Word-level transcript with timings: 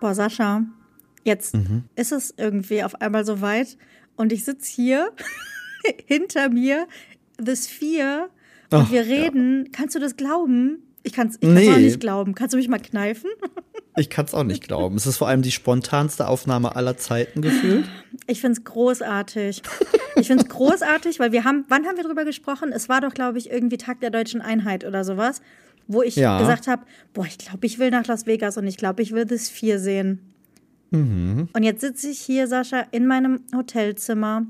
Boah, 0.00 0.14
Sascha, 0.14 0.62
jetzt 1.24 1.54
Mhm. 1.54 1.84
ist 1.96 2.12
es 2.12 2.32
irgendwie 2.36 2.82
auf 2.84 3.00
einmal 3.00 3.24
so 3.24 3.40
weit 3.40 3.76
und 4.16 4.32
ich 4.32 4.44
sitze 4.44 4.70
hier 4.70 5.10
hinter 6.06 6.48
mir, 6.50 6.86
The 7.40 7.56
Sphere, 7.56 8.28
und 8.70 8.78
Ach, 8.82 8.90
wir 8.92 9.02
reden. 9.06 9.70
Kannst 9.72 9.94
du 9.94 9.98
das 9.98 10.16
glauben? 10.16 10.82
Ich 11.02 11.14
kann 11.14 11.28
es 11.28 11.36
ich 11.40 11.48
Nee. 11.48 11.70
auch 11.72 11.76
nicht 11.78 12.00
glauben. 12.00 12.34
Kannst 12.34 12.52
du 12.52 12.58
mich 12.58 12.68
mal 12.68 12.78
kneifen? 12.80 13.30
Ich 13.96 14.10
kann 14.10 14.26
es 14.26 14.32
auch 14.34 14.44
nicht 14.44 14.62
glauben. 14.62 14.94
Es 14.94 15.08
ist 15.08 15.16
vor 15.16 15.26
allem 15.26 15.42
die 15.42 15.50
spontanste 15.50 16.28
Aufnahme 16.28 16.76
aller 16.76 16.96
Zeiten 16.96 17.42
gefühlt. 17.42 17.84
Ich 18.28 18.40
find's 18.40 18.62
großartig. 18.62 19.60
Ich 20.14 20.28
find's 20.28 20.44
großartig, 20.48 21.18
weil 21.18 21.32
wir 21.32 21.42
haben, 21.42 21.64
wann 21.68 21.84
haben 21.84 21.96
wir 21.96 22.04
drüber 22.04 22.24
gesprochen? 22.24 22.70
Es 22.70 22.88
war 22.88 23.00
doch, 23.00 23.12
glaube 23.12 23.38
ich, 23.38 23.50
irgendwie 23.50 23.76
Tag 23.76 23.98
der 23.98 24.10
deutschen 24.10 24.40
Einheit 24.40 24.84
oder 24.84 25.02
sowas, 25.02 25.40
wo 25.88 26.02
ich 26.02 26.14
Ja. 26.16 26.38
gesagt 26.38 26.66
habe, 26.68 26.84
boah, 27.14 27.26
ich 27.26 27.38
glaube, 27.38 27.66
ich 27.66 27.78
will 27.78 27.90
nach 27.90 28.06
Las 28.06 28.26
Vegas 28.26 28.56
und 28.56 28.66
ich 28.66 28.76
glaube, 28.76 29.02
ich 29.02 29.12
will 29.12 29.26
The 29.28 29.38
Sphere 29.38 29.78
sehen. 29.80 30.20
Mhm. 30.90 31.48
Und 31.52 31.62
jetzt 31.64 31.80
sitze 31.80 32.08
ich 32.10 32.20
hier, 32.20 32.46
Sascha, 32.46 32.86
in 32.92 33.06
meinem 33.06 33.40
Hotelzimmer, 33.54 34.46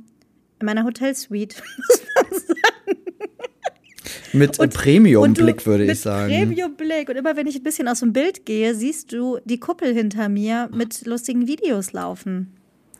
in 0.60 0.66
meiner 0.66 0.84
Hotelsuite. 0.84 1.56
Mit 4.32 4.58
Und- 4.58 4.74
Premium-Blick, 4.74 5.56
Und 5.56 5.60
du- 5.62 5.66
würde 5.66 5.84
mit 5.84 5.94
ich 5.94 6.00
sagen. 6.00 6.32
Premium-Blick. 6.32 7.08
Und 7.08 7.16
immer 7.16 7.36
wenn 7.36 7.46
ich 7.46 7.56
ein 7.56 7.62
bisschen 7.62 7.88
aus 7.88 8.00
dem 8.00 8.12
Bild 8.12 8.44
gehe, 8.46 8.74
siehst 8.74 9.12
du 9.12 9.38
die 9.44 9.58
Kuppel 9.58 9.94
hinter 9.94 10.28
mir 10.28 10.68
mit 10.72 11.06
lustigen 11.06 11.46
Videos 11.46 11.92
laufen. 11.92 12.52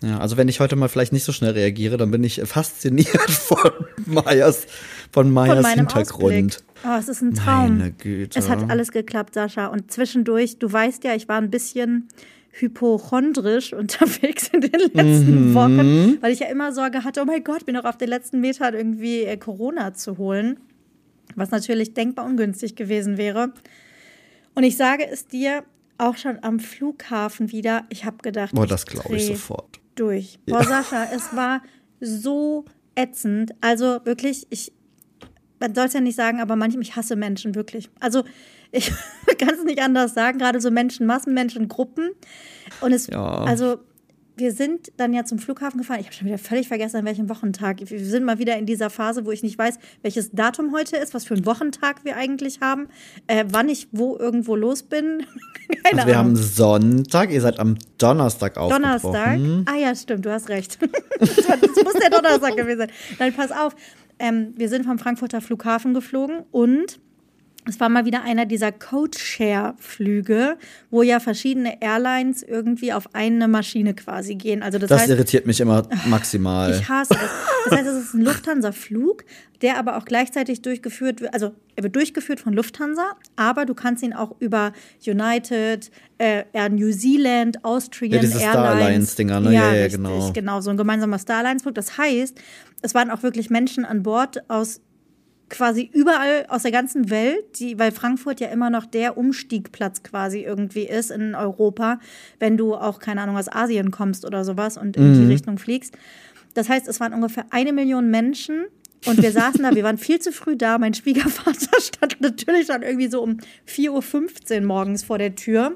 Ja, 0.02 0.18
also 0.18 0.36
wenn 0.36 0.48
ich 0.48 0.60
heute 0.60 0.76
mal 0.76 0.88
vielleicht 0.88 1.12
nicht 1.12 1.24
so 1.24 1.32
schnell 1.32 1.52
reagiere, 1.52 1.96
dann 1.96 2.10
bin 2.10 2.22
ich 2.22 2.40
fasziniert 2.44 3.08
von 3.30 3.58
Mayas, 4.06 4.66
von 5.10 5.30
Mayas 5.30 5.66
Von 5.66 5.74
Hintergrund. 5.78 6.56
Ausblick. 6.56 6.62
Oh, 6.84 6.96
es 6.98 7.08
ist 7.08 7.20
ein 7.22 7.34
Traum. 7.34 7.78
Meine 7.78 7.92
Güte. 7.92 8.38
Es 8.38 8.48
hat 8.48 8.70
alles 8.70 8.92
geklappt, 8.92 9.34
Sascha. 9.34 9.66
Und 9.66 9.90
zwischendurch, 9.90 10.58
du 10.60 10.72
weißt 10.72 11.02
ja, 11.04 11.14
ich 11.14 11.28
war 11.28 11.38
ein 11.38 11.50
bisschen 11.50 12.06
hypochondrisch 12.52 13.72
unterwegs 13.74 14.48
in 14.52 14.60
den 14.60 14.70
letzten 14.92 15.50
Mhm. 15.50 15.54
Wochen, 15.54 16.18
weil 16.22 16.32
ich 16.32 16.40
ja 16.40 16.46
immer 16.48 16.72
Sorge 16.72 17.04
hatte, 17.04 17.20
oh 17.22 17.24
mein 17.24 17.42
Gott, 17.42 17.66
bin 17.66 17.74
noch 17.74 17.84
auf 17.84 17.98
den 17.98 18.08
letzten 18.08 18.40
Metern 18.40 18.74
irgendwie 18.74 19.22
äh, 19.22 19.36
Corona 19.36 19.94
zu 19.94 20.18
holen. 20.18 20.58
Was 21.34 21.50
natürlich 21.50 21.94
denkbar 21.94 22.24
ungünstig 22.24 22.74
gewesen 22.74 23.16
wäre. 23.18 23.52
Und 24.54 24.62
ich 24.64 24.76
sage 24.76 25.04
es 25.10 25.26
dir 25.26 25.62
auch 25.98 26.16
schon 26.16 26.38
am 26.42 26.58
Flughafen 26.60 27.52
wieder, 27.52 27.84
ich 27.90 28.04
habe 28.04 28.18
gedacht, 28.22 28.54
Boah, 28.54 28.66
das 28.66 28.86
glaube 28.86 29.16
ich 29.16 29.26
sofort. 29.26 29.80
Durch. 29.98 30.38
Boah, 30.46 30.64
Sascha, 30.64 31.04
es 31.14 31.34
war 31.34 31.62
so 32.00 32.64
ätzend. 32.94 33.52
Also 33.60 34.00
wirklich, 34.04 34.46
ich, 34.50 34.72
man 35.60 35.74
soll 35.74 35.86
es 35.86 35.92
ja 35.92 36.00
nicht 36.00 36.16
sagen, 36.16 36.40
aber 36.40 36.56
manchmal, 36.56 36.82
ich 36.82 36.96
hasse 36.96 37.16
Menschen 37.16 37.54
wirklich. 37.54 37.90
Also 38.00 38.24
ich 38.70 38.92
kann 39.38 39.54
es 39.54 39.64
nicht 39.64 39.80
anders 39.80 40.14
sagen, 40.14 40.38
gerade 40.38 40.60
so 40.60 40.70
Menschen, 40.70 41.06
Massenmenschen, 41.06 41.68
Gruppen. 41.68 42.10
Und 42.80 42.92
es, 42.92 43.06
Ja. 43.06 43.44
also 43.44 43.78
wir 44.38 44.52
sind 44.52 44.92
dann 44.96 45.12
ja 45.12 45.24
zum 45.24 45.38
Flughafen 45.38 45.78
gefahren. 45.78 45.98
Ich 46.00 46.06
habe 46.06 46.14
schon 46.14 46.26
wieder 46.26 46.38
völlig 46.38 46.68
vergessen, 46.68 46.96
an 46.96 47.04
welchem 47.04 47.28
Wochentag. 47.28 47.78
Wir 47.80 48.04
sind 48.04 48.24
mal 48.24 48.38
wieder 48.38 48.56
in 48.56 48.66
dieser 48.66 48.90
Phase, 48.90 49.26
wo 49.26 49.30
ich 49.32 49.42
nicht 49.42 49.58
weiß, 49.58 49.78
welches 50.02 50.30
Datum 50.30 50.72
heute 50.72 50.96
ist, 50.96 51.14
was 51.14 51.24
für 51.24 51.34
einen 51.34 51.46
Wochentag 51.46 52.04
wir 52.04 52.16
eigentlich 52.16 52.60
haben, 52.60 52.88
äh, 53.26 53.44
wann 53.50 53.68
ich 53.68 53.88
wo 53.92 54.16
irgendwo 54.16 54.56
los 54.56 54.82
bin. 54.84 55.24
Keine 55.84 56.00
Also 56.02 56.06
wir 56.08 56.18
Ahnung. 56.18 56.32
haben 56.32 56.36
Sonntag, 56.36 57.30
ihr 57.30 57.40
seid 57.40 57.58
am 57.58 57.76
Donnerstag 57.98 58.56
aufgebrochen. 58.56 58.82
Donnerstag. 58.82 59.38
Ah 59.66 59.76
ja, 59.78 59.94
stimmt, 59.94 60.24
du 60.24 60.32
hast 60.32 60.48
recht. 60.48 60.78
das, 61.20 61.48
war, 61.48 61.56
das 61.56 61.84
muss 61.84 61.94
der 61.94 62.10
Donnerstag 62.10 62.56
gewesen 62.56 62.78
sein. 62.78 62.90
Nein, 63.18 63.32
pass 63.34 63.50
auf. 63.50 63.74
Ähm, 64.18 64.54
wir 64.56 64.68
sind 64.68 64.84
vom 64.84 64.98
Frankfurter 64.98 65.40
Flughafen 65.40 65.94
geflogen 65.94 66.42
und 66.50 67.00
es 67.68 67.78
war 67.80 67.88
mal 67.88 68.04
wieder 68.04 68.22
einer 68.22 68.46
dieser 68.46 68.72
Code-Share-Flüge, 68.72 70.56
wo 70.90 71.02
ja 71.02 71.20
verschiedene 71.20 71.80
Airlines 71.82 72.42
irgendwie 72.42 72.92
auf 72.92 73.14
eine 73.14 73.48
Maschine 73.48 73.94
quasi 73.94 74.34
gehen. 74.34 74.62
Also 74.62 74.78
das, 74.78 74.88
Das 74.88 75.02
heißt, 75.02 75.10
irritiert 75.10 75.46
mich 75.46 75.60
immer 75.60 75.86
maximal. 76.06 76.72
ich 76.72 76.88
hasse 76.88 77.14
es. 77.14 77.30
Das 77.68 77.78
heißt, 77.78 77.88
es 77.88 78.04
ist 78.04 78.14
ein 78.14 78.22
Lufthansa-Flug, 78.22 79.24
der 79.60 79.78
aber 79.78 79.96
auch 79.96 80.04
gleichzeitig 80.04 80.62
durchgeführt 80.62 81.20
wird, 81.20 81.34
also 81.34 81.52
er 81.76 81.82
wird 81.82 81.96
durchgeführt 81.96 82.40
von 82.40 82.52
Lufthansa, 82.52 83.12
aber 83.36 83.66
du 83.66 83.74
kannst 83.74 84.02
ihn 84.02 84.12
auch 84.12 84.36
über 84.40 84.72
United, 85.06 85.90
äh, 86.18 86.44
Air 86.52 86.68
New 86.70 86.92
Zealand, 86.92 87.64
Austrian 87.64 88.12
Ja, 88.14 88.20
diese 88.20 88.38
Star 88.38 88.54
Airlines. 88.54 88.84
Alliance-Dinger, 88.84 89.40
ne? 89.40 89.52
Ja, 89.52 89.72
ja, 89.74 89.82
richtig, 89.82 89.92
genau. 89.96 90.32
genau. 90.32 90.60
So 90.60 90.70
ein 90.70 90.76
gemeinsamer 90.76 91.18
Star 91.18 91.38
Alliance-Flug. 91.38 91.74
Das 91.74 91.98
heißt, 91.98 92.38
es 92.82 92.94
waren 92.94 93.10
auch 93.10 93.22
wirklich 93.22 93.50
Menschen 93.50 93.84
an 93.84 94.02
Bord 94.02 94.48
aus 94.48 94.80
quasi 95.48 95.88
überall 95.92 96.46
aus 96.48 96.62
der 96.62 96.72
ganzen 96.72 97.10
Welt, 97.10 97.58
die, 97.58 97.78
weil 97.78 97.90
Frankfurt 97.92 98.40
ja 98.40 98.48
immer 98.48 98.70
noch 98.70 98.84
der 98.86 99.16
Umstiegplatz 99.16 100.02
quasi 100.02 100.40
irgendwie 100.40 100.82
ist 100.86 101.10
in 101.10 101.34
Europa, 101.34 102.00
wenn 102.38 102.56
du 102.56 102.74
auch, 102.74 102.98
keine 102.98 103.22
Ahnung, 103.22 103.36
aus 103.36 103.50
Asien 103.50 103.90
kommst 103.90 104.24
oder 104.24 104.44
sowas 104.44 104.76
und 104.76 104.96
in 104.96 105.12
Mhm. 105.12 105.20
die 105.20 105.26
Richtung 105.32 105.58
fliegst. 105.58 105.94
Das 106.54 106.68
heißt, 106.68 106.86
es 106.88 107.00
waren 107.00 107.12
ungefähr 107.14 107.46
eine 107.50 107.72
Million 107.72 108.10
Menschen 108.10 108.64
und 109.06 109.22
wir 109.22 109.32
saßen 109.32 109.62
da, 109.62 109.74
wir 109.74 109.84
waren 109.84 109.96
viel 109.98 110.18
zu 110.18 110.32
früh 110.32 110.56
da. 110.56 110.76
Mein 110.78 110.92
Schwiegervater 110.94 111.68
stand 111.80 112.20
natürlich 112.20 112.66
schon 112.66 112.82
irgendwie 112.82 113.08
so 113.08 113.22
um 113.22 113.38
4.15 113.68 114.60
Uhr 114.60 114.66
morgens 114.66 115.04
vor 115.04 115.18
der 115.18 115.34
Tür. 115.34 115.72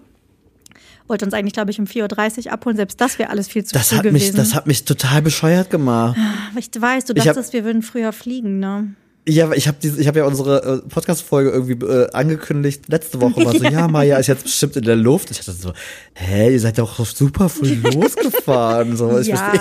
Wollte 1.08 1.24
uns 1.24 1.34
eigentlich, 1.34 1.52
glaube 1.52 1.70
ich, 1.70 1.78
um 1.78 1.84
4.30 1.86 2.46
Uhr 2.46 2.52
abholen. 2.52 2.76
Selbst 2.76 3.00
das 3.00 3.18
wäre 3.18 3.30
alles 3.30 3.48
viel 3.48 3.64
zu 3.64 3.74
Das 3.74 3.88
früh 3.88 3.96
hat, 3.96 4.02
gewesen. 4.04 4.26
mich, 4.28 4.34
das 4.34 4.54
hat 4.54 4.66
mich 4.66 4.84
total 4.84 5.20
bescheuert 5.22 5.70
gemacht. 5.70 6.16
Aber 6.50 6.58
ich 6.58 6.68
weiß, 6.78 7.04
du 7.06 7.14
hab- 7.14 7.24
dachtest, 7.24 7.52
wir 7.52 7.64
würden 7.64 7.82
früher 7.82 8.12
fliegen, 8.12 8.58
ne? 8.58 8.94
Ja, 9.28 9.52
ich 9.52 9.68
habe 9.68 9.76
ich 9.80 10.08
hab 10.08 10.16
ja 10.16 10.24
unsere 10.24 10.82
äh, 10.84 10.88
Podcast-Folge 10.88 11.50
irgendwie 11.50 11.84
äh, 11.86 12.10
angekündigt. 12.12 12.88
Letzte 12.88 13.20
Woche 13.20 13.44
war 13.44 13.52
so, 13.52 13.62
ja, 13.64 13.86
Maya 13.86 14.16
ist 14.16 14.26
jetzt 14.26 14.42
bestimmt 14.42 14.76
in 14.76 14.82
der 14.82 14.96
Luft. 14.96 15.30
Ich 15.30 15.38
dachte 15.38 15.52
so, 15.52 15.72
hä, 16.14 16.52
ihr 16.52 16.58
seid 16.58 16.78
doch 16.78 17.06
super 17.06 17.48
früh 17.48 17.74
losgefahren. 17.94 18.96
So, 18.96 19.16
ich 19.20 19.28
ja, 19.28 19.52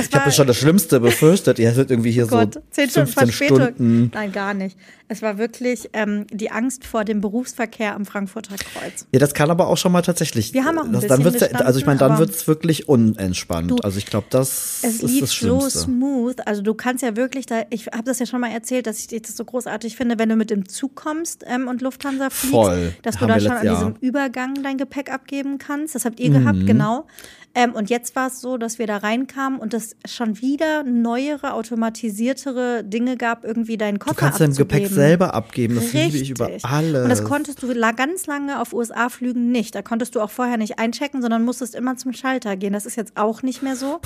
Ich 0.00 0.14
habe 0.14 0.30
schon 0.30 0.46
das 0.46 0.58
Schlimmste 0.58 1.00
befürchtet. 1.00 1.58
Ihr 1.58 1.70
hättet 1.70 1.90
irgendwie 1.90 2.12
hier 2.12 2.28
Gott, 2.28 2.54
so 2.54 2.60
zehn 2.70 2.88
Stunden 2.88 3.08
15 3.08 3.26
Verspätung. 3.26 3.74
Stunden. 3.74 4.10
Nein, 4.14 4.30
gar 4.30 4.54
nicht. 4.54 4.76
Es 5.08 5.22
war 5.22 5.38
wirklich 5.38 5.90
ähm, 5.94 6.26
die 6.30 6.50
Angst 6.50 6.84
vor 6.86 7.04
dem 7.04 7.20
Berufsverkehr 7.20 7.94
am 7.94 8.04
Frankfurter 8.04 8.56
Kreuz. 8.56 9.06
Ja, 9.12 9.18
das 9.18 9.32
kann 9.34 9.50
aber 9.50 9.68
auch 9.68 9.76
schon 9.78 9.90
mal 9.90 10.02
tatsächlich. 10.02 10.52
Wir 10.52 10.64
haben 10.64 10.78
auch 10.78 10.84
ein 10.84 10.92
das, 10.92 11.02
bisschen 11.02 11.22
dann 11.22 11.32
wird's 11.32 11.40
ja, 11.40 11.58
Also 11.60 11.78
ich 11.78 11.86
meine, 11.86 11.98
dann 11.98 12.10
bestanden, 12.10 12.30
wird's 12.34 12.46
wirklich 12.46 12.88
unentspannt. 12.88 13.70
Du, 13.70 13.76
also 13.76 13.96
ich 13.98 14.06
glaube, 14.06 14.26
das 14.30 14.80
Es 14.82 14.96
ist 14.96 15.10
lief 15.10 15.20
das 15.20 15.30
so 15.30 15.36
Schlimmste. 15.60 15.78
smooth. 15.80 16.46
Also 16.46 16.62
du 16.62 16.74
kannst 16.74 17.02
ja 17.02 17.16
wirklich, 17.16 17.46
da, 17.46 17.62
ich 17.70 17.86
habe 17.86 18.04
das 18.04 18.18
ja 18.18 18.26
schon 18.26 18.40
mal 18.40 18.50
erzählt, 18.50 18.86
dass 18.86 18.98
ich 19.10 19.22
das 19.22 19.36
so 19.36 19.44
großartig 19.44 19.96
finde, 19.96 20.18
wenn 20.18 20.28
du 20.28 20.36
mit 20.36 20.50
dem 20.50 20.68
Zug 20.68 20.94
kommst 20.94 21.44
ähm, 21.46 21.68
und 21.68 21.80
Lufthansa 21.80 22.30
fliegst, 22.30 22.50
Voll. 22.54 22.94
dass 23.02 23.16
du 23.16 23.22
Haben 23.22 23.28
da 23.28 23.40
schon 23.40 23.52
an 23.52 23.68
diesem. 23.68 23.88
Mhm. 23.88 23.94
Übergang 24.00 24.62
dein 24.62 24.76
Gepäck 24.76 25.10
abgeben 25.12 25.58
kannst. 25.58 25.94
Das 25.94 26.04
habt 26.04 26.20
ihr 26.20 26.30
gehabt, 26.30 26.66
genau. 26.66 27.06
Ähm, 27.54 27.72
und 27.72 27.90
jetzt 27.90 28.14
war 28.14 28.28
es 28.28 28.40
so, 28.40 28.58
dass 28.58 28.78
wir 28.78 28.86
da 28.86 28.98
reinkamen 28.98 29.58
und 29.58 29.72
es 29.74 29.96
schon 30.06 30.40
wieder 30.40 30.84
neuere, 30.84 31.54
automatisiertere 31.54 32.84
Dinge 32.84 33.16
gab, 33.16 33.44
irgendwie 33.44 33.76
deinen 33.76 33.98
Koffer 33.98 34.14
Du 34.14 34.20
kannst 34.20 34.40
dein 34.40 34.50
abzugeben. 34.50 34.82
Gepäck 34.82 34.96
selber 34.98 35.34
abgeben. 35.34 35.74
Das 35.76 35.92
liebe 35.92 36.16
ich 36.16 36.30
über 36.30 36.46
Richtig. 36.46 36.64
alles. 36.64 37.02
Und 37.02 37.08
das 37.10 37.24
konntest 37.24 37.62
du 37.62 37.68
ganz 37.96 38.26
lange 38.26 38.60
auf 38.60 38.72
USA-Flügen 38.72 39.50
nicht. 39.50 39.74
Da 39.74 39.82
konntest 39.82 40.14
du 40.14 40.20
auch 40.20 40.30
vorher 40.30 40.56
nicht 40.56 40.78
einchecken, 40.78 41.20
sondern 41.22 41.44
musstest 41.44 41.74
immer 41.74 41.96
zum 41.96 42.12
Schalter 42.12 42.56
gehen. 42.56 42.72
Das 42.72 42.86
ist 42.86 42.96
jetzt 42.96 43.16
auch 43.16 43.42
nicht 43.42 43.62
mehr 43.62 43.76
so. 43.76 44.00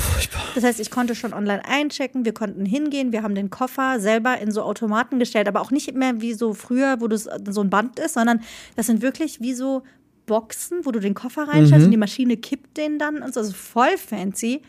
Das 0.54 0.64
heißt, 0.64 0.80
ich 0.80 0.90
konnte 0.90 1.14
schon 1.14 1.32
online 1.34 1.62
einchecken, 1.66 2.24
wir 2.24 2.34
konnten 2.34 2.64
hingehen, 2.64 3.12
wir 3.12 3.22
haben 3.22 3.34
den 3.34 3.50
Koffer 3.50 4.00
selber 4.00 4.38
in 4.38 4.50
so 4.50 4.62
Automaten 4.62 5.18
gestellt, 5.18 5.48
aber 5.48 5.60
auch 5.60 5.70
nicht 5.70 5.94
mehr 5.94 6.20
wie 6.20 6.34
so 6.34 6.54
früher, 6.54 6.96
wo 7.00 7.08
das 7.08 7.28
so 7.50 7.60
ein 7.62 7.70
Band 7.70 7.98
ist, 7.98 8.14
sondern 8.14 8.40
das 8.76 8.86
sind 8.86 9.02
wirklich 9.02 9.40
wie 9.40 9.54
so 9.54 9.82
Boxen, 10.26 10.84
wo 10.84 10.92
du 10.92 11.00
den 11.00 11.14
Koffer 11.14 11.42
reinstellst 11.48 11.80
Mhm. 11.80 11.84
und 11.86 11.90
die 11.90 11.96
Maschine 11.96 12.36
kippt 12.36 12.76
den 12.76 12.98
dann 12.98 13.22
und 13.22 13.34
so. 13.34 13.40
Also 13.40 13.52
voll 13.52 13.96
fancy. 13.98 14.62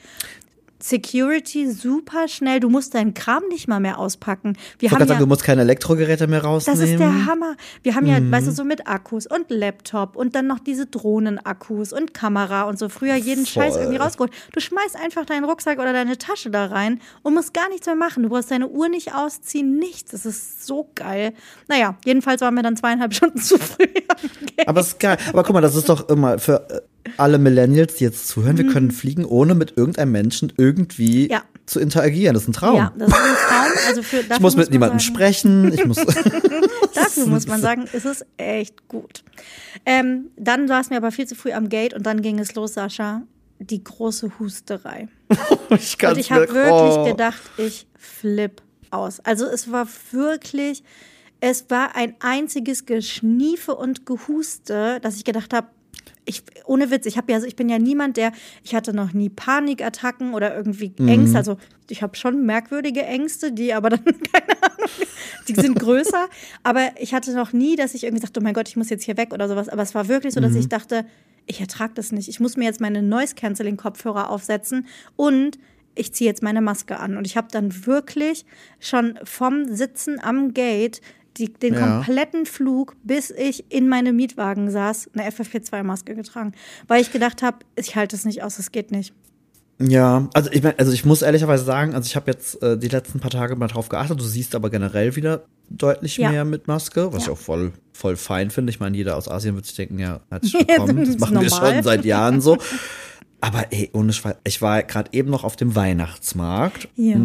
Security 0.84 1.72
super 1.72 2.28
schnell. 2.28 2.60
Du 2.60 2.70
musst 2.70 2.94
deinen 2.94 3.14
Kram 3.14 3.44
nicht 3.50 3.68
mal 3.68 3.80
mehr 3.80 3.98
auspacken. 3.98 4.58
Wir 4.80 4.88
Ich 4.88 4.92
haben 4.92 4.98
gerade 5.00 5.08
sagen, 5.10 5.20
ja 5.20 5.24
du 5.26 5.28
musst 5.30 5.44
keine 5.44 5.62
Elektrogeräte 5.62 6.28
mehr 6.28 6.42
das 6.42 6.48
rausnehmen. 6.68 6.84
ist 6.84 7.00
der 7.00 7.26
Hammer. 7.26 7.56
Wir 7.84 7.96
haben 7.96 8.06
ja, 8.06 8.20
Mhm. 8.20 8.32
weißt 8.32 8.48
du, 8.48 8.52
so 8.52 8.64
mit 8.64 8.86
Akkus 8.88 9.26
und 9.26 9.50
Laptop 9.50 10.16
und 10.16 10.36
dann 10.36 10.46
noch 10.48 10.60
diese 10.60 10.86
Drohnenakkus 10.86 11.94
und 11.94 12.14
Kamera 12.14 12.64
und 12.64 12.78
so. 12.78 12.90
Früher 12.90 13.16
jeden 13.16 13.46
Scheiß 13.46 13.74
Voll. 13.74 13.82
irgendwie 13.84 13.98
rausgeholt. 14.02 14.32
Du 14.52 14.60
schmeißt 14.60 14.96
einfach 14.96 15.26
deinen 15.26 15.46
Rucksack 15.46 15.80
oder 15.80 15.94
deine 15.94 16.18
Tasche 16.18 16.50
da 16.50 16.66
rein 16.66 17.00
und 17.22 17.34
musst 17.34 17.54
gar 17.54 17.70
nichts 17.70 17.86
mehr 17.88 17.96
machen. 17.96 18.24
Du 18.24 18.30
brauchst 18.30 18.52
deine 18.52 18.68
Uhr 18.68 18.90
nicht 18.90 19.16
ausziehen, 19.16 19.78
nichts. 19.80 20.12
Das 20.12 20.26
ist 20.26 20.66
so 20.66 20.90
geil. 20.96 21.34
Naja, 21.70 21.96
jedenfalls 22.06 22.42
waren 22.42 22.56
wir 22.56 22.64
dann 22.64 22.76
zweieinhalb 22.76 23.14
Stunden 23.16 23.40
zu 23.40 23.58
früh. 23.58 23.86
Aber 24.66 24.82
es 24.82 24.88
ist 24.90 25.00
geil. 25.00 25.18
Aber 25.30 25.44
guck 25.44 25.54
mal, 25.54 25.62
das 25.62 25.76
ist 25.76 25.88
doch 25.90 26.10
immer 26.10 26.40
für 26.40 26.70
äh, 26.70 26.82
alle 27.18 27.38
Millennials, 27.38 27.96
die 27.96 28.04
jetzt 28.06 28.28
zuhören, 28.28 28.58
wir 28.58 28.68
können 28.68 28.92
fliegen, 28.92 29.26
ohne 29.26 29.56
mit 29.56 29.78
irgendeinem 29.78 30.12
Menschen 30.12 30.54
irgendwie 30.58 31.26
Mhm. 31.26 31.32
Ja. 31.32 31.44
zu 31.66 31.80
interagieren. 31.80 32.34
Das 32.34 32.44
ist 32.44 32.50
ein 32.50 32.54
Traum. 32.54 32.76
Ja, 32.78 32.94
das 32.98 33.08
ist 33.10 33.16
ein 33.16 33.22
Traum. 33.48 33.72
Also 33.88 34.04
für, 34.04 34.20
ich 34.22 34.40
muss 34.40 34.56
mit 34.56 34.68
man 34.68 34.72
niemandem 34.74 35.00
sagen, 35.00 35.14
sprechen. 35.16 35.74
Ich 35.74 35.86
muss. 35.86 35.98
Dafür 36.94 37.26
muss 37.28 37.48
man 37.48 37.62
sagen, 37.62 37.86
ist 37.92 38.06
es 38.06 38.26
echt 38.38 38.88
gut. 38.88 39.24
Ähm, 39.86 40.28
dann 40.38 40.68
saßen 40.68 40.92
wir 40.92 40.98
aber 40.98 41.12
viel 41.12 41.28
zu 41.28 41.36
früh 41.36 41.52
am 41.52 41.70
Gate 41.70 41.94
und 41.94 42.04
dann 42.06 42.22
ging 42.22 42.40
es 42.40 42.56
los, 42.56 42.74
Sascha. 42.76 43.24
Die 43.60 43.84
große 43.84 44.32
Husterei. 44.40 45.08
ich 45.70 45.98
Und 46.06 46.18
ich 46.18 46.32
habe 46.32 46.42
mir- 46.42 46.54
wirklich 46.54 46.98
oh. 46.98 47.06
gedacht, 47.06 47.42
ich 47.58 47.88
flipp 47.98 48.62
aus. 48.92 49.20
Also 49.22 49.46
es 49.46 49.72
war 49.72 49.88
wirklich, 50.12 50.84
es 51.40 51.66
war 51.70 51.96
ein 51.96 52.16
einziges 52.20 52.86
Geschniefe 52.86 53.76
und 53.76 54.06
Gehuste, 54.06 55.00
dass 55.02 55.16
ich 55.16 55.24
gedacht 55.24 55.54
habe, 55.54 55.68
ich, 56.26 56.44
ohne 56.66 56.92
Witz, 56.92 57.06
ich 57.06 57.18
habe 57.18 57.32
ja, 57.32 57.44
ich 57.44 57.56
bin 57.56 57.70
ja 57.70 57.80
niemand, 57.80 58.18
der, 58.18 58.32
ich 58.64 58.76
hatte 58.76 58.94
noch 58.94 59.14
nie 59.14 59.30
Panikattacken 59.30 60.34
oder 60.34 60.56
irgendwie 60.56 60.94
Ängste. 60.98 61.38
Also 61.38 61.58
ich 61.90 62.02
habe 62.02 62.16
schon 62.16 62.46
merkwürdige 62.46 63.04
Ängste, 63.04 63.52
die 63.52 63.74
aber 63.74 63.90
dann, 63.90 64.04
keine 64.06 64.62
Ahnung, 64.62 64.90
die 65.48 65.56
sind 65.56 65.80
größer. 65.80 66.28
aber 66.64 66.92
ich 67.00 67.14
hatte 67.14 67.34
noch 67.34 67.54
nie, 67.54 67.76
dass 67.76 67.94
ich 67.94 68.04
irgendwie 68.04 68.22
dachte, 68.22 68.40
oh 68.40 68.44
mein 68.44 68.54
Gott, 68.54 68.70
ich 68.70 68.78
muss 68.78 68.90
jetzt 68.90 69.04
hier 69.04 69.18
weg 69.18 69.34
oder 69.34 69.48
sowas. 69.50 69.70
Aber 69.70 69.82
es 69.82 69.94
war 69.94 70.08
wirklich 70.08 70.34
so, 70.34 70.40
dass 70.40 70.56
ich 70.56 70.70
dachte, 70.70 71.06
ich 71.46 71.60
ertrage 71.60 71.94
das 71.94 72.12
nicht. 72.12 72.30
Ich 72.30 72.40
muss 72.40 72.56
mir 72.56 72.66
jetzt 72.66 72.80
meine 72.80 73.02
Noise-Canceling-Kopfhörer 73.02 74.30
aufsetzen 74.30 74.88
und 75.16 75.60
ich 75.96 76.14
ziehe 76.14 76.30
jetzt 76.30 76.42
meine 76.42 76.62
Maske 76.62 77.00
an. 77.00 77.18
Und 77.18 77.28
ich 77.28 77.38
habe 77.38 77.48
dann 77.52 77.86
wirklich 77.86 78.46
schon 78.80 79.20
vom 79.24 79.66
Sitzen 79.66 80.20
am 80.22 80.54
Gate 80.54 81.02
die, 81.38 81.52
den 81.54 81.74
Ja. 81.74 81.98
kompletten 81.98 82.46
Flug, 82.46 82.96
bis 83.04 83.32
ich 83.32 83.66
in 83.72 83.88
meinem 83.90 84.16
Mietwagen 84.16 84.70
saß, 84.72 85.10
eine 85.14 85.30
FFP2-Maske 85.30 86.16
getragen. 86.16 86.54
Weil 86.88 87.02
ich 87.02 87.12
gedacht 87.12 87.42
habe, 87.42 87.58
ich 87.76 87.96
halte 87.96 88.16
es 88.16 88.26
nicht 88.26 88.44
aus, 88.44 88.60
es 88.60 88.72
geht 88.72 88.92
nicht. 88.92 89.14
Ja, 89.82 90.30
also 90.34 90.52
ich 90.52 90.62
mein, 90.62 90.78
also 90.78 90.92
ich 90.92 91.04
muss 91.04 91.24
ehrlicherweise 91.24 91.66
sagen, 91.66 91.96
also 91.96 92.06
ich 92.06 92.16
habe 92.16 92.30
jetzt 92.32 92.62
äh, 92.62 92.78
die 92.78 92.88
letzten 92.90 93.20
paar 93.20 93.32
Tage 93.32 93.56
mal 93.56 93.68
drauf 93.68 93.90
geachtet. 93.90 94.20
Du 94.20 94.24
siehst 94.24 94.54
aber 94.56 94.70
generell 94.70 95.16
wieder 95.16 95.46
deutlich 95.70 96.18
Ja. 96.18 96.30
mehr 96.32 96.46
mit 96.46 96.68
Maske, 96.68 97.12
was 97.12 97.26
Ja. 97.26 97.32
ich 97.32 97.38
auch 97.38 97.42
voll 97.42 97.74
voll 97.92 98.16
fein 98.16 98.50
finde. 98.52 98.70
Ich 98.70 98.80
meine, 98.80 98.96
jeder 98.96 99.18
aus 99.18 99.28
Asien 99.28 99.56
wird 99.56 99.66
sich 99.66 99.76
denken, 99.76 99.98
ja, 100.00 100.22
herzlich 100.30 100.54
willkommen. 100.68 101.06
das 101.06 101.18
machen 101.18 101.42
wir 101.42 101.50
normal. 101.50 101.74
schon 101.74 101.84
seit 101.84 102.06
Jahren 102.06 102.40
so. 102.42 102.58
Aber 103.42 103.66
ey, 103.72 103.90
ohne 103.94 104.14
Schwein, 104.14 104.36
ich 104.46 104.62
war 104.62 104.82
gerade 104.84 105.10
eben 105.12 105.30
noch 105.32 105.44
auf 105.44 105.56
dem 105.56 105.76
Weihnachtsmarkt. 105.76 106.88
Ja. 106.96 107.16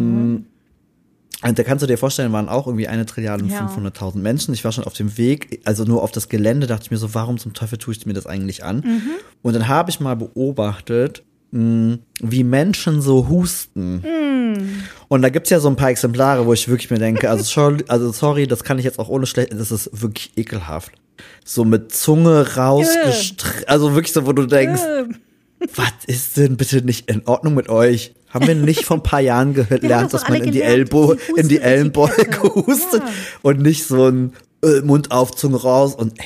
Und 1.41 1.57
da 1.57 1.63
kannst 1.63 1.83
du 1.83 1.87
dir 1.87 1.97
vorstellen, 1.97 2.33
waren 2.33 2.49
auch 2.49 2.67
irgendwie 2.67 2.87
eine 2.89 3.05
Trilliarde 3.05 3.45
und 3.45 3.49
Ja. 3.49 3.65
500.000 3.65 4.17
Menschen. 4.17 4.53
Ich 4.53 4.65
war 4.65 4.71
schon 4.73 4.83
auf 4.83 4.93
dem 4.93 5.17
Weg, 5.17 5.61
also 5.63 5.85
nur 5.85 6.03
auf 6.03 6.11
das 6.11 6.27
Gelände, 6.27 6.67
dachte 6.67 6.83
ich 6.83 6.91
mir 6.91 6.97
so, 6.97 7.13
warum 7.13 7.37
zum 7.37 7.53
Teufel 7.53 7.77
tue 7.77 7.93
ich 7.93 8.05
mir 8.05 8.13
das 8.13 8.25
eigentlich 8.25 8.63
an? 8.65 8.77
Mhm. 8.85 9.01
Und 9.41 9.53
dann 9.53 9.67
habe 9.69 9.89
ich 9.89 10.01
mal 10.01 10.15
beobachtet, 10.15 11.23
mh, 11.51 11.99
wie 12.21 12.43
Menschen 12.43 13.01
so 13.01 13.29
husten. 13.29 14.01
Mhm. 14.01 14.83
Und 15.07 15.21
da 15.21 15.29
gibt's 15.29 15.49
ja 15.49 15.59
so 15.61 15.69
ein 15.69 15.77
paar 15.77 15.89
Exemplare, 15.91 16.45
wo 16.45 16.51
ich 16.53 16.67
wirklich 16.67 16.91
mir 16.91 16.99
denke, 16.99 17.29
also 17.29 17.43
sorry, 17.43 17.85
also 17.87 18.11
sorry, 18.11 18.45
das 18.45 18.63
kann 18.65 18.77
ich 18.77 18.83
jetzt 18.85 18.99
auch 18.99 19.07
ohne 19.07 19.25
schlecht, 19.25 19.53
das 19.53 19.71
ist 19.71 19.89
wirklich 19.93 20.31
ekelhaft. 20.35 20.91
So 21.45 21.63
mit 21.63 21.93
Zunge 21.93 22.55
rausgestreckt, 22.57 23.69
also 23.69 23.93
wirklich 23.93 24.11
so, 24.13 24.25
wo 24.27 24.33
du 24.33 24.45
denkst, 24.45 24.81
Äh, 24.81 25.05
was 25.75 25.91
ist 26.07 26.37
denn 26.37 26.57
bitte 26.57 26.81
nicht 26.81 27.09
in 27.09 27.27
Ordnung 27.27 27.53
mit 27.55 27.69
euch? 27.69 28.13
Haben 28.29 28.47
wir 28.47 28.55
nicht 28.55 28.85
vor 28.85 28.97
ein 28.97 29.03
paar 29.03 29.19
Jahren 29.21 29.53
gelernt, 29.69 30.13
dass 30.13 30.27
man 30.29 30.35
in 30.41 30.51
die, 30.51 30.59
gelernt, 30.59 30.77
Elbo 30.77 31.15
in 31.35 31.47
die. 31.47 31.59
Ellenbeuge 31.59 32.43
hustet 32.55 33.01
Ja. 33.01 33.09
und 33.41 33.61
nicht 33.61 33.85
so 33.85 34.07
ein 34.07 34.33
äh, 34.63 34.81
Mund 34.81 35.11
auf, 35.11 35.31
Zunge 35.35 35.57
raus 35.57 35.95
und 35.95 36.19
ey, 36.19 36.25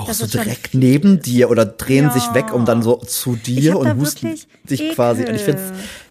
auch 0.00 0.06
Das 0.08 0.18
so 0.18 0.26
direkt 0.26 0.74
neben 0.74 1.20
dir 1.20 1.50
oder 1.50 1.64
drehen 1.66 2.06
Ja. 2.06 2.10
sich 2.10 2.32
weg, 2.34 2.52
um 2.52 2.64
dann 2.64 2.82
so 2.82 2.96
zu 2.96 3.36
dir 3.36 3.78
und 3.78 3.96
husten 3.98 4.36
sich 4.66 4.80
Ekel. 4.80 4.94
quasi. 4.94 5.24
Und 5.24 5.34
ich 5.34 5.42
find's, 5.42 5.62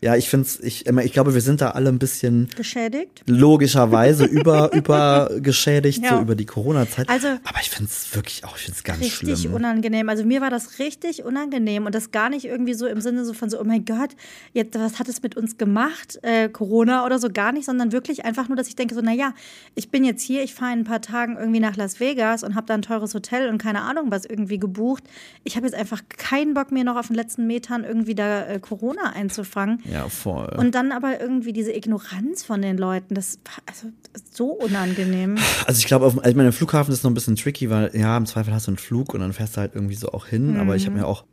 ja, 0.01 0.15
ich 0.15 0.29
find's, 0.29 0.59
ich, 0.61 0.85
ich 0.87 1.13
glaube, 1.13 1.33
wir 1.33 1.41
sind 1.41 1.61
da 1.61 1.71
alle 1.71 1.89
ein 1.89 1.99
bisschen 1.99 2.49
geschädigt. 2.55 3.23
logischerweise 3.27 4.25
über, 4.25 4.71
über 4.73 5.29
geschädigt, 5.41 6.03
Ja. 6.03 6.15
so 6.17 6.21
über 6.21 6.35
die 6.35 6.45
Corona-Zeit. 6.45 7.09
Also- 7.09 7.27
aber 7.27 7.59
ich 7.61 7.69
find's 7.69 8.07
wirklich 8.13 8.43
auch, 8.45 8.55
ich 8.57 8.63
find's 8.63 8.83
ganz 8.83 9.01
Richtig 9.01 9.39
schlimm. 9.39 9.53
unangenehm. 9.53 10.09
Also 10.09 10.23
mir 10.23 10.41
war 10.41 10.49
das 10.49 10.79
richtig 10.79 11.23
unangenehm 11.23 11.85
und 11.85 11.95
das 11.95 12.11
gar 12.11 12.29
nicht 12.29 12.45
irgendwie 12.45 12.73
so 12.73 12.87
im 12.87 13.01
Sinne 13.01 13.25
so 13.25 13.33
von 13.33 13.49
so, 13.49 13.59
oh 13.59 13.63
mein 13.63 13.85
Gott, 13.85 14.11
jetzt, 14.53 14.77
was 14.79 14.99
hat 14.99 15.07
es 15.09 15.21
mit 15.21 15.35
uns 15.37 15.57
gemacht, 15.57 16.19
äh, 16.21 16.49
Corona 16.49 17.05
oder 17.05 17.19
so, 17.19 17.29
gar 17.29 17.51
nicht, 17.51 17.65
sondern 17.65 17.91
wirklich 17.91 18.25
einfach 18.25 18.47
nur, 18.47 18.55
dass 18.57 18.67
ich 18.67 18.75
denke 18.75 18.95
so, 18.95 19.01
naja, 19.01 19.33
ich 19.75 19.89
bin 19.89 20.03
jetzt 20.03 20.21
hier, 20.21 20.43
ich 20.43 20.53
fahre 20.53 20.73
in 20.73 20.79
ein 20.79 20.83
paar 20.83 21.01
Tagen 21.01 21.37
irgendwie 21.37 21.59
nach 21.59 21.75
Las 21.75 21.99
Vegas 21.99 22.43
und 22.43 22.55
habe 22.55 22.67
da 22.67 22.73
ein 22.73 22.81
teures 22.81 23.13
Hotel 23.13 23.49
und 23.49 23.57
keine 23.57 23.78
Ahnung 23.81 24.11
was 24.11 24.25
irgendwie 24.25 24.59
gebucht. 24.59 25.03
Ich 25.43 25.55
habe 25.55 25.65
jetzt 25.65 25.75
einfach 25.75 26.01
keinen 26.17 26.53
Bock 26.53 26.71
mir 26.71 26.83
noch 26.83 26.95
auf 26.95 27.07
den 27.07 27.15
letzten 27.15 27.47
Metern 27.47 27.83
irgendwie 27.83 28.15
da 28.15 28.45
äh, 28.47 28.59
Corona 28.59 29.11
einzufangen. 29.13 29.81
Ja, 29.91 30.07
voll. 30.09 30.53
Und 30.57 30.75
dann 30.75 30.91
aber 30.91 31.19
irgendwie 31.19 31.53
diese 31.53 31.71
Ignoranz 31.75 32.43
von 32.43 32.61
den 32.61 32.77
Leuten, 32.77 33.15
das 33.15 33.39
war 33.45 33.63
also 33.65 33.87
so 34.33 34.47
unangenehm. 34.47 35.37
Also 35.65 35.79
ich 35.79 35.85
glaube, 35.85 36.05
auf- 36.05 36.17
also 36.17 36.29
ich 36.29 36.35
meine, 36.35 36.49
im 36.49 36.53
Flughafen 36.53 36.93
ist 36.93 37.03
noch 37.03 37.11
ein 37.11 37.15
bisschen 37.15 37.35
tricky, 37.35 37.69
weil 37.69 37.91
ja, 37.93 38.15
im 38.17 38.25
Zweifel 38.25 38.53
hast 38.53 38.67
du 38.67 38.71
einen 38.71 38.77
Flug 38.77 39.13
und 39.13 39.19
dann 39.21 39.33
fährst 39.33 39.55
du 39.57 39.61
halt 39.61 39.75
irgendwie 39.75 39.95
so 39.95 40.09
auch 40.11 40.25
hin. 40.27 40.57
Aber 40.57 40.75
ich 40.75 40.85
habe 40.85 40.95
Mhm. 40.95 41.01
mir 41.01 41.07
auch 41.07 41.25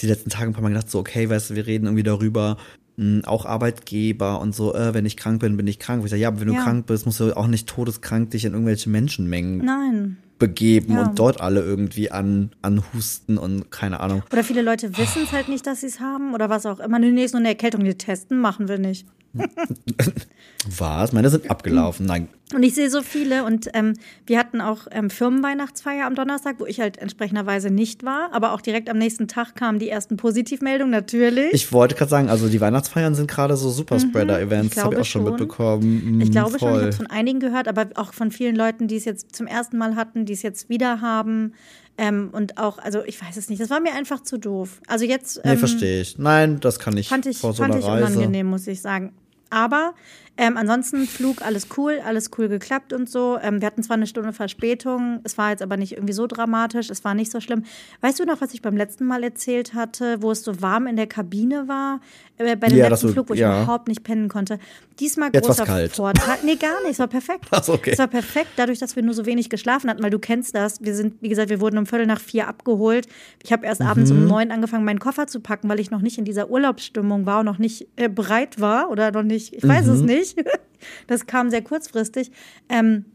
die 0.00 0.06
letzten 0.06 0.30
Tage 0.30 0.46
ein 0.50 0.52
paar 0.52 0.62
Mal 0.62 0.68
gedacht, 0.68 0.90
so, 0.90 0.98
okay, 0.98 1.28
weißt 1.30 1.50
du, 1.50 1.54
wir 1.54 1.66
reden 1.66 1.86
irgendwie 1.86 2.02
darüber, 2.02 2.58
mh, 2.96 3.26
auch 3.26 3.46
Arbeitgeber 3.46 4.40
und 4.40 4.54
so, 4.54 4.74
äh, 4.74 4.92
wenn 4.94 5.06
ich 5.06 5.16
krank 5.16 5.40
bin, 5.40 5.56
bin 5.56 5.66
ich 5.66 5.78
krank. 5.78 6.02
Ich 6.04 6.10
sage, 6.10 6.20
ja, 6.20 6.28
aber 6.28 6.40
wenn 6.40 6.48
du 6.48 6.54
Ja. 6.54 6.62
krank 6.62 6.86
bist, 6.86 7.06
musst 7.06 7.20
du 7.20 7.34
auch 7.36 7.46
nicht 7.46 7.66
todeskrank 7.68 8.30
dich 8.30 8.44
in 8.44 8.52
irgendwelche 8.52 8.90
Menschenmengen 8.90 9.58
Nein. 9.64 10.16
Begeben 10.38 10.94
Ja. 10.94 11.02
und 11.04 11.18
dort 11.18 11.40
alle 11.40 11.60
irgendwie 11.60 12.10
an, 12.10 12.50
anhusten 12.62 13.38
und 13.38 13.70
keine 13.70 14.00
Ahnung. 14.00 14.22
Oder 14.32 14.44
viele 14.44 14.62
Leute 14.62 14.96
wissen 14.98 15.22
es 15.22 15.32
halt 15.32 15.48
nicht, 15.48 15.66
dass 15.66 15.80
sie 15.80 15.86
es 15.86 16.00
haben 16.00 16.34
oder 16.34 16.50
was 16.50 16.66
auch 16.66 16.78
immer. 16.80 16.98
Nee, 16.98 17.10
nee, 17.10 17.24
ist 17.24 17.32
nur 17.32 17.40
eine 17.40 17.48
Erkältung, 17.48 17.84
die 17.84 17.94
testen 17.94 18.40
machen 18.40 18.68
wir 18.68 18.78
nicht. 18.78 19.06
Was? 20.78 21.12
Meine 21.12 21.30
sind 21.30 21.48
abgelaufen. 21.50 22.06
Nein. 22.06 22.28
Und 22.54 22.62
ich 22.62 22.74
sehe 22.74 22.90
so 22.90 23.02
viele 23.02 23.44
und 23.44 23.68
ähm, 23.74 23.94
wir 24.26 24.38
hatten 24.38 24.60
auch 24.60 24.86
ähm, 24.90 25.10
Firmenweihnachtsfeier 25.10 26.06
am 26.06 26.14
Donnerstag, 26.14 26.56
wo 26.58 26.66
ich 26.66 26.80
halt 26.80 26.98
entsprechenderweise 26.98 27.70
nicht 27.70 28.04
war, 28.04 28.30
aber 28.32 28.52
auch 28.52 28.60
direkt 28.60 28.88
am 28.88 28.98
nächsten 28.98 29.26
Tag 29.28 29.54
kamen 29.54 29.78
die 29.78 29.88
ersten 29.88 30.16
Positivmeldungen, 30.16 30.90
natürlich. 30.90 31.52
Ich 31.52 31.72
wollte 31.72 31.94
gerade 31.94 32.10
sagen, 32.10 32.28
also 32.28 32.48
die 32.48 32.60
Weihnachtsfeiern 32.60 33.14
sind 33.14 33.28
gerade 33.30 33.56
so 33.56 33.70
Superspreader-Events, 33.70 34.74
Mhm. 34.76 34.78
ich 34.78 34.84
habe 34.84 34.94
ich 34.94 35.00
auch 35.00 35.04
schon 35.04 35.22
schon. 35.22 35.30
mitbekommen. 35.30 36.18
Mm, 36.18 36.20
Ich 36.20 36.30
glaube 36.30 36.50
schon, 36.50 36.56
ich 36.56 36.60
voll. 36.60 36.78
habe 36.80 36.88
es 36.88 36.96
von 36.96 37.06
einigen 37.08 37.40
gehört, 37.40 37.68
aber 37.68 37.86
auch 37.96 38.12
von 38.12 38.30
vielen 38.30 38.56
Leuten, 38.56 38.88
die 38.88 38.96
es 38.96 39.04
jetzt 39.04 39.34
zum 39.36 39.46
ersten 39.46 39.76
Mal 39.78 39.94
hatten, 39.96 40.24
die 40.24 40.32
es 40.32 40.42
jetzt 40.42 40.68
wieder 40.68 41.00
haben. 41.00 41.52
Ähm, 41.98 42.28
und 42.32 42.58
auch, 42.58 42.78
also 42.78 43.02
ich 43.04 43.20
weiß 43.22 43.36
es 43.36 43.48
nicht, 43.48 43.60
das 43.60 43.70
war 43.70 43.80
mir 43.80 43.94
einfach 43.94 44.22
zu 44.22 44.38
doof. 44.38 44.80
Also 44.86 45.04
jetzt 45.04 45.40
Nee, 45.44 45.52
ähm, 45.52 45.58
verstehe 45.58 46.00
ich. 46.02 46.18
Nein, 46.18 46.60
das 46.60 46.78
kann 46.78 46.96
ich 46.96 47.08
fand 47.08 47.26
ich, 47.26 47.38
vor 47.38 47.52
so 47.54 47.62
fand 47.62 47.74
ich 47.74 47.84
Reise. 47.84 48.06
unangenehm, 48.18 48.46
muss 48.48 48.66
ich 48.66 48.80
sagen. 48.80 49.12
Aber 49.50 49.94
ähm, 50.38 50.56
ansonsten 50.56 51.06
Flug, 51.06 51.42
alles 51.42 51.68
cool, 51.76 52.00
alles 52.04 52.30
cool 52.36 52.48
geklappt 52.48 52.92
und 52.92 53.08
so. 53.08 53.38
Ähm, 53.42 53.60
wir 53.60 53.66
hatten 53.66 53.82
zwar 53.82 53.96
eine 53.96 54.06
Stunde 54.06 54.32
Verspätung, 54.32 55.20
es 55.24 55.38
war 55.38 55.50
jetzt 55.50 55.62
aber 55.62 55.76
nicht 55.76 55.92
irgendwie 55.92 56.12
so 56.12 56.26
dramatisch, 56.26 56.90
es 56.90 57.04
war 57.04 57.14
nicht 57.14 57.30
so 57.32 57.40
schlimm. 57.40 57.64
Weißt 58.00 58.18
du 58.20 58.24
noch, 58.24 58.40
was 58.40 58.52
ich 58.54 58.62
beim 58.62 58.76
letzten 58.76 59.04
Mal 59.06 59.22
erzählt 59.22 59.74
hatte, 59.74 60.20
wo 60.22 60.30
es 60.30 60.42
so 60.42 60.60
warm 60.60 60.86
in 60.86 60.96
der 60.96 61.06
Kabine 61.06 61.68
war? 61.68 62.00
Äh, 62.38 62.54
bei 62.56 62.68
dem 62.68 62.76
Ja, 62.78 62.88
letzten 62.88 63.08
Flug, 63.10 63.30
wo 63.30 63.34
ich 63.34 63.40
ja. 63.40 63.62
überhaupt 63.62 63.88
nicht 63.88 64.04
pennen 64.04 64.28
konnte. 64.28 64.58
Diesmal 65.00 65.30
Jetzt 65.32 65.48
war's 65.48 65.56
großer 65.58 65.66
kalt. 65.66 65.92
Vorteil. 65.92 66.36
Nee, 66.44 66.56
gar 66.56 66.80
nicht, 66.82 66.92
es 66.92 66.98
war 66.98 67.06
perfekt. 67.08 67.46
Ach 67.50 67.66
okay. 67.68 67.90
Es 67.92 67.98
war 67.98 68.06
perfekt, 68.08 68.50
dadurch, 68.56 68.78
dass 68.78 68.94
wir 68.96 69.02
nur 69.02 69.14
so 69.14 69.24
wenig 69.26 69.48
geschlafen 69.48 69.88
hatten, 69.88 70.02
weil 70.02 70.10
du 70.10 70.18
kennst 70.18 70.54
das. 70.54 70.82
Wir 70.82 70.94
sind, 70.94 71.14
wie 71.22 71.28
gesagt, 71.30 71.48
wir 71.48 71.60
wurden 71.60 71.78
um 71.78 71.86
Viertel 71.86 72.06
nach 72.06 72.20
vier 72.20 72.46
abgeholt. 72.48 73.06
Ich 73.42 73.52
habe 73.52 73.64
erst 73.66 73.80
abends 73.80 74.10
Mhm. 74.10 74.18
um 74.18 74.26
neun 74.26 74.50
angefangen, 74.50 74.84
meinen 74.84 74.98
Koffer 74.98 75.26
zu 75.26 75.40
packen, 75.40 75.68
weil 75.68 75.80
ich 75.80 75.90
noch 75.90 76.02
nicht 76.02 76.18
in 76.18 76.24
dieser 76.26 76.50
Urlaubsstimmung 76.50 77.24
war 77.24 77.40
und 77.40 77.46
noch 77.46 77.58
nicht 77.58 77.88
äh, 77.96 78.08
bereit 78.08 78.60
war 78.60 78.90
oder 78.90 79.10
noch 79.12 79.22
nicht, 79.22 79.54
ich 79.54 79.66
weiß 79.66 79.86
Mhm. 79.86 79.92
es 79.94 80.00
nicht. 80.02 80.25
Das 81.06 81.26
kam 81.26 81.50
sehr 81.50 81.62
kurzfristig. 81.62 82.30
Ähm, 82.68 83.06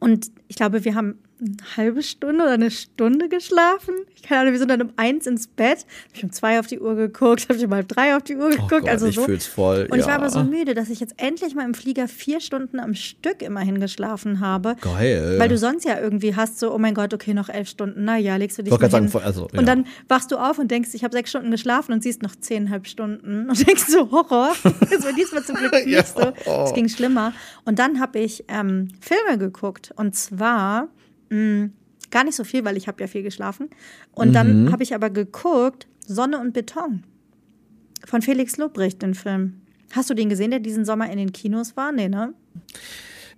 und 0.00 0.30
ich 0.48 0.56
glaube, 0.56 0.84
wir 0.84 0.94
haben 0.94 1.18
eine 1.40 1.56
halbe 1.76 2.02
Stunde 2.02 2.42
oder 2.44 2.52
eine 2.52 2.70
Stunde 2.70 3.28
geschlafen. 3.28 3.94
Ich 4.14 4.22
keine 4.22 4.40
Ahnung, 4.42 4.52
wir 4.52 4.58
sind 4.58 4.70
dann 4.70 4.82
um 4.82 4.90
eins 4.96 5.26
ins 5.26 5.46
Bett. 5.46 5.86
Hab 6.08 6.16
ich 6.16 6.24
um 6.24 6.32
zwei 6.32 6.58
auf 6.58 6.66
die 6.66 6.80
Uhr 6.80 6.94
geguckt, 6.96 7.48
habe 7.48 7.58
ich 7.58 7.64
um 7.64 7.72
halb 7.74 7.88
drei 7.88 8.16
auf 8.16 8.22
die 8.22 8.36
Uhr 8.36 8.46
Oh 8.46 8.50
geguckt. 8.50 8.70
Gott, 8.70 8.88
also 8.88 9.06
ich 9.06 9.14
so. 9.14 9.24
fühl's 9.24 9.46
voll. 9.46 9.86
Und 9.90 9.98
ich 9.98 10.04
war 10.04 10.12
ja. 10.12 10.16
aber 10.16 10.30
so 10.30 10.42
müde, 10.42 10.74
dass 10.74 10.90
ich 10.90 11.00
jetzt 11.00 11.14
endlich 11.16 11.54
mal 11.54 11.64
im 11.64 11.74
Flieger 11.74 12.08
vier 12.08 12.40
Stunden 12.40 12.80
am 12.80 12.94
Stück 12.94 13.42
immerhin 13.42 13.80
geschlafen 13.80 14.40
habe. 14.40 14.76
Geil. 14.80 15.36
Weil 15.38 15.48
du 15.48 15.56
sonst 15.58 15.84
ja 15.84 15.98
irgendwie 16.00 16.34
hast, 16.34 16.58
so, 16.58 16.72
oh 16.74 16.78
mein 16.78 16.94
Gott, 16.94 17.14
okay, 17.14 17.34
noch 17.34 17.48
elf 17.48 17.68
Stunden, 17.68 18.04
na 18.04 18.16
ja, 18.18 18.36
legst 18.36 18.58
du 18.58 18.62
dich 18.62 18.76
mal 18.78 18.90
sagen, 18.90 19.10
also, 19.22 19.48
ja. 19.52 19.58
Und 19.58 19.66
dann 19.66 19.86
wachst 20.08 20.32
du 20.32 20.36
auf 20.36 20.58
und 20.58 20.70
denkst, 20.70 20.90
ich 20.94 21.04
habe 21.04 21.12
sechs 21.16 21.30
Stunden 21.30 21.50
geschlafen 21.50 21.92
und 21.92 22.02
siehst 22.02 22.22
noch 22.22 22.34
zehnhalb 22.36 22.86
Stunden 22.86 23.48
und 23.48 23.66
denkst 23.66 23.86
so, 23.86 24.10
Horror. 24.10 24.54
Das 24.90 25.04
war 25.04 25.12
diesmal 25.12 25.44
zum 25.44 25.56
Glück 25.56 25.72
nicht 25.72 25.88
Ja. 25.88 26.02
so. 26.04 26.32
Es 26.64 26.74
ging 26.74 26.88
schlimmer. 26.88 27.32
Und 27.64 27.78
dann 27.78 28.00
habe 28.00 28.18
ich 28.18 28.44
ähm, 28.48 28.88
Filme 29.00 29.38
geguckt 29.38 29.92
und 29.96 30.14
zwar 30.16 30.88
mh, 31.30 31.70
gar 32.10 32.24
nicht 32.24 32.34
so 32.36 32.44
viel, 32.44 32.64
weil 32.64 32.76
ich 32.76 32.88
habe 32.88 33.00
ja 33.00 33.06
viel 33.06 33.22
geschlafen. 33.22 33.68
Und 34.12 34.28
Mhm. 34.28 34.32
dann 34.32 34.72
habe 34.72 34.82
ich 34.82 34.94
aber 34.94 35.10
geguckt, 35.10 35.86
Sonne 36.06 36.38
und 36.40 36.52
Beton 36.54 37.02
von 38.06 38.22
Felix 38.22 38.56
Lobrecht, 38.56 39.02
den 39.02 39.14
Film. 39.14 39.60
Hast 39.92 40.08
du 40.10 40.14
den 40.14 40.28
gesehen, 40.28 40.50
der 40.50 40.60
diesen 40.60 40.84
Sommer 40.84 41.10
in 41.10 41.18
den 41.18 41.32
Kinos 41.32 41.76
war? 41.76 41.92
Nee, 41.92 42.08
ne? 42.08 42.32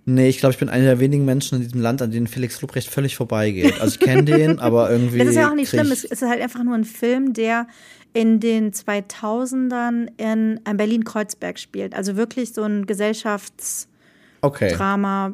Nee, 0.05 0.29
ich 0.29 0.39
glaube, 0.39 0.53
ich 0.53 0.57
bin 0.59 0.67
einer 0.69 0.85
der 0.85 0.99
wenigen 0.99 1.25
Menschen 1.25 1.57
in 1.57 1.61
diesem 1.63 1.79
Land, 1.81 2.01
an 2.01 2.09
denen 2.11 2.25
Felix 2.27 2.59
Lobrecht 2.61 2.89
völlig 2.89 3.15
vorbeigeht. 3.15 3.79
Also 3.79 3.93
ich 3.93 3.99
kenne 3.99 4.23
den, 4.25 4.59
aber 4.59 4.89
irgendwie. 4.89 5.19
Das 5.19 5.27
ist 5.27 5.35
ja 5.35 5.49
auch 5.49 5.55
nicht 5.55 5.69
schlimm. 5.69 5.91
Es 5.91 6.03
ist 6.03 6.21
halt 6.23 6.41
einfach 6.41 6.63
nur 6.63 6.73
ein 6.75 6.85
Film, 6.85 7.33
der 7.33 7.67
in 8.13 8.39
den 8.39 8.71
2000ern 8.71 10.07
in 10.17 10.59
Berlin-Kreuzberg 10.77 11.59
spielt. 11.59 11.93
Also 11.93 12.15
wirklich 12.17 12.51
so 12.53 12.63
ein 12.63 12.85
Gesellschaftsdrama. 12.87 13.90
Okay. 14.43 14.73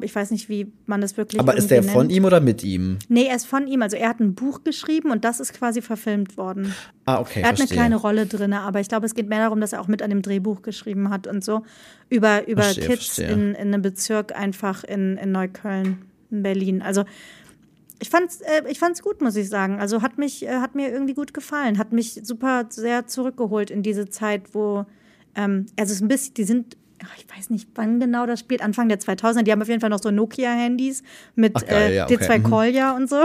Ich 0.02 0.14
weiß 0.14 0.30
nicht, 0.32 0.50
wie 0.50 0.70
man 0.84 1.00
das 1.00 1.16
wirklich 1.16 1.40
Aber 1.40 1.56
ist 1.56 1.70
der 1.70 1.78
irgendwie 1.78 1.94
von 1.94 2.06
nennt. 2.06 2.16
ihm 2.16 2.24
oder 2.26 2.40
mit 2.40 2.62
ihm? 2.62 2.98
Nee, 3.08 3.24
er 3.24 3.36
ist 3.36 3.46
von 3.46 3.66
ihm. 3.66 3.80
Also 3.80 3.96
er 3.96 4.10
hat 4.10 4.20
ein 4.20 4.34
Buch 4.34 4.64
geschrieben 4.64 5.10
und 5.10 5.24
das 5.24 5.40
ist 5.40 5.54
quasi 5.54 5.80
verfilmt 5.80 6.36
worden. 6.36 6.74
Ah, 7.06 7.20
okay. 7.20 7.40
er 7.40 7.48
hat 7.48 7.56
verstehe. 7.56 7.78
eine 7.78 7.88
kleine 7.88 7.96
Rolle 7.96 8.26
drin, 8.26 8.52
aber 8.52 8.80
ich 8.80 8.88
glaube, 8.88 9.06
es 9.06 9.14
geht 9.14 9.28
mehr 9.28 9.38
darum, 9.38 9.62
dass 9.62 9.72
er 9.72 9.80
auch 9.80 9.88
mit 9.88 10.02
an 10.02 10.10
dem 10.10 10.20
Drehbuch 10.20 10.60
geschrieben 10.60 11.08
hat 11.08 11.26
und 11.26 11.42
so. 11.42 11.62
Über, 12.10 12.46
über 12.46 12.64
Verstehe, 12.64 12.86
Kids 12.86 13.14
verstehe. 13.14 13.28
in, 13.28 13.54
in 13.54 13.72
einem 13.72 13.80
Bezirk 13.80 14.38
einfach 14.38 14.84
in, 14.84 15.16
in 15.16 15.32
Neukölln, 15.32 16.02
in 16.30 16.42
Berlin. 16.42 16.82
Also 16.82 17.04
ich 18.00 18.10
fand's, 18.10 18.40
äh, 18.42 18.62
ich 18.68 18.78
fand's 18.78 19.02
gut, 19.02 19.20
muss 19.22 19.36
ich 19.36 19.48
sagen. 19.48 19.80
Also 19.80 20.02
hat 20.02 20.18
mich, 20.18 20.44
äh, 20.44 20.60
hat 20.60 20.74
mir 20.74 20.90
irgendwie 20.90 21.14
gut 21.14 21.34
gefallen, 21.34 21.78
hat 21.78 21.92
mich 21.92 22.20
super 22.22 22.66
sehr 22.68 23.06
zurückgeholt 23.06 23.70
in 23.70 23.82
diese 23.82 24.08
Zeit, 24.08 24.54
wo, 24.54 24.84
ähm, 25.34 25.66
also 25.78 25.92
es 25.92 25.96
ist 25.96 26.02
ein 26.02 26.08
bisschen, 26.08 26.34
die 26.34 26.44
sind, 26.44 26.76
ich 27.16 27.26
weiß 27.36 27.50
nicht, 27.50 27.68
wann 27.74 28.00
genau 28.00 28.26
das 28.26 28.40
spielt, 28.40 28.62
Anfang 28.62 28.88
der 28.88 28.98
2000er. 29.00 29.42
Die 29.42 29.52
haben 29.52 29.62
auf 29.62 29.68
jeden 29.68 29.80
Fall 29.80 29.90
noch 29.90 30.02
so 30.02 30.10
Nokia-Handys 30.10 31.02
mit 31.34 31.52
Ach, 31.56 31.66
geil, 31.66 31.92
äh, 31.92 31.96
ja, 31.96 32.04
okay. 32.04 32.16
D2 32.16 32.38
Mhm. 32.38 32.42
Kolja 32.44 32.96
und 32.96 33.08
so. 33.08 33.16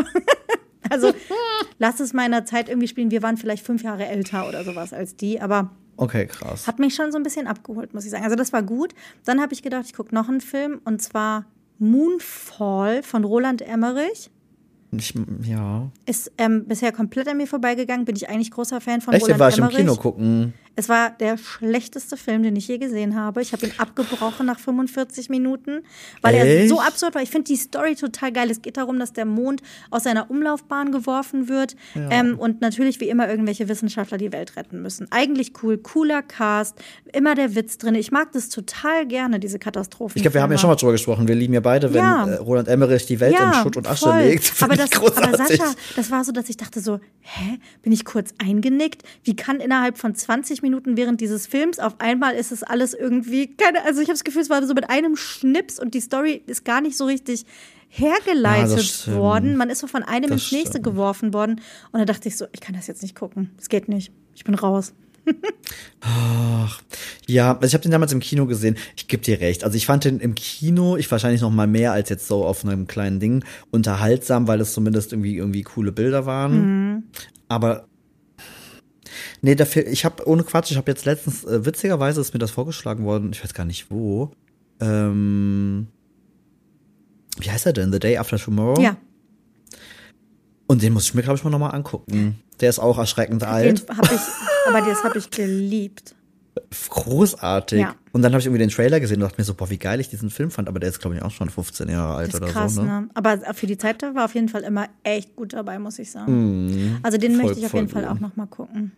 also 0.90 1.14
lass 1.80 2.00
es 2.00 2.14
mal 2.14 2.26
in 2.26 2.32
der 2.32 2.46
Zeit 2.46 2.70
irgendwie 2.70 2.88
spielen. 2.88 3.12
Wir 3.12 3.22
waren 3.24 3.38
vielleicht 3.38 3.66
fünf 3.66 3.84
Jahre 3.84 4.06
älter 4.06 4.48
oder 4.48 4.64
sowas 4.64 4.94
als 4.94 5.16
die, 5.16 5.40
aber 5.42 5.72
Okay, 5.98 6.26
krass. 6.28 6.68
hat 6.68 6.80
mich 6.80 6.96
schon 6.96 7.12
so 7.12 7.18
ein 7.18 7.24
bisschen 7.24 7.48
abgeholt, 7.48 7.94
muss 7.94 8.06
ich 8.06 8.12
sagen. 8.12 8.24
Also 8.24 8.36
das 8.36 8.52
war 8.54 8.64
gut. 8.64 8.94
Dann 9.26 9.42
habe 9.42 9.54
ich 9.54 9.62
gedacht, 9.62 9.86
ich 9.86 9.94
gucke 9.94 10.14
noch 10.14 10.28
einen 10.30 10.42
Film 10.42 10.82
und 10.86 11.02
zwar 11.02 11.46
Moonfall 11.80 13.04
von 13.04 13.24
Roland 13.24 13.62
Emmerich. 13.62 14.30
Ich, 14.96 15.14
ja. 15.44 15.90
Ist 16.06 16.32
ähm, 16.38 16.66
bisher 16.68 16.92
komplett 16.92 17.28
an 17.28 17.38
mir 17.38 17.48
vorbeigegangen. 17.48 18.06
Bin 18.06 18.16
ich 18.16 18.30
eigentlich 18.30 18.52
großer 18.52 18.80
Fan 18.80 19.02
von 19.02 19.14
Echt, 19.14 19.24
Roland 19.24 19.40
war 19.40 19.50
ich 19.50 19.58
im 19.58 19.64
Emmerich. 19.64 19.78
Kino 19.78 19.96
gucken. 19.96 20.54
Es 20.76 20.90
war 20.90 21.12
der 21.12 21.38
schlechteste 21.38 22.18
Film, 22.18 22.42
den 22.44 22.56
ich 22.56 22.68
je 22.68 22.78
gesehen 22.80 23.16
habe. 23.16 23.42
Ich 23.42 23.54
habe 23.54 23.66
ihn 23.68 23.74
abgebrochen 23.78 24.46
nach 24.48 24.58
45 24.60 25.30
Minuten, 25.30 25.82
weil 26.22 26.34
er 26.36 26.46
Echt? 26.62 26.70
so 26.70 26.82
absurd 26.82 27.14
war. 27.14 27.22
Ich 27.22 27.30
finde 27.30 27.46
die 27.46 27.56
Story 27.58 27.96
total 27.96 28.32
geil. 28.32 28.50
Es 28.50 28.62
geht 28.62 28.78
darum, 28.78 28.98
dass 29.00 29.14
der 29.14 29.26
Mond 29.26 29.62
aus 29.92 30.04
seiner 30.04 30.32
Umlaufbahn 30.32 30.92
geworfen 30.92 31.48
wird 31.48 31.76
ähm, 31.96 32.40
und 32.40 32.62
natürlich 32.62 33.00
wie 33.00 33.10
immer 33.10 33.30
irgendwelche 33.30 33.70
Wissenschaftler 33.70 34.18
die 34.18 34.32
Welt 34.32 34.56
retten 34.56 34.82
müssen. 34.82 35.08
Eigentlich 35.12 35.54
cool, 35.62 35.78
cooler 35.78 36.24
Cast, 36.24 36.76
immer 37.14 37.36
der 37.36 37.54
Witz 37.54 37.78
drin. 37.78 37.94
Ich 37.94 38.12
mag 38.12 38.32
das 38.32 38.50
total 38.50 39.06
gerne, 39.06 39.40
diese 39.40 39.60
Katastrophen. 39.60 40.18
Ich 40.18 40.24
glaube, 40.24 40.34
wir 40.36 40.42
haben 40.42 40.52
ja 40.52 40.58
schon 40.58 40.70
mal 40.72 40.76
drüber 40.76 40.94
gesprochen. 40.94 41.28
Wir 41.28 41.36
lieben 41.36 41.54
ja 41.54 41.60
beide, 41.60 41.94
wenn 41.94 42.02
Ja. 42.02 42.28
äh, 42.28 42.36
Roland 42.38 42.68
Emmerich 42.68 43.06
die 43.06 43.20
Welt 43.20 43.36
in 43.40 43.54
Schutt 43.62 43.78
und 43.78 43.88
Asche 43.88 44.06
voll. 44.10 44.22
legt. 44.22 44.44
Find 44.46 44.72
Aber, 44.72 44.76
das, 44.76 44.92
aber 45.18 45.38
Sascha, 45.38 45.76
das 45.96 46.10
war 46.10 46.24
so, 46.24 46.32
dass 46.32 46.50
ich 46.50 46.58
dachte 46.58 46.80
so, 46.80 47.00
hä, 47.20 47.60
bin 47.84 47.92
ich 47.92 48.06
kurz 48.06 48.34
eingenickt? 48.44 49.04
Wie 49.24 49.36
kann 49.36 49.60
innerhalb 49.60 50.00
von 50.00 50.16
20 50.16 50.63
Minuten 50.64 50.98
während 50.98 51.22
dieses 51.22 51.46
Films 51.46 51.78
auf 51.78 52.00
einmal 52.00 52.34
ist 52.34 52.52
es 52.52 52.64
alles 52.64 52.96
irgendwie, 52.96 53.56
keine, 53.56 53.86
also 53.86 54.02
ich 54.02 54.08
habe 54.08 54.14
das 54.16 54.24
Gefühl, 54.24 54.42
es 54.42 54.50
war 54.50 54.66
so 54.66 54.74
mit 54.74 54.90
einem 54.90 55.16
Schnips 55.16 55.78
und 55.80 55.94
die 55.94 56.02
Story 56.02 56.42
ist 56.48 56.66
gar 56.66 56.82
nicht 56.82 56.98
so 56.98 57.06
richtig 57.06 57.46
Ja, 57.96 58.08
hergeleitet 58.08 58.82
stimmt. 58.84 59.18
worden. 59.18 59.56
Man 59.56 59.70
ist 59.70 59.80
so 59.80 59.88
von 59.88 60.02
einem 60.02 60.32
Das 60.32 60.42
ins 60.44 60.52
nächste 60.52 60.70
stimmt. 60.80 60.86
geworfen 60.86 61.34
worden 61.34 61.62
und 61.92 62.00
da 62.00 62.06
dachte 62.06 62.28
ich 62.28 62.36
so, 62.38 62.46
ich 62.52 62.62
kann 62.62 62.74
das 62.76 62.88
jetzt 62.88 63.04
nicht 63.04 63.16
gucken. 63.16 63.52
Es 63.60 63.70
geht 63.70 63.88
nicht. 63.88 64.12
Ich 64.34 64.44
bin 64.44 64.56
raus. 64.56 64.94
Ja, 67.28 67.54
also 67.54 67.66
ich 67.68 67.74
habe 67.74 67.82
den 67.84 67.92
damals 67.92 68.12
im 68.12 68.20
Kino 68.20 68.46
gesehen. 68.46 68.76
Ich 68.98 69.08
geb 69.08 69.22
dir 69.22 69.40
recht. 69.40 69.64
Also 69.64 69.78
ich 69.78 69.86
fand 69.86 70.04
den 70.04 70.20
im 70.20 70.36
Kino, 70.36 70.98
ich 70.98 71.10
wahrscheinlich 71.10 71.42
noch 71.42 71.50
mal 71.52 71.68
mehr 71.68 71.94
als 71.94 72.10
jetzt 72.10 72.28
so 72.28 72.44
auf 72.44 72.66
einem 72.66 72.88
kleinen 72.88 73.20
Ding, 73.22 73.44
unterhaltsam, 73.72 74.48
weil 74.48 74.60
es 74.60 74.74
zumindest 74.74 75.14
irgendwie 75.14 75.38
irgendwie 75.38 75.62
coole 75.64 75.92
Bilder 75.94 76.26
waren. 76.26 77.10
Aber 77.48 77.88
nee, 79.42 79.56
der 79.56 79.66
Film, 79.66 79.88
ich 79.90 80.06
habe 80.06 80.28
ohne 80.28 80.44
Quatsch, 80.44 80.72
ich 80.72 80.78
habe 80.78 80.92
jetzt 80.92 81.06
letztens 81.06 81.44
äh, 81.44 81.66
witzigerweise 81.66 82.22
ist 82.22 82.34
mir 82.34 82.40
das 82.40 82.52
vorgeschlagen 82.52 83.04
worden. 83.06 83.32
Ich 83.34 83.44
weiß 83.44 83.54
gar 83.54 83.66
nicht 83.66 83.90
wo. 83.92 84.32
Ähm, 84.80 85.88
wie 87.40 87.50
heißt 87.52 87.66
er 87.66 87.74
denn? 87.74 87.92
The 87.92 88.00
Day 88.00 88.18
After 88.18 88.38
Tomorrow. 88.38 88.82
Ja, 88.82 88.98
Und 90.68 90.82
den 90.82 90.94
muss 90.94 91.06
ich 91.06 91.14
mir 91.14 91.22
glaube 91.24 91.38
ich 91.38 91.44
mal 91.44 91.50
noch 91.50 91.60
mal 91.60 91.70
angucken. 91.70 92.40
Der 92.60 92.70
ist 92.70 92.80
auch 92.80 92.98
erschreckend 92.98 93.42
den 93.42 93.50
alt. 93.50 93.86
habe 93.90 94.14
ich, 94.14 94.22
aber 94.68 94.82
das 94.82 95.04
habe 95.04 95.18
ich 95.18 95.30
geliebt. 95.30 96.16
großartig. 96.90 97.80
Ja. 97.82 97.96
Und 98.12 98.22
dann 98.22 98.32
habe 98.32 98.40
ich 98.40 98.46
irgendwie 98.46 98.60
den 98.60 98.70
Trailer 98.70 99.00
gesehen 99.00 99.16
und 99.18 99.22
dachte 99.22 99.42
mir 99.42 99.46
so, 99.46 99.56
boah, 99.56 99.70
wie 99.72 99.78
geil 99.80 100.00
ich 100.00 100.10
diesen 100.10 100.30
Film 100.30 100.52
fand, 100.52 100.68
aber 100.68 100.80
der 100.80 100.90
ist, 100.90 101.00
glaube 101.00 101.16
ich, 101.16 101.22
auch 101.24 101.32
schon 101.32 101.50
15 101.50 101.90
Jahre 101.90 102.14
alt 102.16 102.28
Das 102.28 102.36
ist 102.36 102.42
oder 102.44 102.52
krass, 102.52 102.76
so. 102.76 102.84
Ne? 102.84 102.88
ne? 103.02 103.10
Aber 103.16 103.40
für 103.56 103.66
die 103.66 103.78
Zeit 103.78 104.04
war 104.04 104.26
auf 104.26 104.36
jeden 104.36 104.50
Fall 104.50 104.62
immer 104.62 104.88
echt 105.02 105.36
gut 105.36 105.54
dabei, 105.54 105.80
muss 105.80 105.98
ich 105.98 106.12
sagen. 106.12 107.00
also 107.02 107.18
den 107.18 107.32
Mhm. 107.34 107.36
voll, 107.38 107.46
möchte 107.46 107.60
ich 107.60 107.66
auf 107.66 107.74
jeden 107.74 107.90
Fall 107.90 108.04
gut. 108.04 108.12
auch 108.12 108.20
noch 108.20 108.36
mal 108.36 108.46
gucken. 108.46 108.92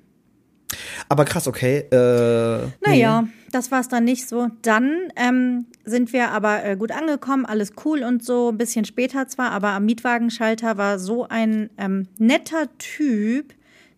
Aber 1.09 1.25
krass, 1.25 1.47
okay. 1.47 1.85
Äh, 1.91 2.67
Naja, 2.85 3.27
das 3.51 3.71
war 3.71 3.79
es 3.79 3.87
dann 3.87 4.03
nicht 4.03 4.27
so. 4.27 4.49
Dann 4.61 5.11
ähm, 5.15 5.65
sind 5.85 6.13
wir 6.13 6.31
aber 6.31 6.63
äh, 6.65 6.75
gut 6.75 6.91
angekommen, 6.91 7.45
alles 7.45 7.73
cool 7.85 8.03
und 8.03 8.23
so. 8.23 8.49
Ein 8.49 8.57
bisschen 8.57 8.85
später 8.85 9.27
zwar, 9.27 9.51
aber 9.51 9.69
am 9.69 9.85
Mietwagenschalter 9.85 10.77
war 10.77 10.99
so 10.99 11.27
ein 11.27 11.69
ähm, 11.77 12.07
netter 12.17 12.67
Typ. 12.77 13.53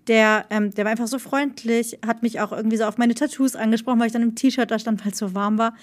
Der, 0.08 0.46
ähm, 0.50 0.74
der 0.74 0.86
war 0.86 0.92
einfach 0.92 1.08
so 1.08 1.20
freundlich, 1.20 2.00
hat 2.06 2.24
mich 2.24 2.40
auch 2.40 2.54
irgendwie 2.54 2.78
so 2.78 2.86
auf 2.86 2.98
meine 2.98 3.14
Tattoos 3.14 3.56
angesprochen, 3.58 4.00
weil 4.00 4.08
ich 4.08 4.14
dann 4.14 4.22
im 4.22 4.36
T-Shirt 4.36 4.72
da 4.72 4.80
stand, 4.80 5.04
weil 5.04 5.12
es 5.12 5.18
so 5.18 5.36
warm 5.36 5.58
war. 5.58 5.74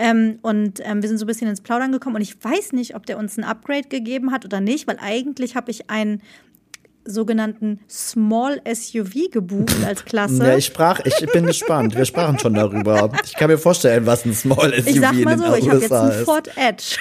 Ähm, 0.00 0.38
und 0.42 0.80
ähm, 0.84 1.02
wir 1.02 1.08
sind 1.08 1.18
so 1.18 1.24
ein 1.24 1.28
bisschen 1.28 1.48
ins 1.48 1.60
Plaudern 1.60 1.92
gekommen 1.92 2.16
und 2.16 2.22
ich 2.22 2.42
weiß 2.42 2.72
nicht, 2.72 2.94
ob 2.96 3.06
der 3.06 3.18
uns 3.18 3.36
ein 3.36 3.44
Upgrade 3.44 3.88
gegeben 3.88 4.32
hat 4.32 4.44
oder 4.44 4.60
nicht, 4.60 4.86
weil 4.86 4.98
eigentlich 5.00 5.54
habe 5.56 5.70
ich 5.70 5.90
einen 5.90 6.22
sogenannten 7.08 7.80
Small 7.88 8.60
SUV 8.72 9.30
gebucht 9.30 9.76
als 9.86 10.04
Klasse. 10.04 10.46
Ja, 10.46 10.56
ich 10.56 10.66
sprach, 10.66 11.00
ich 11.04 11.14
bin 11.32 11.46
gespannt. 11.46 11.96
Wir 11.96 12.04
sprachen 12.04 12.38
schon 12.38 12.54
darüber. 12.54 13.10
Ich 13.24 13.34
kann 13.34 13.50
mir 13.50 13.58
vorstellen, 13.58 14.06
was 14.06 14.24
ein 14.24 14.34
Small 14.34 14.72
SUV 14.74 14.86
Ich 14.86 15.00
sag 15.00 15.14
mal 15.14 15.38
so, 15.38 15.54
ich 15.54 15.68
habe 15.68 15.80
jetzt 15.80 15.92
einen 15.92 16.10
ist. 16.10 16.24
Ford 16.24 16.50
Edge. 16.56 16.96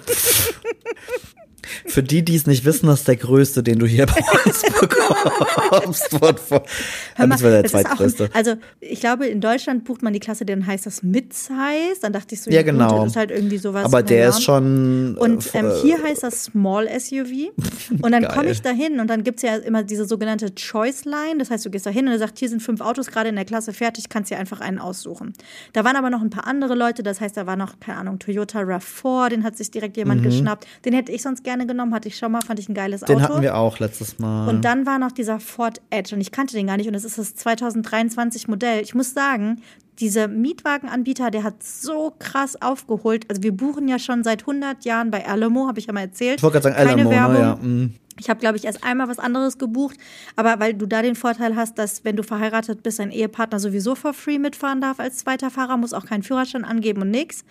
Für 1.86 2.02
die, 2.02 2.24
die 2.24 2.36
es 2.36 2.46
nicht 2.46 2.64
wissen, 2.64 2.86
das 2.86 3.00
ist 3.00 3.08
der 3.08 3.16
größte, 3.16 3.62
den 3.62 3.78
du 3.78 3.86
hier 3.86 4.06
bei 4.06 4.22
uns 4.44 4.62
bekommst. 4.80 6.08
Hör 6.20 7.26
mal, 7.26 7.34
das 7.34 7.42
war 7.42 7.50
der 7.50 7.64
zweitgrößte. 7.64 8.30
also 8.32 8.54
ich 8.80 9.00
glaube, 9.00 9.26
in 9.26 9.40
Deutschland 9.40 9.84
bucht 9.84 10.02
man 10.02 10.12
die 10.12 10.20
Klasse, 10.20 10.44
dann 10.44 10.66
heißt 10.66 10.86
das 10.86 11.02
Mid-Size. 11.02 12.00
Dann 12.00 12.12
dachte 12.12 12.34
ich 12.34 12.42
so, 12.42 12.50
Ja, 12.50 12.62
gut, 12.62 12.72
genau. 12.72 13.02
das 13.02 13.12
ist 13.12 13.16
halt 13.16 13.30
irgendwie 13.30 13.58
sowas. 13.58 13.84
Aber 13.84 14.02
der 14.02 14.18
naja. 14.18 14.28
ist 14.30 14.42
schon. 14.42 15.16
Und 15.18 15.54
äh, 15.54 15.58
ähm, 15.58 15.72
hier 15.82 16.02
heißt 16.02 16.22
das 16.22 16.44
Small 16.44 16.88
SUV. 16.98 17.50
Und 18.02 18.12
dann 18.12 18.26
komme 18.28 18.50
ich 18.50 18.62
da 18.62 18.70
hin 18.70 19.00
und 19.00 19.08
dann 19.08 19.24
gibt's 19.24 19.42
ja 19.42 19.56
immer 19.56 19.82
diese 19.82 20.04
sogenannte 20.04 20.54
Choice 20.54 21.04
Line. 21.04 21.38
Das 21.38 21.50
heißt, 21.50 21.64
du 21.66 21.70
gehst 21.70 21.86
da 21.86 21.90
hin 21.90 22.06
und 22.06 22.12
er 22.12 22.18
sagt, 22.18 22.38
hier 22.38 22.48
sind 22.48 22.62
fünf 22.62 22.80
Autos 22.80 23.08
gerade 23.08 23.28
in 23.28 23.36
der 23.36 23.44
Klasse 23.44 23.72
fertig, 23.72 24.08
kannst 24.08 24.30
dir 24.30 24.38
einfach 24.38 24.60
einen 24.60 24.78
aussuchen. 24.78 25.32
Da 25.72 25.84
waren 25.84 25.96
aber 25.96 26.08
noch 26.10 26.22
ein 26.22 26.30
paar 26.30 26.46
andere 26.46 26.74
Leute, 26.74 27.02
das 27.02 27.20
heißt, 27.20 27.36
da 27.36 27.46
war 27.46 27.56
noch, 27.56 27.80
keine 27.80 27.98
Ahnung, 27.98 28.18
Toyota 28.18 28.60
RAV4, 28.60 29.30
den 29.30 29.44
hat 29.44 29.56
sich 29.56 29.70
direkt 29.70 29.96
jemand 29.96 30.22
geschnappt. 30.22 30.66
Den 30.84 30.92
hätte 30.92 31.12
ich 31.12 31.22
sonst 31.22 31.42
gerne 31.42 31.49
genommen, 31.58 31.92
hatte 31.94 32.08
ich 32.08 32.16
schon 32.16 32.32
mal, 32.32 32.40
fand 32.42 32.58
ich 32.58 32.68
ein 32.68 32.74
geiles 32.74 33.02
Mhm. 33.02 33.06
den 33.06 33.16
Auto. 33.16 33.28
hatten 33.34 33.42
wir 33.42 33.56
auch 33.56 33.78
letztes 33.78 34.18
Mal. 34.18 34.48
Und 34.48 34.64
dann 34.64 34.86
war 34.86 34.98
noch 34.98 35.12
dieser 35.12 35.40
Ford 35.40 35.80
Edge 35.90 36.14
und 36.14 36.20
ich 36.20 36.32
kannte 36.32 36.54
den 36.54 36.66
gar 36.66 36.76
nicht 36.76 36.88
und 36.88 36.94
es 36.94 37.04
ist 37.04 37.18
das 37.18 37.34
2023 37.34 38.48
Modell. 38.48 38.82
Ich 38.82 38.94
muss 38.94 39.12
sagen, 39.14 39.60
dieser 39.98 40.28
Mietwagenanbieter, 40.28 41.30
der 41.30 41.42
hat 41.42 41.62
so 41.62 42.14
krass 42.18 42.60
aufgeholt. 42.60 43.26
Also 43.28 43.42
wir 43.42 43.52
buchen 43.52 43.86
ja 43.88 43.98
schon 43.98 44.24
seit 44.24 44.42
100 44.42 44.84
Jahren 44.84 45.10
bei 45.10 45.26
Alamo, 45.26 45.66
habe 45.68 45.78
ich 45.78 45.86
ja 45.86 45.92
mal 45.92 46.00
erzählt. 46.00 46.38
ich 46.38 46.42
wollte 46.42 46.60
gerade 46.60 46.74
sagen, 46.74 46.88
Keine 46.88 47.08
Alamo, 47.08 47.10
ne? 47.10 47.16
Werbung. 47.16 47.42
Ja. 47.42 47.56
mm. 47.56 47.94
Ich 48.18 48.28
habe, 48.28 48.38
glaube 48.38 48.58
ich, 48.58 48.64
erst 48.66 48.84
einmal 48.84 49.08
was 49.08 49.18
anderes 49.18 49.56
gebucht, 49.56 49.96
aber 50.36 50.60
weil 50.60 50.74
du 50.74 50.84
da 50.84 51.00
den 51.00 51.14
Vorteil 51.14 51.56
hast, 51.56 51.78
dass 51.78 52.04
wenn 52.04 52.16
du 52.16 52.22
verheiratet 52.22 52.82
bist, 52.82 52.98
dein 52.98 53.10
Ehepartner 53.10 53.58
sowieso 53.58 53.94
for 53.94 54.12
free 54.12 54.38
mitfahren 54.38 54.82
darf 54.82 55.00
als 55.00 55.18
zweiter 55.18 55.50
Fahrer, 55.50 55.78
muss 55.78 55.94
auch 55.94 56.04
keinen 56.04 56.22
Führerschein 56.22 56.66
angeben 56.66 57.00
und 57.00 57.10
nix. 57.10 57.44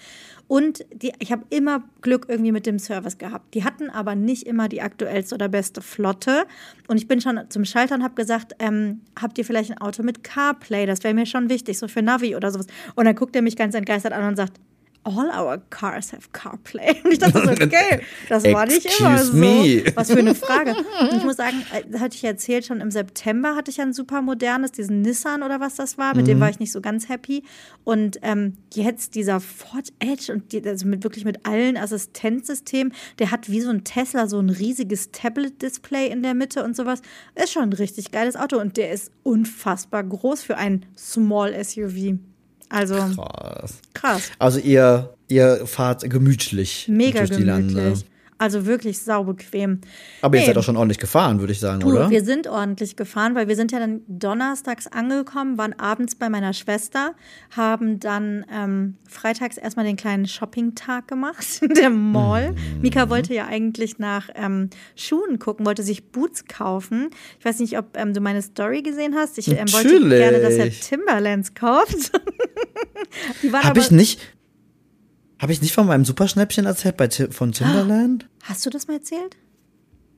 Und 0.50 0.84
die, 0.92 1.14
ich 1.20 1.32
habe 1.32 1.44
immer 1.52 1.84
Glück 2.02 2.26
irgendwie 2.28 2.52
mit 2.52 2.66
dem 2.66 2.80
Service 2.80 3.20
gehabt. 3.20 3.54
Die 3.54 3.64
hatten 3.64 3.92
aber 3.92 4.16
nicht 4.16 4.48
immer 4.48 4.68
die 4.68 4.82
aktuellste 4.82 5.36
oder 5.36 5.48
beste 5.48 5.84
Flotte. 5.84 6.48
Und 6.88 6.98
ich 6.98 7.08
bin 7.08 7.22
schon 7.22 7.40
zum 7.50 7.66
Schalter 7.66 7.94
und 7.94 8.04
habe 8.04 8.16
gesagt, 8.16 8.56
ähm, 8.58 9.02
habt 9.16 9.38
ihr 9.38 9.46
vielleicht 9.46 9.70
ein 9.70 9.78
Auto 9.78 10.02
mit 10.02 10.24
CarPlay? 10.24 10.88
Das 10.88 11.04
wäre 11.04 11.14
mir 11.14 11.28
schon 11.28 11.50
wichtig, 11.50 11.78
so 11.78 11.88
für 11.88 12.02
Navi 12.02 12.36
oder 12.36 12.50
sowas. 12.50 12.66
Und 12.96 13.06
dann 13.06 13.14
guckt 13.14 13.36
er 13.36 13.44
mich 13.44 13.58
ganz 13.58 13.76
entgeistert 13.76 14.12
an 14.12 14.28
und 14.28 14.38
sagt, 14.38 14.54
All 15.04 15.30
our 15.30 15.58
cars 15.70 16.12
have 16.12 16.30
CarPlay. 16.34 17.02
Und 17.04 17.12
ich 17.14 17.20
dachte 17.20 17.42
so, 17.44 17.52
okay, 17.52 18.02
das 18.28 18.44
war 18.44 18.66
nicht 18.66 19.00
immer 19.00 19.18
so. 19.18 19.34
me. 19.34 19.84
Was 19.96 20.12
für 20.12 20.20
eine 20.20 20.36
Frage. 20.36 20.76
Und 21.02 21.18
ich 21.18 21.24
muss 21.24 21.38
sagen, 21.38 21.64
äh, 21.74 21.98
hatte 22.00 22.16
ich 22.16 22.24
erzählt, 22.24 22.66
schon 22.66 22.82
im 22.82 22.92
September 22.92 23.56
hatte 23.56 23.72
ich 23.72 23.80
ein 23.82 23.94
super 23.94 24.22
modernes, 24.22 24.72
diesen 24.74 25.02
Nissan 25.02 25.42
oder 25.42 25.60
was 25.60 25.76
das 25.76 25.98
war, 25.98 26.16
mit 26.16 26.26
Mhm. 26.26 26.30
dem 26.32 26.40
war 26.42 26.50
ich 26.50 26.60
nicht 26.60 26.72
so 26.72 26.82
ganz 26.82 27.08
happy. 27.10 27.44
Und 27.86 28.20
ähm, 28.22 28.58
jetzt 28.74 29.16
dieser 29.16 29.40
Ford 29.40 29.88
Edge 30.00 30.32
und 30.34 30.52
die, 30.52 30.62
also 30.68 30.86
mit 30.86 31.04
wirklich 31.04 31.24
mit 31.26 31.46
allen 31.46 31.78
Assistenzsystemen, 31.78 32.94
der 33.20 33.32
hat 33.32 33.50
wie 33.50 33.62
so 33.62 33.70
ein 33.70 33.84
Tesla 33.84 34.28
so 34.28 34.40
ein 34.40 34.50
riesiges 34.50 35.12
Tablet-Display 35.12 36.08
in 36.08 36.24
der 36.24 36.34
Mitte 36.34 36.64
und 36.64 36.76
sowas. 36.76 37.02
Ist 37.36 37.52
schon 37.54 37.64
ein 37.64 37.74
richtig 37.74 38.12
geiles 38.12 38.36
Auto 38.36 38.60
und 38.60 38.78
der 38.78 38.92
ist 38.92 39.12
unfassbar 39.24 40.04
groß 40.04 40.42
für 40.42 40.58
ein 40.58 40.86
Small 40.98 41.54
SUV. 41.64 42.20
Also 42.70 42.96
Krass. 42.96 43.74
krass. 43.94 44.32
Also 44.38 44.60
ihr, 44.60 45.14
ihr 45.28 45.66
fahrt 45.66 46.10
gemütlich 46.10 46.88
Mega 46.88 47.26
durch 47.26 47.38
die 47.38 47.44
Lande. 47.44 47.94
Also 48.40 48.66
wirklich 48.66 49.00
saubequem. 49.02 49.82
Aber 50.22 50.36
ihr 50.38 50.40
Nee. 50.42 50.46
seid 50.48 50.56
doch 50.56 50.64
schon 50.64 50.78
ordentlich 50.78 50.98
gefahren, 50.98 51.40
würde 51.42 51.52
ich 51.54 51.60
sagen, 51.60 51.82
Du, 51.82 51.90
oder? 51.90 52.10
wir 52.10 52.24
sind 52.24 52.48
ordentlich 52.48 52.96
gefahren, 52.96 53.36
weil 53.36 53.48
wir 53.50 53.56
sind 53.58 53.72
ja 53.74 53.80
dann 53.80 54.02
donnerstags 54.08 54.88
angekommen, 54.88 55.58
waren 55.58 55.74
abends 55.78 56.16
bei 56.16 56.30
meiner 56.30 56.54
Schwester, 56.54 57.14
haben 57.56 58.00
dann 58.00 58.46
ähm, 58.52 58.96
freitags 59.08 59.58
erstmal 59.58 59.86
den 59.86 59.98
kleinen 59.98 60.26
Shopping-Tag 60.26 61.08
gemacht 61.10 61.46
in 61.62 61.74
der 61.74 61.90
Mall. 61.90 62.54
Mhm. 62.54 62.82
Mika 62.82 63.10
wollte 63.10 63.34
ja 63.34 63.46
eigentlich 63.46 64.00
nach 64.00 64.30
ähm, 64.36 64.70
Schuhen 64.96 65.38
gucken, 65.38 65.66
wollte 65.66 65.84
sich 65.84 66.12
Boots 66.12 66.46
kaufen. 66.46 67.10
Ich 67.40 67.46
weiß 67.46 67.60
nicht, 67.60 67.78
ob 67.78 67.98
ähm, 67.98 68.14
du 68.14 68.22
meine 68.22 68.42
Story 68.42 68.82
gesehen 68.82 69.16
hast. 69.16 69.38
Ich 69.38 69.50
ähm, 69.50 69.72
wollte 69.74 70.00
gerne, 70.10 70.40
dass 70.40 70.54
er 70.54 70.70
Timberlands 70.72 71.54
kauft. 71.54 72.12
Habe 73.54 73.80
ich 73.80 73.92
nicht. 73.92 74.20
Habe 75.40 75.54
ich 75.54 75.62
nicht 75.62 75.74
von 75.74 75.88
meinem 75.88 76.06
Superschnäppchen 76.06 76.66
erzählt 76.66 76.98
bei 76.98 77.10
von 77.10 77.52
Timberland? 77.52 78.28
Hast 78.44 78.66
du 78.66 78.70
das 78.70 78.88
mal 78.88 78.96
erzählt? 78.96 79.38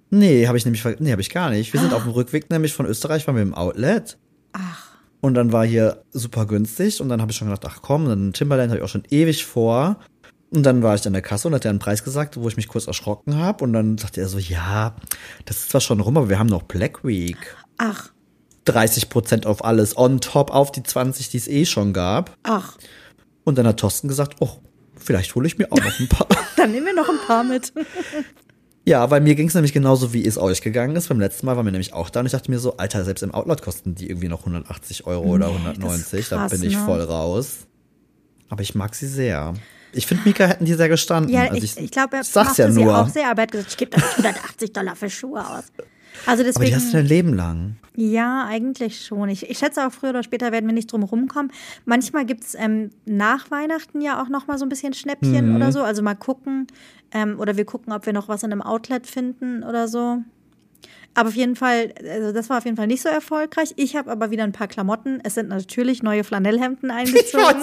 Nee, 0.09 0.47
habe 0.47 0.57
ich 0.57 0.65
nämlich, 0.65 0.83
nee, 0.99 1.11
habe 1.11 1.21
ich 1.21 1.29
gar 1.29 1.49
nicht. 1.51 1.71
Wir 1.71 1.79
sind 1.79 1.93
auf 1.93 2.03
dem 2.03 2.11
Rückweg 2.11 2.49
nämlich 2.49 2.73
von 2.73 2.85
Österreich, 2.85 3.27
waren 3.27 3.35
wir 3.35 3.43
im 3.43 3.53
Outlet. 3.53 4.17
Ach, 4.51 4.89
Und 5.21 5.35
dann 5.35 5.53
war 5.53 5.65
hier 5.65 6.03
super 6.11 6.45
günstig 6.45 6.99
und 6.99 7.07
dann 7.07 7.21
habe 7.21 7.31
ich 7.31 7.37
schon 7.37 7.47
gedacht, 7.47 7.65
ach 7.65 7.81
komm, 7.81 8.07
dann 8.07 8.33
Timberland 8.33 8.71
habe 8.71 8.79
ich 8.79 8.83
auch 8.83 8.89
schon 8.89 9.05
ewig 9.09 9.45
vor. 9.45 9.99
Und 10.49 10.63
dann 10.63 10.83
war 10.83 10.95
ich 10.95 11.07
an 11.07 11.13
der 11.13 11.21
Kasse 11.21 11.47
und 11.47 11.53
hat 11.53 11.63
er 11.63 11.69
einen 11.69 11.79
Preis 11.79 12.03
gesagt, 12.03 12.35
wo 12.35 12.45
ich 12.49 12.57
mich 12.57 12.67
kurz 12.67 12.87
erschrocken 12.87 13.37
habe. 13.37 13.63
Und 13.63 13.71
dann 13.71 13.97
sagte 13.97 14.19
er 14.19 14.27
so, 14.27 14.37
ja, 14.37 14.97
das 15.45 15.59
ist 15.59 15.69
zwar 15.69 15.79
schon 15.79 16.01
rum, 16.01 16.17
aber 16.17 16.27
wir 16.27 16.39
haben 16.39 16.47
noch 16.47 16.63
Black 16.63 17.05
Week. 17.05 17.55
ach, 17.77 18.09
30% 18.67 19.45
auf 19.45 19.63
alles, 19.63 19.97
on 19.97 20.19
top 20.19 20.51
auf 20.51 20.71
die 20.71 20.83
20, 20.83 21.29
die 21.29 21.37
es 21.37 21.47
eh 21.47 21.65
schon 21.65 21.93
gab. 21.93 22.35
ach. 22.43 22.77
Und 23.43 23.57
dann 23.57 23.65
hat 23.65 23.79
Thorsten 23.79 24.07
gesagt, 24.07 24.35
oh, 24.39 24.59
vielleicht 25.03 25.33
hole 25.35 25.47
ich 25.47 25.57
mir 25.57 25.71
auch 25.71 25.77
noch 25.79 25.99
ein 25.99 26.07
paar. 26.07 26.27
Dann 26.57 26.71
nehmen 26.71 26.85
wir 26.87 26.93
noch 26.95 27.09
ein 27.09 27.19
paar 27.27 27.43
mit. 27.43 27.73
ja, 28.85 29.09
weil 29.09 29.21
mir 29.21 29.35
ging 29.35 29.47
es 29.47 29.53
nämlich 29.53 29.73
genauso, 29.73 30.13
wie 30.13 30.25
es 30.25 30.37
euch 30.37 30.61
gegangen 30.61 30.95
ist. 30.95 31.09
Beim 31.09 31.19
letzten 31.19 31.45
Mal 31.45 31.55
waren 31.57 31.65
wir 31.65 31.71
nämlich 31.71 31.93
auch 31.93 32.09
da 32.09 32.19
und 32.21 32.25
ich 32.27 32.31
dachte 32.31 32.49
mir 32.51 32.59
so, 32.59 32.77
Alter, 32.77 33.03
selbst 33.03 33.21
im 33.21 33.33
Outlet 33.33 33.61
kosten 33.61 33.95
die 33.95 34.09
irgendwie 34.09 34.27
noch 34.27 34.39
180 34.41 35.05
Euro 35.07 35.25
oder 35.25 35.47
Nee, 35.47 35.53
190. 35.57 36.11
das 36.11 36.13
ist 36.13 36.31
da 36.31 36.37
krass, 36.37 36.51
bin 36.51 36.63
ich 36.63 36.75
ne? 36.75 36.85
voll 36.85 37.01
raus. 37.01 37.67
Aber 38.49 38.61
ich 38.61 38.75
mag 38.75 38.95
sie 38.95 39.07
sehr. 39.07 39.53
Ich 39.93 40.07
finde, 40.07 40.23
Mika 40.25 40.45
hätten 40.45 40.65
die 40.65 40.73
sehr 40.73 40.89
gestanden. 40.89 41.31
Ja, 41.33 41.49
also 41.49 41.57
ich, 41.63 41.77
ich 41.77 41.91
glaube, 41.91 42.15
er 42.17 42.21
ich 42.21 42.27
sag's 42.29 42.57
ja 42.57 42.71
sie 42.71 42.81
nur. 42.83 42.97
auch 42.97 43.09
sehr, 43.09 43.29
aber 43.29 43.41
er 43.41 43.43
hat 43.43 43.51
gesagt, 43.51 43.71
ich 43.71 43.77
gebe 43.77 43.91
doch 43.91 43.97
nicht 44.17 44.25
180 44.25 44.73
Dollar 44.73 44.95
für 44.95 45.09
Schuhe 45.09 45.41
aus. 45.45 45.63
Also 46.25 46.27
aber 46.27 46.35
die 46.37 46.43
deswegen, 46.45 46.75
hast 46.75 46.89
du 46.93 46.97
dein 46.97 47.05
Leben 47.07 47.33
lang. 47.33 47.77
Ja, 47.95 48.45
eigentlich 48.45 49.05
schon. 49.05 49.27
Ich, 49.29 49.49
ich 49.49 49.57
schätze 49.57 49.85
auch, 49.85 49.91
früher 49.91 50.11
oder 50.11 50.23
später 50.23 50.51
werden 50.51 50.65
wir 50.67 50.73
nicht 50.73 50.91
drum 50.91 51.03
rumkommen. 51.03 51.51
Manchmal 51.85 52.25
gibt 52.25 52.43
es 52.45 52.55
ähm, 52.55 52.91
nach 53.05 53.51
Weihnachten 53.51 53.99
ja 54.01 54.21
auch 54.21 54.29
noch 54.29 54.47
mal 54.47 54.57
so 54.57 54.65
ein 54.65 54.69
bisschen 54.69 54.93
Schnäppchen 54.93 55.49
Mhm. 55.49 55.55
oder 55.57 55.71
so. 55.71 55.81
Also 55.83 56.01
mal 56.01 56.15
gucken. 56.15 56.67
Ähm, 57.13 57.37
oder 57.39 57.57
wir 57.57 57.65
gucken, 57.65 57.91
ob 57.91 58.05
wir 58.05 58.13
noch 58.13 58.29
was 58.29 58.43
in 58.43 58.51
einem 58.51 58.61
Outlet 58.61 59.07
finden 59.07 59.63
oder 59.63 59.87
so. 59.89 60.19
Aber 61.13 61.27
auf 61.27 61.35
jeden 61.35 61.57
Fall, 61.57 61.93
also 62.09 62.31
das 62.31 62.49
war 62.49 62.59
auf 62.59 62.63
jeden 62.63 62.77
Fall 62.77 62.87
nicht 62.87 63.01
so 63.01 63.09
erfolgreich. 63.09 63.73
Ich 63.75 63.97
habe 63.97 64.09
aber 64.09 64.31
wieder 64.31 64.45
ein 64.45 64.53
paar 64.53 64.69
Klamotten. 64.69 65.19
Es 65.25 65.33
sind 65.35 65.49
natürlich 65.49 66.01
neue 66.01 66.23
Flanellhemden 66.23 66.89
eingezogen. 66.91 67.61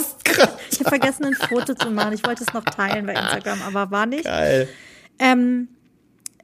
Ich 0.70 0.80
habe 0.80 0.90
vergessen, 0.90 1.24
ein 1.24 1.32
Foto 1.34 1.72
zu 1.72 1.90
machen. 1.90 2.12
Ich 2.12 2.26
wollte 2.26 2.44
es 2.46 2.52
noch 2.52 2.64
teilen 2.64 3.06
bei 3.06 3.12
Instagram, 3.14 3.60
aber 3.66 3.90
war 3.90 4.04
nicht. 4.04 4.24
Geil. 4.24 4.68
Ähm, 5.18 5.68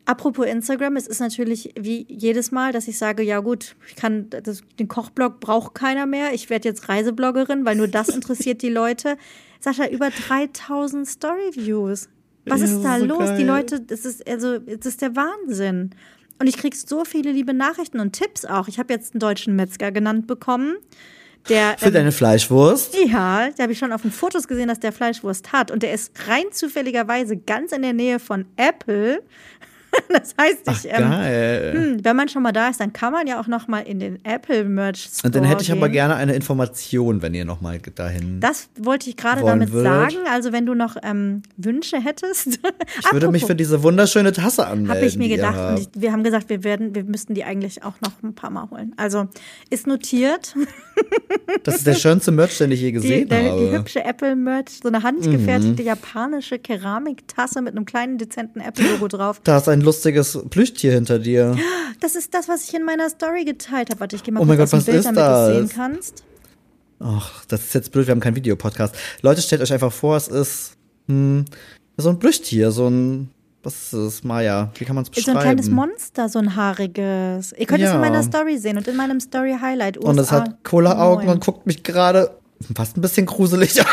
apropos 0.07 0.47
Instagram, 0.47 0.97
es 0.97 1.07
ist 1.07 1.21
natürlich 1.21 1.73
wie 1.79 2.07
jedes 2.09 2.51
Mal, 2.51 2.73
dass 2.73 2.89
ich 2.89 2.99
sage, 2.99 3.23
ja 3.23 3.41
gut, 3.41 3.77
ich 3.89 3.97
kann 3.97 4.29
das, 4.31 4.63
den 4.79 4.89
Kochblog 4.89 5.41
braucht 5.41 5.75
keiner 5.75 6.07
mehr. 6.07 6.33
Ich 6.35 6.51
werde 6.51 6.69
jetzt 6.69 6.89
Reisebloggerin, 6.89 7.65
weil 7.65 7.77
nur 7.77 7.89
das 7.89 8.09
interessiert 8.09 8.63
die 8.63 8.71
Leute. 8.71 9.17
Sascha, 9.61 9.87
über 9.89 10.11
3000 10.11 11.07
Storyviews. 11.09 12.09
Was 12.47 12.61
Ja, 12.61 12.67
ist 12.67 12.83
da 12.83 12.99
so 12.99 13.05
los? 13.07 13.19
geil. 13.21 13.37
Die 13.39 13.45
Leute, 13.45 13.81
das 13.81 14.05
ist 14.05 14.29
also, 14.29 14.59
das 14.59 14.85
ist 14.87 15.01
der 15.03 15.17
Wahnsinn. 15.17 15.91
Und 16.39 16.49
ich 16.49 16.57
krieg 16.57 16.75
so 16.75 17.05
viele 17.05 17.33
liebe 17.33 17.55
Nachrichten 17.55 18.01
und 18.01 18.13
Tipps 18.13 18.45
auch. 18.45 18.69
Ich 18.69 18.79
habe 18.79 18.93
jetzt 18.93 19.15
einen 19.15 19.21
deutschen 19.21 19.57
Metzger 19.57 19.93
genannt 19.93 20.27
bekommen, 20.27 20.75
der 21.49 21.77
Für 21.79 21.87
ähm, 21.87 21.93
deine 21.95 22.13
Fleischwurst? 22.13 22.97
ja, 23.07 23.51
da 23.51 23.63
habe 23.63 23.73
ich 23.73 23.79
schon 23.79 23.93
auf 23.93 24.03
den 24.03 24.11
Fotos 24.11 24.49
gesehen, 24.49 24.69
dass 24.69 24.81
der 24.81 24.93
Fleischwurst 24.93 25.53
hat. 25.53 25.71
Und 25.71 25.83
der 25.83 25.93
ist 25.93 26.13
rein 26.27 26.45
zufälligerweise 26.51 27.37
ganz 27.37 27.73
in 27.73 27.83
der 27.83 27.93
Nähe 27.93 28.19
von 28.19 28.47
Apple. 28.57 29.23
Das 30.09 30.35
heißt, 30.41 30.63
Ach, 30.67 30.85
ich, 30.85 30.91
ähm, 30.91 31.11
geil. 31.11 31.73
hm, 31.75 32.05
wenn 32.05 32.17
man 32.17 32.29
schon 32.29 32.43
mal 32.43 32.53
da 32.53 32.69
ist, 32.69 32.81
dann 32.81 32.93
kann 32.93 33.13
man 33.13 33.27
ja 33.27 33.41
auch 33.41 33.49
noch 33.49 33.67
mal 33.69 33.81
in 33.81 33.99
den 33.99 34.25
Apple 34.25 34.65
Merch 34.65 35.09
Store 35.13 35.27
Und 35.27 35.35
dann 35.35 35.45
hätte 35.45 35.63
ich 35.63 35.73
aber 35.73 35.89
gehen. 35.89 35.95
gerne 35.95 36.15
eine 36.15 36.35
Information, 36.35 37.21
wenn 37.21 37.35
ihr 37.35 37.45
nochmal 37.45 37.79
dahin. 37.79 38.39
Das 38.41 38.69
wollte 38.79 39.11
ich 39.11 39.17
gerade 39.17 39.43
damit 39.43 39.73
würdet. 39.73 39.93
sagen. 39.93 40.17
Also 40.31 40.53
wenn 40.53 40.67
du 40.67 40.75
noch 40.75 40.97
ähm, 41.03 41.43
Wünsche 41.57 42.01
hättest. 42.01 42.47
ich 43.01 43.13
würde 43.13 43.31
mich 43.31 43.45
für 43.45 43.55
diese 43.57 43.83
wunderschöne 43.83 44.33
Tasse 44.33 44.67
anmelden. 44.67 44.97
Habe 44.97 45.07
ich 45.07 45.17
mir 45.17 45.29
die 45.29 45.37
gedacht 45.37 45.81
ich, 45.81 45.89
wir 45.95 46.13
haben 46.13 46.23
gesagt, 46.23 46.49
wir 46.49 46.63
werden, 46.65 46.95
wir 46.95 47.05
müssten 47.05 47.35
die 47.35 47.45
eigentlich 47.45 47.83
auch 47.83 47.95
noch 48.01 48.13
ein 48.23 48.35
paar 48.35 48.51
Mal 48.51 48.71
holen. 48.71 48.93
Also 48.97 49.27
ist 49.71 49.87
notiert. 49.87 50.55
Das 51.65 51.77
ist 51.77 51.87
der 51.87 51.95
schönste 51.95 52.31
Merch, 52.33 52.59
den 52.59 52.71
ich 52.71 52.81
je 52.81 52.87
Die, 52.93 52.93
gesehen 52.93 53.29
der, 53.29 53.51
habe. 53.51 53.61
Mhm. 53.61 53.71
die 53.71 53.77
hübsche 53.77 54.05
Apple-Merch, 54.05 54.81
so 54.83 54.89
eine 54.89 55.03
handgefertigte 55.03 55.83
japanische 55.83 56.59
Keramiktasse 56.59 57.63
mit 57.63 57.75
einem 57.77 57.85
kleinen 57.85 58.19
dezenten 58.19 58.61
Apple-Logo 58.61 59.09
drauf. 59.09 59.41
Da 59.45 59.59
ist 59.59 59.69
ein 59.69 59.84
lustiges 59.85 60.39
Plüschtier 60.51 60.93
hinter 60.93 61.19
dir. 61.19 61.57
Das 62.01 62.17
ist 62.17 62.35
das, 62.35 62.49
was 62.49 62.69
ich 62.69 62.75
in 62.75 62.85
meiner 62.85 63.09
Story 63.09 63.45
geteilt 63.45 63.91
habe. 63.91 64.01
Warte, 64.01 64.17
ich 64.17 64.23
gehe 64.23 64.35
mal 64.35 64.41
Oh 64.41 64.47
kurz 64.47 64.71
Gott, 64.71 64.81
dem 64.81 64.85
Bild, 64.85 64.89
was 64.99 65.07
ist 65.07 65.17
damit 65.17 65.19
du 65.19 65.23
es 65.23 65.61
das? 65.61 65.69
sehen 65.71 65.77
kannst. 65.77 66.25
Ach, 67.01 67.45
das 67.47 67.61
ist 67.65 67.75
jetzt 67.75 67.93
blöd, 67.93 68.07
wir 68.07 68.13
haben 68.13 68.21
keinen 68.21 68.37
Videopodcast. 68.37 68.95
Leute, 69.23 69.43
stellt 69.43 69.61
euch 69.63 69.73
einfach 69.73 69.93
vor, 69.93 70.17
es 70.17 70.29
ist 70.29 70.73
hm, 71.09 71.45
so 71.97 72.09
ein 72.09 72.19
Plüschtier, 72.19 72.71
so 72.71 72.89
ein, 72.89 73.31
was 73.63 73.75
ist 73.75 73.93
es, 73.93 74.25
Maya? 74.25 74.71
Wie 74.77 74.85
kann 74.85 74.95
man 74.95 75.03
es 75.05 75.09
Ist 75.11 75.15
beschreiben? 75.17 75.35
so 75.35 75.39
ein 75.39 75.43
kleines 75.57 75.71
Monster, 75.71 76.29
so 76.29 76.39
ein 76.39 76.57
haariges. 76.57 77.53
Ihr 77.59 77.67
könnt 77.67 77.83
es 77.83 77.89
Ja. 77.89 77.95
in 77.95 78.01
meiner 78.01 78.23
Story 78.23 78.59
sehen 78.59 78.77
und 78.79 78.87
in 78.89 78.97
meinem 78.97 79.21
Story-Highlight. 79.21 79.99
Und 79.99 80.19
es 80.19 80.31
hat 80.33 80.65
Cola-Augen 80.65 81.29
und 81.29 81.45
guckt 81.45 81.67
mich 81.67 81.83
gerade 81.83 82.31
fast 82.75 82.97
ein 82.97 83.01
bisschen 83.01 83.27
gruselig. 83.27 83.75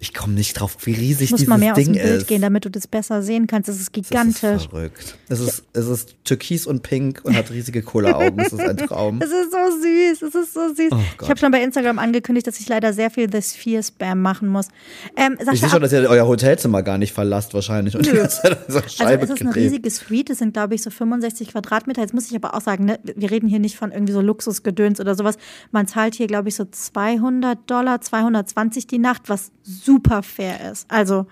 Ich 0.00 0.14
komme 0.14 0.32
nicht 0.34 0.54
drauf, 0.54 0.76
wie 0.84 0.92
riesig 0.94 1.26
Ich 1.26 1.30
muss 1.32 1.40
dieses 1.40 1.48
mal 1.50 1.58
mehr 1.58 1.72
aus 1.72 1.76
Ding 1.78 1.92
dem 1.92 2.02
Bild 2.02 2.22
ist. 2.22 2.26
gehen, 2.28 2.40
damit 2.40 2.64
du 2.64 2.70
das 2.70 2.86
besser 2.86 3.22
sehen 3.22 3.46
kannst. 3.46 3.68
Es 3.68 3.76
ist 3.76 3.88
Das 3.94 4.02
ist 4.02 4.08
gigantisch. 4.08 4.68
verrückt. 4.68 5.18
Es 5.28 5.40
ist, 5.40 5.64
es 5.74 5.86
ist 5.86 6.16
türkis 6.24 6.66
und 6.66 6.82
pink 6.82 7.20
und 7.24 7.36
hat 7.36 7.50
riesige 7.50 7.82
Cola-Augen. 7.82 8.40
Es 8.40 8.52
ist 8.52 8.60
ein 8.60 8.76
Traum. 8.88 9.20
Es 9.22 9.28
ist 9.30 9.52
so 9.52 9.58
süß, 9.82 10.22
es 10.22 10.34
ist 10.34 10.54
so 10.54 10.68
süß. 10.74 10.88
Oh 10.92 10.98
ich 11.22 11.28
habe 11.28 11.38
schon 11.38 11.52
bei 11.52 11.62
Instagram 11.62 11.98
angekündigt, 11.98 12.46
dass 12.46 12.58
ich 12.58 12.68
leider 12.68 12.92
sehr 12.94 13.10
viel 13.10 13.30
The 13.30 13.42
Sphere 13.42 13.82
Spam 13.82 14.22
machen 14.22 14.48
muss. 14.48 14.68
Ähm, 15.16 15.36
Sascha, 15.38 15.52
Ich 15.52 15.60
sehe 15.60 15.68
schon, 15.68 15.82
dass 15.82 15.92
ihr 15.92 16.08
euer 16.08 16.26
Hotelzimmer 16.26 16.82
gar 16.82 16.96
nicht 16.98 17.12
verlasst 17.12 17.52
wahrscheinlich. 17.52 17.94
Und 17.94 18.06
dieser 18.06 18.22
Also 18.22 18.78
es 18.78 18.94
ist 19.30 19.40
eine 19.42 19.54
riesige 19.54 19.90
Suite, 19.90 20.30
es 20.30 20.38
sind 20.38 20.54
glaube 20.54 20.74
ich 20.74 20.82
so 20.82 20.90
65 20.90 21.48
Quadratmeter. 21.52 22.00
Jetzt 22.00 22.14
muss 22.14 22.26
ich 22.30 22.34
aber 22.34 22.54
auch 22.54 22.62
sagen, 22.62 22.86
ne, 22.86 22.98
wir 23.04 23.30
reden 23.30 23.48
hier 23.48 23.58
nicht 23.58 23.76
von 23.76 23.92
irgendwie 23.92 24.14
so 24.14 24.20
Luxusgedöns 24.22 24.98
oder 25.00 25.14
sowas. 25.14 25.36
Man 25.70 25.86
zahlt 25.86 26.14
hier 26.14 26.26
glaube 26.26 26.48
ich 26.48 26.54
so 26.54 26.64
200 26.64 27.19
Dollar, 27.66 28.00
220 28.00 28.86
die 28.86 28.98
Nacht, 28.98 29.28
was 29.28 29.50
super 29.62 30.22
fair 30.22 30.70
ist. 30.72 30.86
Also 30.90 31.26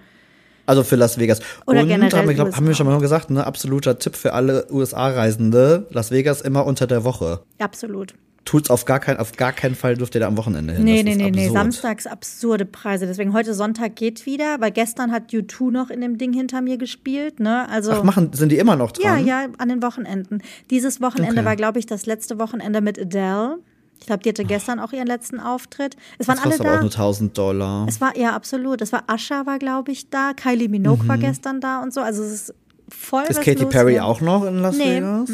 Also 0.67 0.83
für 0.85 0.97
Las 0.97 1.19
Vegas. 1.19 1.41
Oder 1.67 1.81
und 1.83 1.89
generell 1.89 2.19
haben 2.19 2.29
wir, 2.29 2.35
glaub, 2.35 2.55
haben 2.55 2.67
wir 2.67 2.75
schon 2.75 2.87
mal 2.87 3.01
gesagt, 3.01 3.31
ne? 3.31 3.47
Absoluter 3.47 3.99
Tipp 3.99 4.15
für 4.17 4.33
alle 4.35 4.67
USA-Reisende. 4.71 5.87
Las 5.91 6.11
Vegas 6.11 6.41
immer 6.43 6.67
unter 6.67 6.87
der 6.87 7.05
Woche. 7.05 7.41
absolut. 7.59 8.15
Tut's 8.45 8.71
auf 8.71 8.87
gar, 8.87 8.99
kein, 8.99 9.19
auf 9.19 9.33
gar 9.33 9.53
keinen 9.53 9.75
Fall 9.75 9.95
dürft 9.99 10.15
ihr 10.15 10.23
da 10.23 10.27
am 10.27 10.39
Wochenende 10.39 10.73
hin. 10.73 10.83
Nee, 10.83 11.03
das 11.03 11.17
nee, 11.17 11.25
nee, 11.25 11.31
nee. 11.33 11.49
Samstags 11.51 12.07
absurde 12.07 12.65
Preise. 12.65 13.05
Deswegen 13.07 13.35
heute 13.35 13.53
Sonntag 13.53 13.95
geht 13.95 14.25
wieder, 14.25 14.59
weil 14.61 14.71
gestern 14.71 15.13
hat 15.13 15.31
U2 15.33 15.71
noch 15.71 15.91
in 15.91 16.01
dem 16.01 16.17
Ding 16.17 16.33
hinter 16.33 16.63
mir 16.63 16.79
gespielt. 16.79 17.41
Ne? 17.41 17.69
Also 17.69 17.93
Ach, 17.93 18.03
machen, 18.05 18.33
sind 18.33 18.51
die 18.51 18.57
immer 18.57 18.75
noch 18.75 18.93
Ja, 19.03 19.17
dran? 19.17 19.27
ja, 19.27 19.47
an 19.59 19.69
den 19.69 19.83
Wochenenden. 19.83 20.41
Dieses 20.71 21.03
Wochenende 21.03 21.41
Okay. 21.41 21.45
war, 21.45 21.57
glaube 21.57 21.79
ich, 21.79 21.85
das 21.85 22.07
letzte 22.07 22.39
Wochenende 22.39 22.81
mit 22.81 22.99
Adele. 22.99 23.59
Ich 24.01 24.07
glaube, 24.07 24.23
die 24.23 24.29
hatte 24.31 24.45
gestern 24.45 24.79
auch 24.81 24.93
ihren 24.93 25.07
letzten 25.07 25.41
Auftritt. 25.41 25.97
Es 26.19 26.29
waren 26.29 26.37
Das 26.37 26.45
alle 26.45 26.51
kostet 26.53 26.67
aber 26.67 26.75
auch 26.75 26.79
da. 26.79 26.83
nur 26.83 26.91
1000 26.93 27.37
Dollar. 27.39 27.87
Es 27.89 28.01
war, 28.01 28.17
ja, 28.17 28.35
absolut. 28.35 28.81
Es 28.81 28.93
war 28.93 29.05
Asha 29.07 29.45
war, 29.47 29.59
glaube 29.59 29.93
ich, 29.93 30.09
da. 30.11 30.33
Kylie 30.35 30.69
Minogue 30.69 31.05
Mhm. 31.05 31.09
war 31.09 31.19
gestern 31.19 31.61
da 31.61 31.83
und 31.83 31.93
so. 31.93 32.01
Also 32.01 32.23
es 32.23 32.33
ist 32.33 32.55
voll 32.89 33.25
Ist 33.29 33.41
Katy 33.43 33.67
Perry 33.67 33.93
hier. 33.93 34.05
auch 34.05 34.21
noch 34.21 34.45
in 34.45 34.59
Las 34.61 34.77
Nee. 34.77 34.97
Vegas? 34.97 35.31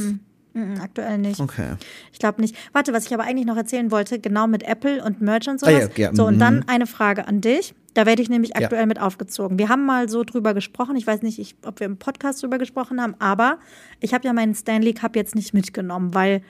Mm, 0.55 0.81
aktuell 0.81 1.18
nicht. 1.18 1.40
Okay. 1.40 1.74
Ich 2.12 2.18
glaube 2.20 2.40
nicht. 2.40 2.57
Warte, 2.72 2.92
was 2.92 3.07
ich 3.07 3.12
aber 3.14 3.24
eigentlich 3.24 3.46
noch 3.46 3.57
erzählen 3.57 3.90
wollte, 3.90 4.18
genau 4.20 4.46
mit 4.46 4.62
Apple 4.62 5.03
und 5.05 5.20
Merch 5.20 5.48
und 5.48 5.57
Ah, 5.57 5.66
sowas. 5.66 5.90
ja, 5.96 6.07
ja, 6.07 6.14
so, 6.14 6.27
und 6.27 6.37
mhm. 6.37 6.40
dann 6.40 6.64
eine 6.68 6.87
Frage 6.87 7.27
an 7.27 7.40
dich. 7.40 7.74
Da 7.94 8.07
werde 8.07 8.22
ich 8.22 8.29
nämlich 8.29 8.50
Ja. 8.57 8.62
aktuell 8.62 8.87
mit 8.87 9.00
aufgezogen. 9.00 9.59
Wir 9.59 9.68
haben 9.68 9.85
mal 9.85 10.09
so 10.09 10.22
drüber 10.24 10.55
gesprochen. 10.55 10.96
Ich 10.96 11.07
weiß 11.07 11.22
nicht, 11.22 11.38
ich, 11.40 11.57
ob 11.66 11.81
wir 11.81 11.87
im 11.87 11.96
Podcast 11.96 12.42
drüber 12.42 12.59
gesprochen 12.59 13.00
haben, 13.00 13.14
aber 13.18 13.59
ich 14.00 14.14
habe 14.14 14.24
ja 14.27 14.33
meinen 14.33 14.55
Stanley 14.55 14.94
Cup 14.94 15.16
jetzt 15.16 15.35
nicht 15.35 15.55
mitgenommen, 15.55 16.14
weil 16.14 16.42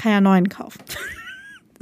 kann 0.00 0.12
ja 0.12 0.20
neuen 0.20 0.48
kaufen. 0.48 0.80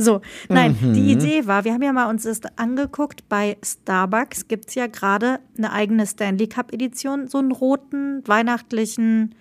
So, 0.00 0.20
nein, 0.48 0.78
Mhm. 0.81 0.94
die 0.94 1.11
Idee 1.11 1.46
war, 1.48 1.64
wir 1.64 1.72
haben 1.72 1.83
ja 1.83 1.92
mal 1.92 2.09
uns 2.09 2.22
das 2.22 2.38
angeguckt, 2.54 3.28
bei 3.28 3.57
Starbucks 3.64 4.46
gibt 4.46 4.68
es 4.68 4.76
ja 4.76 4.87
gerade 4.87 5.40
eine 5.57 5.72
eigene 5.72 6.07
Stanley 6.07 6.46
Cup 6.46 6.72
Edition, 6.72 7.26
so 7.26 7.38
einen 7.38 7.50
roten, 7.50 8.22
weihnachtlichen 8.24 9.35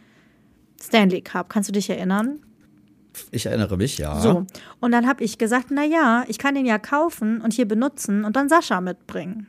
Stanley 0.82 1.22
Cup. 1.22 1.50
Kannst 1.50 1.70
du 1.70 1.74
dich 1.74 1.92
erinnern? 1.92 2.40
Ich 3.30 3.46
erinnere 3.46 3.78
mich, 3.78 4.00
ja. 4.00 4.20
So. 4.20 4.48
Und 4.80 4.92
dann 4.94 5.06
habe 5.06 5.24
ich 5.24 5.38
gesagt, 5.38 5.68
na 5.70 5.86
ja, 5.86 6.26
ich 6.28 6.40
kann 6.40 6.56
den 6.56 6.66
ja 6.66 6.80
kaufen 6.80 7.40
und 7.42 7.54
hier 7.54 7.68
benutzen 7.68 8.26
und 8.26 8.36
dann 8.36 8.50
Sascha 8.50 8.82
mitbringen. 8.82 9.46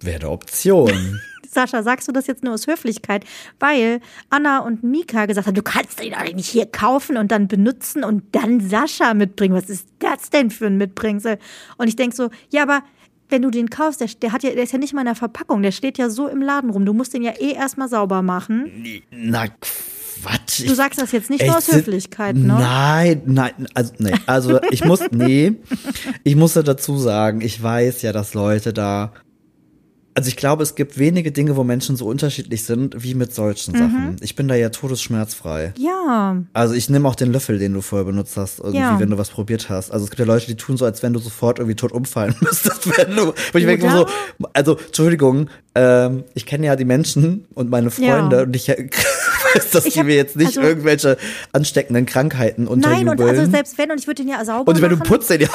Wäre 0.00 0.22
eine 0.22 0.30
Option. 0.30 1.20
Sascha, 1.50 1.82
sagst 1.82 2.06
du 2.06 2.12
das 2.12 2.26
jetzt 2.26 2.44
nur 2.44 2.54
aus 2.54 2.66
Höflichkeit? 2.66 3.24
Weil 3.58 4.00
Anna 4.30 4.60
und 4.60 4.84
Mika 4.84 5.26
gesagt 5.26 5.46
haben, 5.46 5.54
du 5.54 5.62
kannst 5.62 6.00
den 6.00 6.12
doch 6.12 6.22
nicht 6.32 6.48
hier 6.48 6.66
kaufen 6.66 7.16
und 7.16 7.32
dann 7.32 7.48
benutzen 7.48 8.04
und 8.04 8.22
dann 8.32 8.60
Sascha 8.60 9.14
mitbringen. 9.14 9.54
Was 9.54 9.68
ist 9.68 9.88
das 9.98 10.30
denn 10.30 10.50
für 10.50 10.66
ein 10.66 10.76
Mitbringsel? 10.76 11.38
Und 11.76 11.88
ich 11.88 11.96
denke 11.96 12.14
so, 12.14 12.30
ja, 12.50 12.62
aber 12.62 12.82
wenn 13.30 13.42
du 13.42 13.50
den 13.50 13.70
kaufst, 13.70 14.00
der, 14.00 14.08
der, 14.20 14.32
hat 14.32 14.42
ja, 14.42 14.50
der 14.50 14.62
ist 14.62 14.72
ja 14.72 14.78
nicht 14.78 14.92
mal 14.92 15.02
in 15.02 15.06
der 15.06 15.14
Verpackung, 15.14 15.62
der 15.62 15.72
steht 15.72 15.98
ja 15.98 16.10
so 16.10 16.28
im 16.28 16.42
Laden 16.42 16.70
rum. 16.70 16.84
Du 16.84 16.92
musst 16.92 17.14
den 17.14 17.22
ja 17.22 17.32
eh 17.38 17.52
erstmal 17.52 17.88
sauber 17.88 18.22
machen. 18.22 18.70
Na, 19.10 19.46
Quatsch. 20.20 20.68
Du 20.68 20.74
sagst 20.74 21.00
das 21.00 21.12
jetzt 21.12 21.30
nicht 21.30 21.44
nur 21.46 21.56
aus 21.56 21.72
Höflichkeit, 21.72 22.36
ne? 22.36 22.54
Nein, 22.54 23.22
nein, 23.26 23.68
also 23.74 23.92
nee, 23.98 24.12
also 24.26 24.60
ich 24.70 24.84
muss 24.84 25.00
nee, 25.10 25.54
ich 26.24 26.36
musste 26.36 26.62
dazu 26.62 26.98
sagen, 26.98 27.40
ich 27.40 27.62
weiß 27.62 28.02
ja, 28.02 28.12
dass 28.12 28.34
Leute 28.34 28.72
da 28.72 29.12
Also 30.20 30.28
ich 30.28 30.36
glaube, 30.36 30.62
es 30.62 30.74
gibt 30.74 30.98
wenige 30.98 31.32
Dinge, 31.32 31.56
wo 31.56 31.64
Menschen 31.64 31.96
so 31.96 32.04
unterschiedlich 32.06 32.64
sind, 32.64 33.02
wie 33.02 33.14
mit 33.14 33.34
solchen 33.34 33.72
Sachen. 33.74 34.16
Ich 34.20 34.36
bin 34.36 34.48
da 34.48 34.54
ja 34.54 34.68
todesschmerzfrei. 34.68 35.72
Ja. 35.78 36.36
Also 36.52 36.74
ich 36.74 36.90
nehme 36.90 37.08
auch 37.08 37.14
den 37.14 37.32
Löffel, 37.32 37.58
den 37.58 37.72
du 37.72 37.80
vorher 37.80 38.04
benutzt 38.04 38.36
hast, 38.36 38.58
irgendwie, 38.58 38.80
Ja. 38.80 39.00
wenn 39.00 39.08
du 39.08 39.16
was 39.16 39.30
probiert 39.30 39.70
hast. 39.70 39.90
Also 39.90 40.04
es 40.04 40.10
gibt 40.10 40.18
ja 40.20 40.26
Leute, 40.26 40.44
die 40.46 40.56
tun 40.56 40.76
so, 40.76 40.84
als 40.84 41.02
wenn 41.02 41.14
du 41.14 41.20
sofort 41.20 41.58
irgendwie 41.58 41.74
tot 41.74 41.92
umfallen 41.92 42.34
müsstest, 42.42 42.86
wenn 42.98 43.16
du. 43.16 43.32
Wo 43.52 43.58
ich 43.58 43.64
denke 43.64 43.90
so, 43.90 44.06
also 44.52 44.76
Entschuldigung, 44.76 45.48
ähm, 45.74 46.24
ich 46.34 46.44
kenne 46.44 46.66
ja 46.66 46.76
die 46.76 46.84
Menschen 46.84 47.46
und 47.54 47.70
meine 47.70 47.90
Freunde 47.90 48.36
Ja. 48.36 48.42
und 48.42 48.54
ich 48.54 48.68
weiß, 49.54 49.70
dass 49.70 49.84
die 49.84 50.02
mir 50.02 50.14
jetzt 50.16 50.36
nicht 50.36 50.48
also- 50.58 50.60
irgendwelche 50.62 51.16
ansteckenden 51.52 52.06
Krankheiten 52.06 52.64
Nein, 52.64 52.72
unterjubeln. 52.72 53.08
und 53.20 53.28
also 53.38 53.50
selbst 53.50 53.78
wenn, 53.78 53.90
und 53.90 53.98
ich 54.00 54.06
würde 54.06 54.22
den 54.22 54.28
ja 54.30 54.44
sauber 54.44 54.70
und 54.70 54.80
wenn 54.82 54.90
du 54.90 54.96
machen. 54.96 55.08
putzt 55.08 55.30
den 55.30 55.40
ja. 55.42 55.48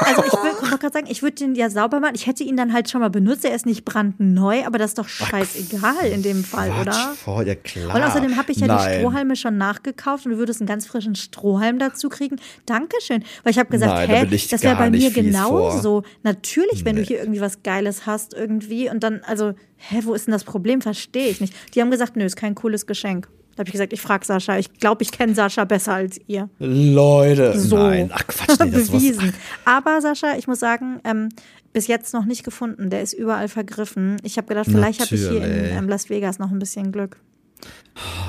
Also 0.00 0.24
ich 0.24 0.32
wollte 0.32 0.78
gerade 0.78 0.92
sagen, 0.92 1.06
ich 1.08 1.22
würde 1.22 1.36
den 1.36 1.54
ja 1.54 1.70
sauber 1.70 2.00
machen. 2.00 2.14
Ich 2.14 2.26
hätte 2.26 2.44
ihn 2.44 2.56
dann 2.56 2.72
halt 2.72 2.90
schon 2.90 3.00
mal 3.00 3.10
benutzt. 3.10 3.44
Er 3.44 3.54
ist 3.54 3.66
nicht 3.66 3.84
brandneu, 3.84 4.64
aber 4.64 4.78
das 4.78 4.90
ist 4.92 4.98
doch 4.98 5.08
scheißegal 5.08 6.06
in 6.12 6.22
dem 6.22 6.44
Fall, 6.44 6.70
oder? 6.80 6.92
Voll, 7.22 7.46
ja 7.46 7.54
klar. 7.54 7.94
Und 7.94 8.02
außerdem 8.02 8.36
habe 8.36 8.52
ich 8.52 8.58
ja 8.58 8.66
die 8.66 8.72
Nein. 8.72 9.00
Strohhalme 9.00 9.36
schon 9.36 9.56
nachgekauft 9.58 10.26
und 10.26 10.32
du 10.32 10.38
würdest 10.38 10.60
einen 10.60 10.68
ganz 10.68 10.86
frischen 10.86 11.14
Strohhalm 11.14 11.78
dazu 11.78 12.08
kriegen. 12.08 12.36
Dankeschön. 12.66 13.24
Weil 13.42 13.52
ich 13.52 13.58
habe 13.58 13.70
gesagt, 13.70 13.92
Nein, 13.92 14.08
da 14.08 14.14
hä, 14.14 14.26
ich 14.30 14.48
das 14.48 14.62
wäre 14.62 14.76
bei 14.76 14.90
mir 14.90 15.10
genauso. 15.10 16.02
Natürlich, 16.22 16.84
wenn 16.84 16.96
du 16.96 17.02
hier 17.02 17.18
irgendwie 17.18 17.40
was 17.40 17.62
Geiles 17.62 18.06
hast 18.06 18.34
irgendwie 18.34 18.88
und 18.90 19.02
dann, 19.02 19.20
also, 19.26 19.54
hä, 19.76 20.00
wo 20.02 20.14
ist 20.14 20.26
denn 20.26 20.32
das 20.32 20.44
Problem? 20.44 20.80
Verstehe 20.80 21.28
ich 21.28 21.40
nicht. 21.40 21.54
Die 21.74 21.80
haben 21.80 21.90
gesagt, 21.90 22.16
nö, 22.16 22.24
ist 22.24 22.36
kein 22.36 22.54
cooles 22.54 22.86
Geschenk. 22.86 23.28
Da 23.54 23.60
habe 23.60 23.68
ich 23.68 23.72
gesagt, 23.72 23.92
ich 23.92 24.00
frage 24.00 24.24
Sascha. 24.24 24.58
Ich 24.58 24.72
glaube, 24.74 25.02
ich 25.02 25.12
kenne 25.12 25.34
Sascha 25.34 25.64
besser 25.64 25.94
als 25.94 26.18
ihr. 26.26 26.48
Leute. 26.58 27.58
So. 27.58 27.76
Nein, 27.76 28.10
ach 28.12 28.26
Quatsch, 28.26 28.58
nee, 28.64 28.70
das 28.70 28.88
bewiesen. 28.90 29.34
Aber 29.64 30.00
Sascha, 30.00 30.36
ich 30.38 30.46
muss 30.48 30.58
sagen, 30.60 31.00
ähm, 31.04 31.28
bis 31.72 31.86
jetzt 31.86 32.14
noch 32.14 32.24
nicht 32.24 32.44
gefunden. 32.44 32.88
Der 32.90 33.02
ist 33.02 33.12
überall 33.12 33.48
vergriffen. 33.48 34.16
Ich 34.22 34.36
habe 34.38 34.48
gedacht, 34.48 34.66
vielleicht 34.70 35.00
habe 35.00 35.14
ich 35.14 35.20
hier 35.20 35.30
in 35.42 35.50
Natürlich. 35.50 35.72
ähm, 35.76 35.88
Las 35.88 36.08
Vegas 36.10 36.38
noch 36.38 36.50
ein 36.50 36.58
bisschen 36.58 36.92
Glück. 36.92 37.18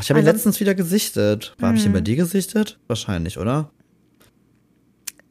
Ich 0.01 0.09
habe 0.09 0.19
ihn 0.19 0.25
Also- 0.25 0.31
letztens 0.35 0.59
wieder 0.59 0.75
gesichtet. 0.75 1.55
Habe 1.61 1.77
ich 1.77 1.85
ihn 1.85 1.93
bei 1.93 2.01
dir 2.01 2.15
gesichtet? 2.17 2.79
Wahrscheinlich, 2.87 3.37
oder? 3.37 3.69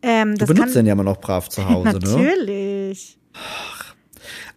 Ähm, 0.03 0.33
Du 0.35 0.47
das 0.47 0.49
benutzt 0.49 0.75
den 0.75 0.87
ja 0.87 0.93
immer 0.95 1.05
noch 1.05 1.21
brav 1.21 1.49
zu 1.49 1.69
Hause, 1.69 1.91
ne? 1.91 1.95
Natürlich. 2.01 3.19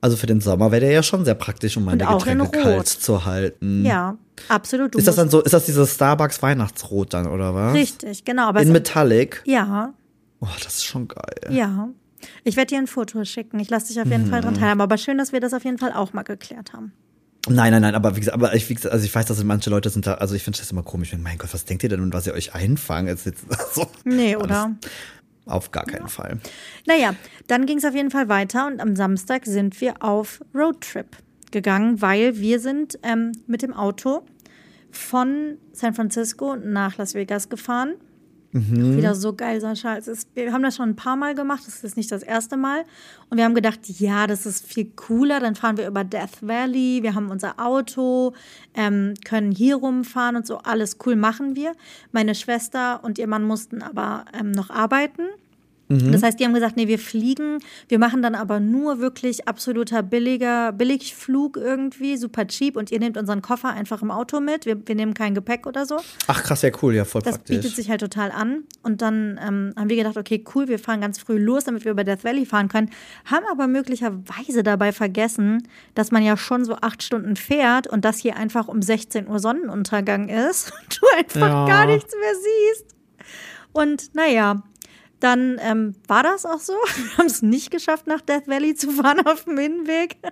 Also 0.01 0.17
für 0.17 0.27
den 0.27 0.41
Sommer 0.41 0.71
wäre 0.71 0.81
der 0.81 0.91
ja 0.91 1.03
schon 1.03 1.25
sehr 1.25 1.35
praktisch, 1.35 1.77
um 1.77 1.85
meine 1.85 2.05
Getränke 2.05 2.49
kalt 2.61 2.87
zu 2.87 3.25
halten. 3.25 3.85
Ja, 3.85 4.17
absolut. 4.49 4.95
Ist 4.95 5.07
das 5.07 5.15
dann 5.15 5.29
so, 5.29 5.41
ist 5.41 5.53
das 5.53 5.65
dieses 5.65 5.93
Starbucks 5.95 6.41
Weihnachtsrot 6.41 7.13
dann, 7.13 7.27
oder 7.27 7.53
was? 7.55 7.73
Richtig, 7.73 8.23
genau. 8.25 8.47
Aber 8.47 8.61
In 8.61 8.71
Metallic? 8.71 9.41
ja, 9.45 9.93
Oh, 10.41 10.47
das 10.63 10.75
ist 10.75 10.85
schon 10.85 11.07
geil. 11.07 11.33
ja. 11.49 11.89
Ich 12.43 12.55
werde 12.55 12.69
dir 12.69 12.79
ein 12.79 12.87
Foto 12.87 13.23
schicken. 13.23 13.59
Ich 13.59 13.69
lasse 13.69 13.87
dich 13.87 13.99
auf 14.01 14.07
jeden 14.07 14.25
Fall 14.27 14.39
Mhm. 14.41 14.45
dran 14.45 14.53
teilhaben. 14.55 14.81
Aber 14.81 14.97
schön, 14.97 15.17
dass 15.17 15.31
wir 15.31 15.39
das 15.39 15.53
auf 15.53 15.63
jeden 15.63 15.77
Fall 15.77 15.93
auch 15.93 16.11
mal 16.13 16.23
geklärt 16.23 16.73
haben. 16.73 16.91
Nein, 17.47 17.71
nein, 17.71 17.81
nein, 17.83 17.93
aber 17.93 18.15
wie 18.15 18.19
gesagt, 18.21 18.33
aber 18.35 18.55
ich, 18.55 18.67
wie 18.69 18.73
gesagt, 18.73 18.91
also 18.91 19.05
ich 19.05 19.13
weiß, 19.13 19.27
dass 19.27 19.43
manche 19.43 19.69
Leute 19.69 19.89
sind 19.91 20.07
da, 20.07 20.15
also 20.15 20.33
ich 20.33 20.43
finde 20.43 20.57
das 20.57 20.71
immer 20.71 20.81
komisch, 20.81 21.13
wenn, 21.13 21.21
mein 21.21 21.37
Gott, 21.37 21.53
was 21.53 21.65
denkt 21.65 21.83
ihr 21.83 21.89
denn 21.89 22.01
und 22.01 22.11
was 22.13 22.25
ihr 22.25 22.33
euch 22.33 22.55
einfangen? 22.55 23.13
Ist 23.13 23.27
jetzt 23.27 23.45
so. 23.73 23.85
Nee, 24.03 24.35
oder? 24.35 24.71
Auf 25.45 25.69
gar 25.71 25.85
keinen 25.85 26.07
Fall. 26.07 26.39
Naja, 26.87 27.13
dann 27.45 27.67
ging 27.67 27.77
es 27.77 27.85
auf 27.85 27.93
jeden 27.93 28.09
Fall 28.09 28.27
weiter 28.29 28.65
und 28.65 28.79
am 28.81 28.95
Samstag 28.95 29.45
sind 29.45 29.79
wir 29.79 30.01
auf 30.03 30.39
Roadtrip 30.55 31.05
gegangen, 31.55 32.01
weil 32.01 32.37
wir 32.37 32.59
sind 32.59 32.99
ähm, 33.01 33.31
mit 33.47 33.61
dem 33.61 33.73
Auto 33.73 34.23
von 34.91 35.57
San 35.71 35.93
Francisco 35.93 36.57
nach 36.57 36.97
Las 36.97 37.13
Vegas 37.13 37.47
gefahren. 37.47 37.93
Wieder 38.51 39.15
so 39.15 39.33
geil, 39.33 39.59
Sascha. 39.59 39.97
Es 39.97 40.07
ist, 40.07 40.29
wir 40.33 40.51
haben 40.51 40.63
das 40.63 40.75
schon 40.75 40.89
ein 40.89 40.95
paar 40.97 41.15
Mal 41.15 41.33
gemacht, 41.33 41.63
das 41.65 41.83
ist 41.83 41.95
nicht 41.95 42.11
das 42.11 42.23
erste 42.23 42.57
Mal. 42.57 42.83
Und 43.29 43.37
wir 43.37 43.45
haben 43.45 43.55
gedacht, 43.55 43.79
ja, 43.85 44.27
das 44.27 44.45
ist 44.45 44.65
viel 44.65 44.91
cooler. 44.95 45.39
Dann 45.39 45.55
fahren 45.55 45.77
wir 45.77 45.87
über 45.87 46.03
Death 46.03 46.41
Valley, 46.41 46.99
wir 47.01 47.15
haben 47.15 47.31
unser 47.31 47.59
Auto, 47.59 48.33
ähm, 48.73 49.13
können 49.25 49.51
hier 49.51 49.77
rumfahren 49.77 50.37
und 50.37 50.47
so. 50.47 50.57
Alles 50.59 50.97
cool 51.05 51.15
machen 51.17 51.55
wir. 51.55 51.73
Meine 52.11 52.35
Schwester 52.35 53.01
und 53.03 53.17
ihr 53.17 53.27
Mann 53.27 53.43
mussten 53.43 53.81
aber 53.81 54.25
ähm, 54.37 54.51
noch 54.51 54.69
arbeiten. 54.69 55.23
Das 55.87 56.23
heißt, 56.23 56.39
die 56.39 56.45
haben 56.45 56.53
gesagt, 56.55 56.77
nee, 56.77 56.87
wir 56.87 56.97
fliegen, 56.97 57.59
wir 57.89 57.99
machen 57.99 58.23
dann 58.23 58.33
aber 58.33 58.59
nur 58.59 58.99
wirklich 58.99 59.47
absoluter 59.47 60.01
billiger 60.01 60.71
Billigflug 60.71 61.57
irgendwie, 61.57 62.17
super 62.17 62.47
cheap 62.47 62.75
und 62.75 62.89
ihr 62.91 62.97
nehmt 62.99 63.17
unseren 63.17 63.43
Koffer 63.43 63.69
einfach 63.69 64.01
im 64.01 64.09
Auto 64.09 64.39
mit. 64.39 64.65
Wir, 64.65 64.77
wir 64.87 64.95
nehmen 64.95 65.13
kein 65.13 65.35
Gepäck 65.35 65.67
oder 65.67 65.85
so. 65.85 65.97
Ach 66.25 66.41
krass, 66.41 66.63
ja 66.63 66.71
cool, 66.81 66.95
ja 66.95 67.05
voll 67.05 67.21
Das 67.21 67.35
praktisch. 67.37 67.57
bietet 67.57 67.75
sich 67.75 67.89
halt 67.91 68.01
total 68.01 68.31
an. 68.31 68.63
Und 68.81 69.03
dann 69.03 69.39
ähm, 69.45 69.73
haben 69.77 69.89
wir 69.89 69.95
gedacht, 69.95 70.17
okay, 70.17 70.43
cool, 70.55 70.67
wir 70.67 70.79
fahren 70.79 71.01
ganz 71.01 71.19
früh 71.19 71.37
los, 71.37 71.65
damit 71.65 71.85
wir 71.85 71.91
über 71.91 72.03
Death 72.03 72.23
Valley 72.23 72.47
fahren 72.47 72.67
können. 72.67 72.89
Haben 73.25 73.45
aber 73.51 73.67
möglicherweise 73.67 74.63
dabei 74.63 74.91
vergessen, 74.91 75.67
dass 75.93 76.11
man 76.11 76.23
ja 76.23 76.35
schon 76.35 76.65
so 76.65 76.77
acht 76.81 77.03
Stunden 77.03 77.35
fährt 77.35 77.85
und 77.85 78.05
das 78.05 78.17
hier 78.17 78.37
einfach 78.37 78.67
um 78.67 78.81
16 78.81 79.27
Uhr 79.27 79.37
Sonnenuntergang 79.37 80.29
ist 80.29 80.71
und 80.81 80.99
du 80.99 81.05
einfach 81.15 81.47
Ja. 81.47 81.65
gar 81.67 81.85
nichts 81.85 82.11
mehr 82.15 82.33
siehst. 82.33 82.95
Und 83.71 84.15
naja, 84.15 84.63
dann 85.25 85.59
ähm, 85.59 85.95
war 86.07 86.23
das 86.23 86.45
auch 86.45 86.59
so. 86.59 86.73
Wir 86.95 87.17
haben 87.17 87.25
es 87.25 87.41
nicht 87.41 87.71
geschafft, 87.71 88.07
nach 88.07 88.21
Death 88.21 88.47
Valley 88.47 88.75
zu 88.75 88.91
fahren 88.91 89.25
auf 89.25 89.45
dem 89.45 89.57
Hinweg. 89.57 90.17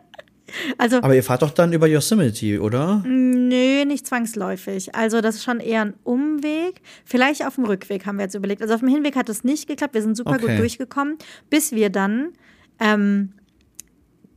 Also 0.78 0.98
aber 0.98 1.16
ihr 1.16 1.24
fahrt 1.24 1.42
doch 1.42 1.50
dann 1.50 1.74
über 1.74 1.88
Yosemite, 1.88 2.62
oder? 2.62 3.02
Nö, 3.08 3.86
nicht 3.86 4.06
zwangsläufig. 4.06 4.94
Also 4.94 5.20
das 5.22 5.36
ist 5.36 5.44
schon 5.44 5.60
eher 5.60 5.82
ein 5.82 5.94
Umweg. 6.04 6.82
Vielleicht 7.06 7.44
auf 7.48 7.56
dem 7.56 7.64
Rückweg 7.64 8.06
haben 8.06 8.18
wir 8.18 8.26
jetzt 8.26 8.36
überlegt. 8.36 8.62
Also 8.62 8.76
auf 8.76 8.82
dem 8.82 8.90
Hinweg 8.90 9.16
hat 9.16 9.30
es 9.30 9.44
nicht 9.44 9.68
geklappt. 9.68 9.96
Wir 9.96 10.04
sind 10.04 10.16
super 10.16 10.34
Okay. 10.36 10.48
gut 10.48 10.60
durchgekommen, 10.60 11.18
bis 11.50 11.72
wir 11.72 11.90
dann 11.90 12.34
ähm, 12.80 13.32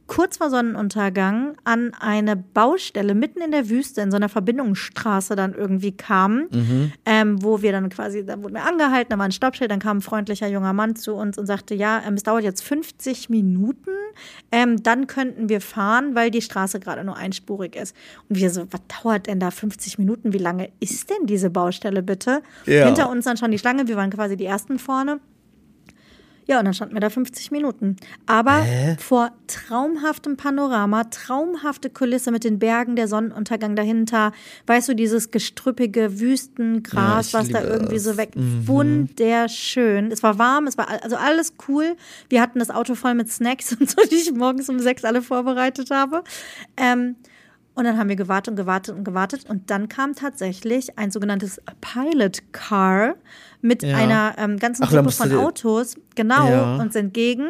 kurz 0.06 0.36
vor 0.36 0.50
Sonnenuntergang 0.50 1.56
an 1.64 1.92
eine 1.98 2.36
Baustelle 2.36 3.14
mitten 3.14 3.40
in 3.40 3.50
der 3.50 3.68
Wüste 3.68 4.00
in 4.00 4.10
so 4.10 4.16
einer 4.16 4.28
Verbindungsstraße 4.28 5.34
dann 5.36 5.52
irgendwie 5.54 5.92
kamen, 5.92 6.46
Mhm. 6.52 6.92
ähm, 7.04 7.42
wo 7.42 7.62
wir 7.62 7.72
dann 7.72 7.88
quasi, 7.88 8.24
da 8.24 8.40
wurden 8.42 8.54
wir 8.54 8.64
angehalten, 8.64 9.10
da 9.10 9.18
war 9.18 9.24
ein 9.24 9.32
Stoppschild, 9.32 9.70
dann 9.70 9.80
kam 9.80 9.98
ein 9.98 10.02
freundlicher 10.02 10.46
junger 10.48 10.72
Mann 10.72 10.96
zu 10.96 11.14
uns 11.14 11.38
und 11.38 11.46
sagte, 11.46 11.74
ja, 11.74 12.02
ähm, 12.06 12.14
es 12.14 12.22
dauert 12.22 12.44
jetzt 12.44 12.62
50 12.62 13.30
Minuten, 13.30 13.90
ähm, 14.52 14.82
dann 14.82 15.06
könnten 15.06 15.48
wir 15.48 15.60
fahren, 15.60 16.14
weil 16.14 16.30
die 16.30 16.42
Straße 16.42 16.78
gerade 16.80 17.02
nur 17.04 17.16
einspurig 17.16 17.74
ist. 17.76 17.94
Und 18.28 18.36
wir 18.38 18.50
so, 18.50 18.66
was 18.70 18.80
dauert 19.02 19.26
denn 19.26 19.40
da 19.40 19.50
50 19.50 19.98
Minuten? 19.98 20.32
Wie 20.32 20.38
lange 20.38 20.70
ist 20.80 21.10
denn 21.10 21.26
diese 21.26 21.50
Baustelle 21.50 22.02
bitte? 22.02 22.42
Ja. 22.64 22.86
Hinter 22.86 23.10
uns 23.10 23.24
dann 23.24 23.36
schon 23.36 23.50
die 23.50 23.58
Schlange, 23.58 23.88
wir 23.88 23.96
waren 23.96 24.10
quasi 24.10 24.36
die 24.36 24.46
ersten 24.46 24.78
vorne. 24.78 25.20
Ja, 26.48 26.60
und 26.60 26.64
dann 26.64 26.74
standen 26.74 26.94
wir 26.94 27.00
da 27.00 27.10
50 27.10 27.50
Minuten. 27.50 27.96
Aber 28.26 28.64
vor 28.98 29.32
traumhaftem 29.48 30.36
Panorama, 30.36 31.02
traumhafte 31.04 31.90
Kulisse 31.90 32.30
mit 32.30 32.44
den 32.44 32.60
Bergen, 32.60 32.94
der 32.94 33.08
Sonnenuntergang 33.08 33.74
dahinter. 33.74 34.30
Weißt 34.66 34.88
du, 34.88 34.94
dieses 34.94 35.32
gestrüppige 35.32 36.20
Wüstengras, 36.20 37.32
Ja, 37.32 37.40
was 37.40 37.48
da 37.48 37.62
irgendwie 37.64 37.98
so 37.98 38.10
das. 38.10 38.18
weg. 38.18 38.30
Wunderschön. 38.36 40.10
Es 40.12 40.22
war 40.22 40.38
warm, 40.38 40.66
es 40.66 40.78
war 40.78 40.88
also 41.02 41.16
alles 41.16 41.54
cool. 41.68 41.96
Wir 42.28 42.40
hatten 42.40 42.58
das 42.58 42.70
Auto 42.70 42.94
voll 42.94 43.14
mit 43.14 43.30
Snacks 43.30 43.72
und 43.80 43.90
so, 43.90 44.02
die 44.08 44.14
ich 44.14 44.32
morgens 44.32 44.68
um 44.68 44.78
sechs 44.78 45.04
alle 45.04 45.22
vorbereitet 45.22 45.90
habe. 45.90 46.22
Ähm, 46.76 47.16
und 47.74 47.84
dann 47.84 47.98
haben 47.98 48.08
wir 48.08 48.16
gewartet 48.16 48.52
und 48.52 48.56
gewartet 48.56 48.96
und 48.96 49.04
gewartet. 49.04 49.44
Und 49.50 49.68
dann 49.70 49.88
kam 49.88 50.14
tatsächlich 50.14 50.98
ein 50.98 51.10
sogenanntes 51.10 51.60
Pilot 51.82 52.40
Car 52.52 53.16
mit 53.60 53.82
Ja. 53.82 53.96
einer 53.96 54.34
ähm, 54.38 54.58
ganzen 54.58 54.84
Ach, 54.84 54.90
Gruppe 54.90 55.10
von 55.10 55.32
Autos, 55.36 55.96
genau, 56.14 56.48
Ja. 56.48 56.76
uns 56.76 56.94
entgegen. 56.94 57.48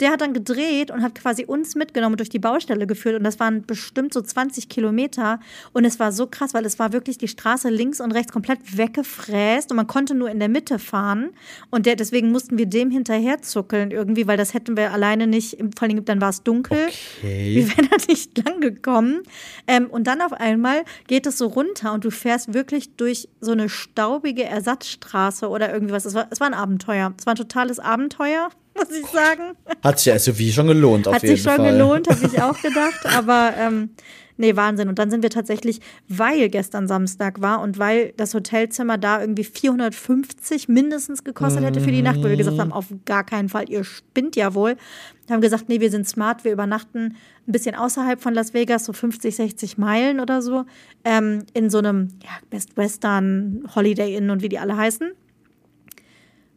Der 0.00 0.10
hat 0.10 0.20
dann 0.20 0.32
gedreht 0.34 0.90
und 0.90 1.02
hat 1.02 1.14
quasi 1.14 1.44
uns 1.44 1.74
mitgenommen 1.74 2.14
und 2.14 2.20
durch 2.20 2.28
die 2.28 2.38
Baustelle 2.38 2.86
geführt. 2.86 3.16
Und 3.16 3.24
das 3.24 3.40
waren 3.40 3.62
bestimmt 3.64 4.12
so 4.12 4.20
20 4.20 4.68
Kilometer. 4.68 5.40
Und 5.72 5.84
es 5.84 5.98
war 6.00 6.12
so 6.12 6.26
krass, 6.26 6.54
weil 6.54 6.64
es 6.66 6.78
war 6.78 6.92
wirklich 6.92 7.18
die 7.18 7.28
Straße 7.28 7.68
links 7.68 8.00
und 8.00 8.12
rechts 8.12 8.32
komplett 8.32 8.76
weggefräst 8.76 9.70
und 9.70 9.76
man 9.76 9.86
konnte 9.86 10.14
nur 10.14 10.30
in 10.30 10.38
der 10.38 10.48
Mitte 10.48 10.78
fahren. 10.78 11.30
Und 11.70 11.86
der, 11.86 11.96
deswegen 11.96 12.30
mussten 12.30 12.58
wir 12.58 12.66
dem 12.66 12.90
hinterher 12.90 13.42
zuckeln 13.42 13.90
irgendwie, 13.90 14.26
weil 14.26 14.36
das 14.36 14.54
hätten 14.54 14.76
wir 14.76 14.92
alleine 14.92 15.26
nicht, 15.26 15.58
vor 15.78 15.88
allem 15.88 16.04
dann 16.04 16.20
war 16.20 16.30
es 16.30 16.42
dunkel. 16.42 16.78
Okay. 17.18 17.54
Wir 17.56 17.68
wären 17.68 17.88
da 17.90 17.96
nicht 18.08 18.36
lang 18.44 18.60
gekommen. 18.60 19.22
Ähm, 19.66 19.86
und 19.90 20.06
dann 20.06 20.20
auf 20.20 20.32
einmal 20.32 20.82
geht 21.06 21.26
es 21.26 21.38
so 21.38 21.46
runter 21.46 21.92
und 21.92 22.04
du 22.04 22.10
fährst 22.10 22.54
wirklich 22.54 22.96
durch 22.96 23.28
so 23.40 23.52
eine 23.52 23.68
staubige 23.68 24.44
Ersatzstraße 24.44 25.43
oder 25.48 25.72
irgendwie 25.72 25.92
was. 25.92 26.04
Es 26.04 26.14
war, 26.14 26.26
es 26.30 26.40
war 26.40 26.46
ein 26.46 26.54
Abenteuer. 26.54 27.12
Es 27.18 27.26
war 27.26 27.34
ein 27.34 27.36
totales 27.36 27.78
Abenteuer, 27.78 28.50
muss 28.76 28.90
ich 28.90 29.06
sagen. 29.06 29.56
Hat 29.82 29.98
sich 29.98 30.12
der 30.12 30.18
SUV 30.18 30.52
schon 30.52 30.66
gelohnt, 30.66 31.08
auf 31.08 31.14
Hat 31.14 31.22
jeden 31.22 31.36
sich 31.36 31.44
schon 31.44 31.56
Fall. 31.56 31.72
gelohnt, 31.72 32.08
habe 32.08 32.26
ich 32.26 32.42
auch 32.42 32.60
gedacht. 32.60 33.06
Aber 33.16 33.52
ähm, 33.58 33.90
nee, 34.36 34.56
Wahnsinn. 34.56 34.88
Und 34.88 34.98
dann 34.98 35.10
sind 35.10 35.22
wir 35.22 35.30
tatsächlich, 35.30 35.80
weil 36.08 36.48
gestern 36.48 36.88
Samstag 36.88 37.40
war 37.40 37.60
und 37.60 37.78
weil 37.78 38.12
das 38.16 38.34
Hotelzimmer 38.34 38.98
da 38.98 39.20
irgendwie 39.20 39.44
450 39.44 40.68
mindestens 40.68 41.24
gekostet 41.24 41.64
hätte 41.64 41.80
für 41.80 41.92
die 41.92 42.02
Nacht, 42.02 42.18
wo 42.18 42.28
wir 42.28 42.36
gesagt 42.36 42.58
haben, 42.58 42.72
auf 42.72 42.86
gar 43.04 43.24
keinen 43.24 43.48
Fall, 43.48 43.68
ihr 43.68 43.84
spinnt 43.84 44.36
ja 44.36 44.54
wohl. 44.54 44.76
Haben 45.30 45.40
gesagt, 45.40 45.68
nee, 45.68 45.80
wir 45.80 45.90
sind 45.90 46.06
smart, 46.06 46.44
wir 46.44 46.52
übernachten 46.52 47.16
ein 47.46 47.52
bisschen 47.52 47.74
außerhalb 47.74 48.20
von 48.20 48.34
Las 48.34 48.54
Vegas, 48.54 48.84
so 48.84 48.92
50, 48.92 49.36
60 49.36 49.78
Meilen 49.78 50.20
oder 50.20 50.42
so, 50.42 50.64
ähm, 51.04 51.44
in 51.54 51.70
so 51.70 51.78
einem 51.78 52.08
ja, 52.22 52.30
Best 52.50 52.76
Western 52.76 53.64
Holiday 53.74 54.16
Inn 54.16 54.30
und 54.30 54.42
wie 54.42 54.48
die 54.48 54.58
alle 54.58 54.76
heißen. 54.76 55.12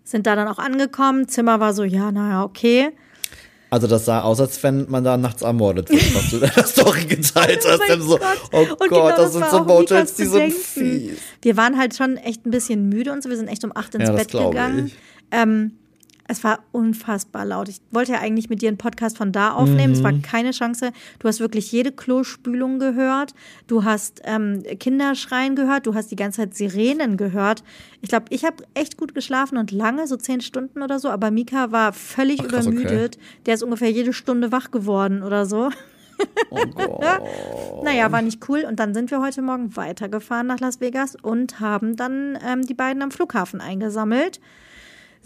Sind 0.08 0.26
da 0.26 0.38
dann 0.38 0.48
auch 0.48 0.58
angekommen. 0.58 1.28
Zimmer 1.28 1.60
war 1.60 1.74
so, 1.74 1.84
ja, 1.84 2.13
naja, 2.13 2.46
okay. 2.46 2.91
Also 3.70 3.88
das 3.88 4.06
sah 4.06 4.22
aus, 4.22 4.39
als 4.39 4.63
wenn 4.63 4.89
man 4.89 5.04
da 5.04 5.17
nachts 5.17 5.41
ermordet 5.41 5.89
wird, 5.89 6.15
was 6.15 6.30
du 6.30 6.38
in 6.38 6.50
der 6.56 6.63
Story 6.65 7.04
geteilt 7.04 7.65
hast. 7.67 7.82
mein 7.89 8.02
so, 8.02 8.17
oh 8.54 8.65
Gott, 8.65 8.80
genau 8.88 9.10
das 9.10 9.17
das 9.17 9.34
sind 9.34 9.50
so 9.50 9.63
Motels, 9.65 10.13
die 10.13 10.26
sind 10.26 10.54
fies. 10.54 11.17
Wir 11.41 11.58
waren 11.58 11.78
halt 11.78 11.93
schon 11.93 12.15
echt 12.15 12.46
ein 12.46 12.52
bisschen 12.52 12.88
müde 12.88 13.12
und 13.12 13.22
so. 13.22 13.30
Wir 13.30 13.36
sind 13.36 13.50
echt 13.50 13.65
um 13.65 13.74
acht 13.76 13.96
ins 13.96 14.08
Ja, 14.08 14.15
Bett 14.15 14.32
gegangen. 14.32 14.91
Ähm, 15.32 15.74
es 16.28 16.44
war 16.44 16.60
unfassbar 16.72 17.46
laut. 17.46 17.70
Ich 17.70 17.78
wollte 17.92 18.12
ja 18.13 18.20
eigentlich 18.20 18.50
mit 18.50 18.62
dir 18.62 18.68
einen 18.68 18.78
Podcast 18.78 19.18
von 19.18 19.32
da 19.32 19.52
aufnehmen. 19.54 19.94
Es 19.94 20.04
war 20.04 20.12
Mhm. 20.12 20.22
keine 20.22 20.52
Chance. 20.52 20.92
Du 21.20 21.28
hast 21.28 21.40
wirklich 21.40 21.72
jede 21.72 21.92
Klospülung 21.92 22.80
gehört. 22.80 23.34
Du 23.68 23.84
hast 23.84 24.22
ähm, 24.26 24.62
Kinderschreien 24.80 25.56
gehört. 25.56 25.88
Du 25.88 25.96
hast 25.96 26.12
die 26.12 26.16
ganze 26.16 26.42
Zeit 26.42 26.54
Sirenen 26.56 27.18
gehört. 27.18 27.63
Ich 28.02 28.10
glaube, 28.10 28.26
ich 28.30 28.46
habe 28.46 28.63
echt 28.74 28.98
gut 28.98 29.16
geschlafen 29.16 29.58
und 29.58 29.72
lange, 29.72 30.06
so 30.08 30.18
zehn 30.18 30.42
Stunden 30.42 30.82
oder 30.82 31.00
so. 31.00 31.10
Aber 31.10 31.32
Mika 31.32 31.72
war 31.72 31.94
völlig 31.94 32.42
Ach, 32.42 32.48
krass, 32.48 32.68
okay. 32.68 32.76
übermüdet. 32.82 33.18
Der 33.46 33.54
ist 33.54 33.63
ungefähr 33.63 33.92
jede 33.92 34.13
Stunde 34.13 34.52
wach 34.52 34.72
geworden 34.72 35.24
oder 35.24 35.46
so. 35.46 35.70
Oh 36.50 36.58
Gott. 36.76 37.22
Naja, 37.84 38.12
war 38.12 38.22
nicht 38.22 38.48
cool. 38.50 38.66
Und 38.68 38.80
dann 38.80 38.94
sind 38.94 39.12
wir 39.12 39.22
heute 39.22 39.42
Morgen 39.42 39.76
weitergefahren 39.76 40.48
nach 40.48 40.60
Las 40.60 40.82
Vegas 40.82 41.16
und 41.22 41.60
haben 41.60 41.96
dann 41.96 42.38
ähm, 42.46 42.63
die 42.63 42.74
beiden 42.74 43.02
am 43.02 43.12
Flughafen 43.12 43.62
eingesammelt. 43.62 44.40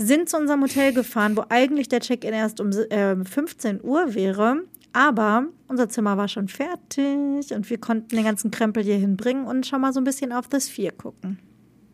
Sind 0.05 0.29
zu 0.29 0.37
unserem 0.37 0.61
Hotel 0.63 0.93
gefahren, 0.93 1.35
wo 1.37 1.43
eigentlich 1.49 1.89
der 1.89 1.99
Check-in 1.99 2.33
erst 2.33 2.59
um 2.59 2.71
äh, 2.71 3.15
15 3.23 3.81
Uhr 3.83 4.13
wäre. 4.13 4.57
Aber 4.93 5.45
unser 5.67 5.87
Zimmer 5.89 6.17
war 6.17 6.27
schon 6.27 6.47
fertig 6.49 7.53
und 7.53 7.69
wir 7.69 7.77
konnten 7.77 8.15
den 8.15 8.25
ganzen 8.25 8.51
Krempel 8.51 8.83
hier 8.83 8.97
hinbringen 8.97 9.45
und 9.45 9.65
schon 9.65 9.79
mal 9.81 9.93
so 9.93 9.99
ein 10.01 10.03
bisschen 10.03 10.31
auf 10.33 10.47
das 10.49 10.67
Vier 10.67 10.91
gucken. 10.91 11.39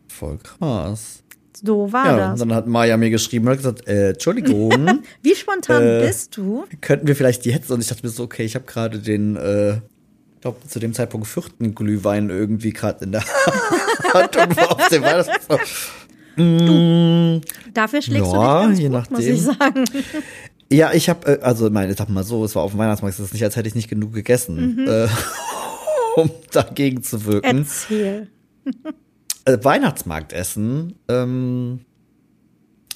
Voll 0.08 0.38
krass. 0.38 1.22
So 1.62 1.92
war 1.92 2.06
Ja, 2.06 2.12
und 2.12 2.18
das. 2.18 2.40
dann 2.40 2.54
hat 2.54 2.66
Maya 2.66 2.96
mir 2.96 3.10
geschrieben 3.10 3.46
und 3.46 3.50
hat 3.52 3.58
gesagt, 3.58 3.86
äh, 3.88 4.10
Entschuldigung, 4.10 5.00
Wie 5.22 5.34
spontan 5.34 5.82
Äh, 5.82 6.06
bist 6.06 6.36
du? 6.36 6.64
könnten 6.80 7.06
wir 7.06 7.14
vielleicht 7.16 7.46
jetzt? 7.46 7.70
Und 7.70 7.80
ich 7.80 7.88
dachte 7.88 8.04
mir 8.06 8.10
so, 8.10 8.24
okay, 8.24 8.44
ich 8.44 8.54
habe 8.54 8.64
gerade 8.64 8.98
den, 8.98 9.36
äh, 9.36 9.74
ich 9.74 10.40
glaube 10.40 10.58
zu 10.68 10.78
dem 10.78 10.92
Zeitpunkt 10.92 11.26
vierten 11.26 11.74
Glühwein 11.74 12.30
irgendwie 12.30 12.72
gerade 12.72 13.04
in 13.04 13.12
der 13.12 13.24
Hand 14.14 14.36
und 14.36 14.56
war 14.56 14.72
auf 14.72 14.88
dem 14.88 15.02
Weihnachtsbaum. 15.02 15.58
Dafür 17.74 18.02
schlägst 18.02 18.32
Ja, 18.32 18.62
du 18.62 18.68
dich 18.70 18.78
ganz 18.78 18.78
je 18.78 18.88
gut, 18.88 19.10
muss 19.10 19.10
nachdem. 19.10 19.34
ich 19.34 19.42
sagen. 19.42 19.84
Ja, 20.70 20.92
ich 20.92 21.08
habe, 21.08 21.26
äh, 21.26 21.40
also 21.42 21.70
meine, 21.70 21.90
ich 21.92 21.98
sag 21.98 22.08
mal 22.08 22.24
so, 22.24 22.44
es 22.44 22.54
war 22.54 22.62
auf 22.62 22.72
dem 22.72 22.78
Weihnachtsmarkt, 22.78 23.18
es 23.18 23.24
ist 23.24 23.32
nicht, 23.32 23.42
als 23.44 23.56
hätte 23.56 23.68
ich 23.68 23.74
nicht 23.74 23.88
genug 23.88 24.12
gegessen, 24.12 24.86
äh, 24.86 25.08
um 26.16 26.30
dagegen 26.52 27.02
zu 27.02 27.24
wirken. 27.24 27.58
Erzähl. 27.58 28.28
Äh, 29.46 29.58
Weihnachtsmarktessen, 29.62 30.94
ähm, 31.08 31.80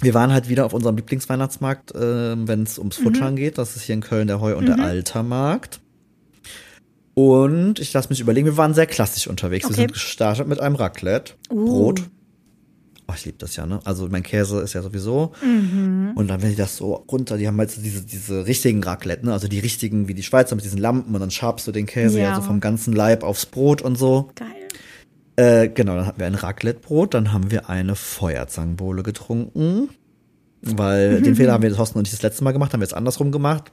wir 0.02 0.12
waren 0.14 0.33
halt 0.33 0.48
wieder 0.48 0.66
auf 0.66 0.74
unserem 0.74 0.96
Lieblingsweihnachtsmarkt, 0.96 1.94
äh, 1.94 2.46
wenn 2.46 2.64
es 2.64 2.78
ums 2.78 2.96
Futtern 2.96 3.37
geht. 3.37 3.57
Das 3.57 3.76
ist 3.76 3.83
hier 3.85 3.94
in 3.94 4.00
Köln 4.02 4.26
der 4.26 4.40
Heu- 4.40 4.57
und 4.57 4.66
der 4.66 4.78
Altermarkt. 4.81 5.81
Und 7.14 7.78
ich 7.78 7.92
lasse 7.92 8.09
mich 8.09 8.20
überlegen, 8.20 8.46
wir 8.46 8.57
waren 8.57 8.74
sehr 8.74 8.87
klassisch 8.87 9.26
unterwegs. 9.28 9.64
Wir 9.66 9.70
Okay. 9.72 9.81
sind 9.83 9.92
gestartet 9.92 10.48
mit 10.48 10.61
einem 10.61 10.74
Raclette, 10.76 11.35
Uh. 11.50 11.64
Brot. 11.66 12.02
Oh, 13.12 13.14
ich 13.16 13.25
liebe 13.27 13.37
das 13.38 13.57
ja, 13.57 13.66
ne? 13.66 13.81
Also 13.85 14.09
mein 14.11 14.22
Käse 14.22 14.61
ist 14.61 14.72
ja 14.72 14.81
sowieso. 14.83 15.33
Mhm. 15.44 16.12
Und 16.14 16.29
dann, 16.29 16.40
wenn 16.42 16.51
die 16.51 16.57
das 16.57 16.77
so 16.77 16.94
runter, 16.94 17.37
die 17.37 17.46
haben 17.46 17.59
halt 17.59 17.70
so 17.70 17.83
diese, 17.83 18.03
diese 18.03 18.46
richtigen 18.46 18.83
Raclette, 18.83 19.27
ne? 19.27 19.33
Also 19.33 19.48
die 19.48 19.59
richtigen, 19.59 20.09
wie 20.09 20.14
die 20.14 20.22
Schweizer 20.22 20.55
mit 20.57 20.64
diesen 20.64 20.79
Lampen 20.79 21.14
und 21.14 21.20
dann 21.20 21.31
schabst 21.31 21.66
du 21.66 21.72
den 21.72 21.87
Käse 21.87 22.18
ja, 22.18 22.31
Ja. 22.31 22.37
so 22.37 22.42
vom 22.42 22.61
ganzen 22.61 22.92
Leib 22.94 23.22
aufs 23.22 23.46
Brot 23.46 23.83
und 23.83 23.96
so. 23.98 24.31
Geil. 24.35 24.46
Äh, 25.37 25.68
genau, 25.68 25.96
dann 25.96 26.07
hatten 26.07 26.20
wir 26.20 26.27
ein 26.27 26.35
Raclettebrot, 26.35 27.14
dann 27.14 27.33
haben 27.33 27.51
wir 27.51 27.68
eine 27.68 27.94
Feuerzangenbowle 27.96 29.03
getrunken. 29.03 29.88
Weil 30.62 31.20
den 31.22 31.35
Fehler 31.35 31.53
haben 31.55 31.62
wir 31.62 31.75
Thorsten 31.75 31.98
und 31.98 32.07
ich 32.07 32.12
das 32.12 32.22
letzte 32.22 32.44
Mal 32.44 32.53
gemacht, 32.53 32.72
haben 32.72 32.81
wir 32.81 32.85
jetzt 32.85 32.94
andersrum 32.94 33.33
gemacht. 33.33 33.72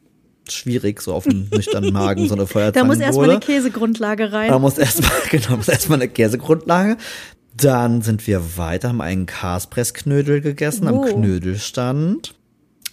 Schwierig, 0.49 1.02
so 1.02 1.13
auf 1.13 1.25
dem 1.25 1.47
nüchternen 1.54 1.93
Magen 1.93 2.28
so 2.28 2.34
eine 2.34 2.43
Da 2.43 2.47
Feuerzangenbowle. 2.47 2.97
muss 2.97 3.06
erstmal 3.06 3.30
eine 3.30 3.39
Käsegrundlage 3.39 4.32
rein. 4.32 4.49
Da 4.49 4.58
muss 4.58 4.78
erstmal, 4.80 5.12
genau, 5.30 5.58
muss 5.58 5.67
erstmal 5.67 5.99
eine 5.99 6.10
Käsegrundlage. 6.10 6.97
Dann 7.62 8.02
sind 8.02 8.26
wir 8.28 8.58
weiter, 8.58 8.89
haben 8.89 9.02
einen 9.02 9.26
Kaspressknödel 9.26 10.41
gegessen 10.41 10.88
am 10.88 11.00
Oh. 11.00 11.06
Knödelstand. 11.06 12.36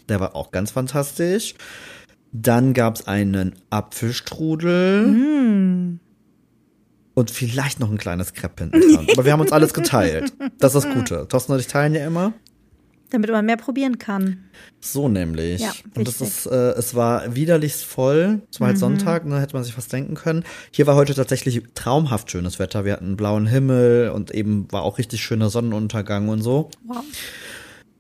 Der 0.09 0.21
war 0.21 0.35
auch 0.37 0.51
ganz 0.51 0.71
fantastisch. 0.71 1.55
Dann 2.33 2.75
gab's 2.75 3.07
einen 3.07 3.55
Apfelstrudel. 3.71 5.07
Mm. 5.07 6.01
Und 7.15 7.31
vielleicht 7.31 7.81
noch 7.81 7.91
ein 7.91 7.97
kleines 7.97 8.35
Crepe 8.35 8.65
hinten 8.65 8.95
dran. 8.95 9.07
Aber 9.13 9.25
wir 9.25 9.33
haben 9.33 9.41
uns 9.41 9.53
alles 9.53 9.73
geteilt. 9.73 10.35
Das 10.59 10.75
ist 10.75 10.85
das 10.85 10.95
Gute. 10.95 11.27
Thorsten 11.29 11.53
und 11.53 11.61
ich 11.61 11.67
teilen 11.67 11.95
ja 11.95 12.07
immer. 12.07 12.35
Damit 13.11 13.31
man 13.31 13.47
mehr 13.47 13.57
probieren 13.57 13.99
kann. 13.99 14.45
So 14.81 15.09
nämlich. 15.09 15.61
Ja, 15.61 15.73
und 15.95 16.09
das 16.09 16.21
ist, 16.21 16.47
äh, 16.47 16.73
es 16.73 16.95
war 16.95 17.35
widerlichst 17.37 17.85
voll. 17.85 18.43
Es 18.51 18.61
war 18.61 18.69
halt 18.69 18.79
Sonntag, 18.79 19.25
ne, 19.27 19.41
hätte 19.41 19.55
man 19.55 19.63
sich 19.63 19.77
was 19.77 19.89
denken 19.89 20.15
können. 20.15 20.45
Hier 20.73 20.87
war 20.87 20.97
heute 20.97 21.15
tatsächlich 21.15 21.63
traumhaft 21.75 22.31
schönes 22.31 22.59
Wetter. 22.59 22.85
Wir 22.85 22.95
hatten 22.95 23.17
blauen 23.17 23.47
Himmel 23.47 24.11
und 24.11 24.33
eben 24.33 24.67
war 24.73 24.83
auch 24.83 24.99
richtig 24.99 25.23
schöner 25.23 25.51
Sonnenuntergang 25.51 26.29
und 26.29 26.43
so. 26.43 26.71
Wow. 26.85 27.05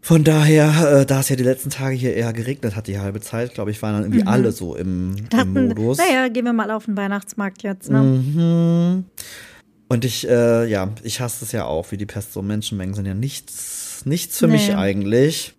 Von 0.06 0.22
daher, 0.22 1.00
äh, 1.00 1.04
da 1.04 1.18
es 1.18 1.30
ja 1.30 1.34
die 1.34 1.42
letzten 1.42 1.70
Tage 1.70 1.96
hier 1.96 2.14
eher 2.14 2.32
geregnet 2.32 2.76
hat, 2.76 2.86
die 2.86 3.00
halbe 3.00 3.20
Zeit, 3.20 3.54
glaube 3.54 3.72
ich, 3.72 3.82
waren 3.82 3.94
dann 3.94 4.04
irgendwie 4.04 4.24
alle 4.24 4.52
so 4.52 4.76
im, 4.76 5.16
im 5.16 5.28
Dachten, 5.28 5.66
Modus. 5.66 5.98
naja, 5.98 6.28
gehen 6.28 6.44
wir 6.44 6.52
mal 6.52 6.70
auf 6.70 6.84
den 6.84 6.96
Weihnachtsmarkt 6.96 7.64
jetzt. 7.64 7.90
Ne? 7.90 8.02
Mhm. 8.02 9.04
Und 9.88 10.04
ich, 10.04 10.28
äh, 10.28 10.68
ja, 10.68 10.90
ich 11.02 11.20
hasse 11.20 11.44
es 11.44 11.50
ja 11.50 11.64
auch, 11.64 11.90
wie 11.90 11.96
die 11.96 12.06
Pest. 12.06 12.32
So 12.32 12.42
Menschenmengen 12.42 12.94
sind 12.94 13.06
ja 13.06 13.14
nichts, 13.14 13.85
nichts 14.04 14.38
für 14.38 14.48
mich 14.48 14.68
Nee. 14.68 14.74
eigentlich. 14.74 15.54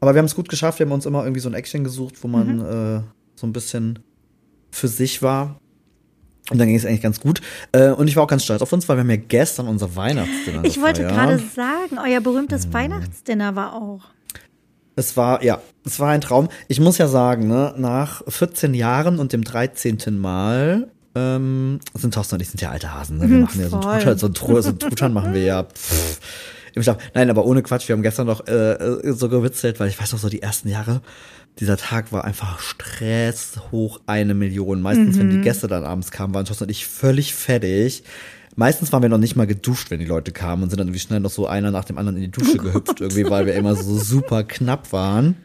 Aber 0.00 0.14
wir 0.14 0.18
haben 0.18 0.26
es 0.26 0.34
gut 0.34 0.48
geschafft. 0.48 0.78
Wir 0.78 0.86
haben 0.86 0.92
uns 0.92 1.06
immer 1.06 1.22
irgendwie 1.22 1.40
so 1.40 1.48
ein 1.48 1.54
Action 1.54 1.84
gesucht, 1.84 2.14
wo 2.22 2.28
man 2.28 2.56
Mhm. 2.56 2.64
äh, 2.98 3.02
so 3.36 3.46
ein 3.46 3.52
bisschen 3.52 3.98
für 4.70 4.88
sich 4.88 5.22
war. 5.22 5.60
Und 6.50 6.58
dann 6.58 6.66
ging 6.68 6.76
es 6.76 6.86
eigentlich 6.86 7.02
ganz 7.02 7.20
gut. 7.20 7.40
Äh, 7.72 7.90
und 7.90 8.08
ich 8.08 8.16
war 8.16 8.22
auch 8.24 8.28
ganz 8.28 8.44
stolz 8.44 8.62
auf 8.62 8.72
uns, 8.72 8.88
weil 8.88 8.96
wir 8.96 9.00
haben 9.02 9.10
ja 9.10 9.16
gestern 9.16 9.68
unser 9.68 9.94
Weihnachtsdinner 9.96 10.64
Ich 10.64 10.80
wollte 10.80 11.02
gerade 11.02 11.38
sagen, 11.38 11.98
euer 12.02 12.20
berühmtes 12.20 12.66
Mhm. 12.68 12.72
Weihnachtsdinner 12.72 13.54
war 13.54 13.74
auch. 13.74 14.00
Es 14.96 15.16
war, 15.16 15.42
ja, 15.44 15.60
es 15.84 16.00
war 16.00 16.08
ein 16.10 16.20
Traum. 16.20 16.48
Ich 16.66 16.80
muss 16.80 16.98
ja 16.98 17.06
sagen, 17.06 17.46
ne, 17.48 17.74
nach 17.76 18.22
14 18.28 18.74
Jahren 18.74 19.18
und 19.18 19.32
dem 19.32 19.44
13. 19.44 20.18
Mal 20.18 20.88
ähm, 21.14 21.80
sind 21.94 22.14
Thorsten 22.14 22.36
und 22.36 22.40
ich 22.42 22.48
sind 22.48 22.60
ja 22.60 22.70
alte 22.70 22.94
Hasen. 22.94 23.18
Ne? 23.18 23.28
Wir 23.28 23.38
machen 23.40 23.60
ja 23.60 23.68
so 23.68 23.76
ein. 23.76 23.82
Truthahn, 23.82 24.18
so 24.18 24.26
ein, 24.26 24.32
Tru- 24.32 24.60
so 24.62 24.70
ein 24.70 24.78
Truthahn 24.78 25.12
machen 25.12 25.34
wir 25.34 25.42
ja 25.42 25.62
pff, 25.74 26.20
im 26.74 26.82
Schlaf. 26.82 26.98
Nein, 27.14 27.30
aber 27.30 27.44
ohne 27.46 27.62
Quatsch, 27.62 27.88
wir 27.88 27.94
haben 27.94 28.02
gestern 28.02 28.26
noch 28.26 28.46
äh, 28.46 28.72
äh, 28.72 29.12
so 29.12 29.28
gewitzelt, 29.28 29.80
weil 29.80 29.88
ich 29.88 30.00
weiß 30.00 30.12
noch 30.12 30.18
so 30.18 30.28
die 30.28 30.42
ersten 30.42 30.68
Jahre, 30.68 31.00
dieser 31.60 31.76
Tag 31.76 32.12
war 32.12 32.24
einfach 32.24 32.60
Stress 32.60 33.58
hoch 33.72 34.00
eine 34.06 34.34
Million. 34.34 34.80
Meistens, 34.80 35.18
wenn 35.18 35.30
die 35.30 35.40
Gäste 35.40 35.66
dann 35.66 35.84
abends 35.84 36.10
kamen, 36.10 36.32
waren 36.34 36.44
Thorsten 36.44 36.64
und 36.64 36.70
ich 36.70 36.86
völlig 36.86 37.34
fertig. 37.34 38.04
Meistens 38.54 38.92
waren 38.92 39.02
wir 39.02 39.08
noch 39.08 39.18
nicht 39.18 39.36
mal 39.36 39.46
geduscht, 39.46 39.90
wenn 39.90 40.00
die 40.00 40.04
Leute 40.06 40.32
kamen 40.32 40.62
und 40.64 40.70
sind 40.70 40.78
dann 40.78 40.88
irgendwie 40.88 41.00
schnell 41.00 41.20
noch 41.20 41.30
so 41.30 41.46
einer 41.46 41.70
nach 41.70 41.84
dem 41.84 41.98
anderen 41.98 42.16
in 42.16 42.22
die 42.24 42.30
Dusche 42.30 42.58
gehüpft, 42.58 43.00
irgendwie, 43.00 43.28
weil 43.28 43.46
wir 43.46 43.54
immer 43.54 43.74
so 43.76 43.96
super 43.98 44.42
knapp 44.44 44.92
waren. 44.92 45.36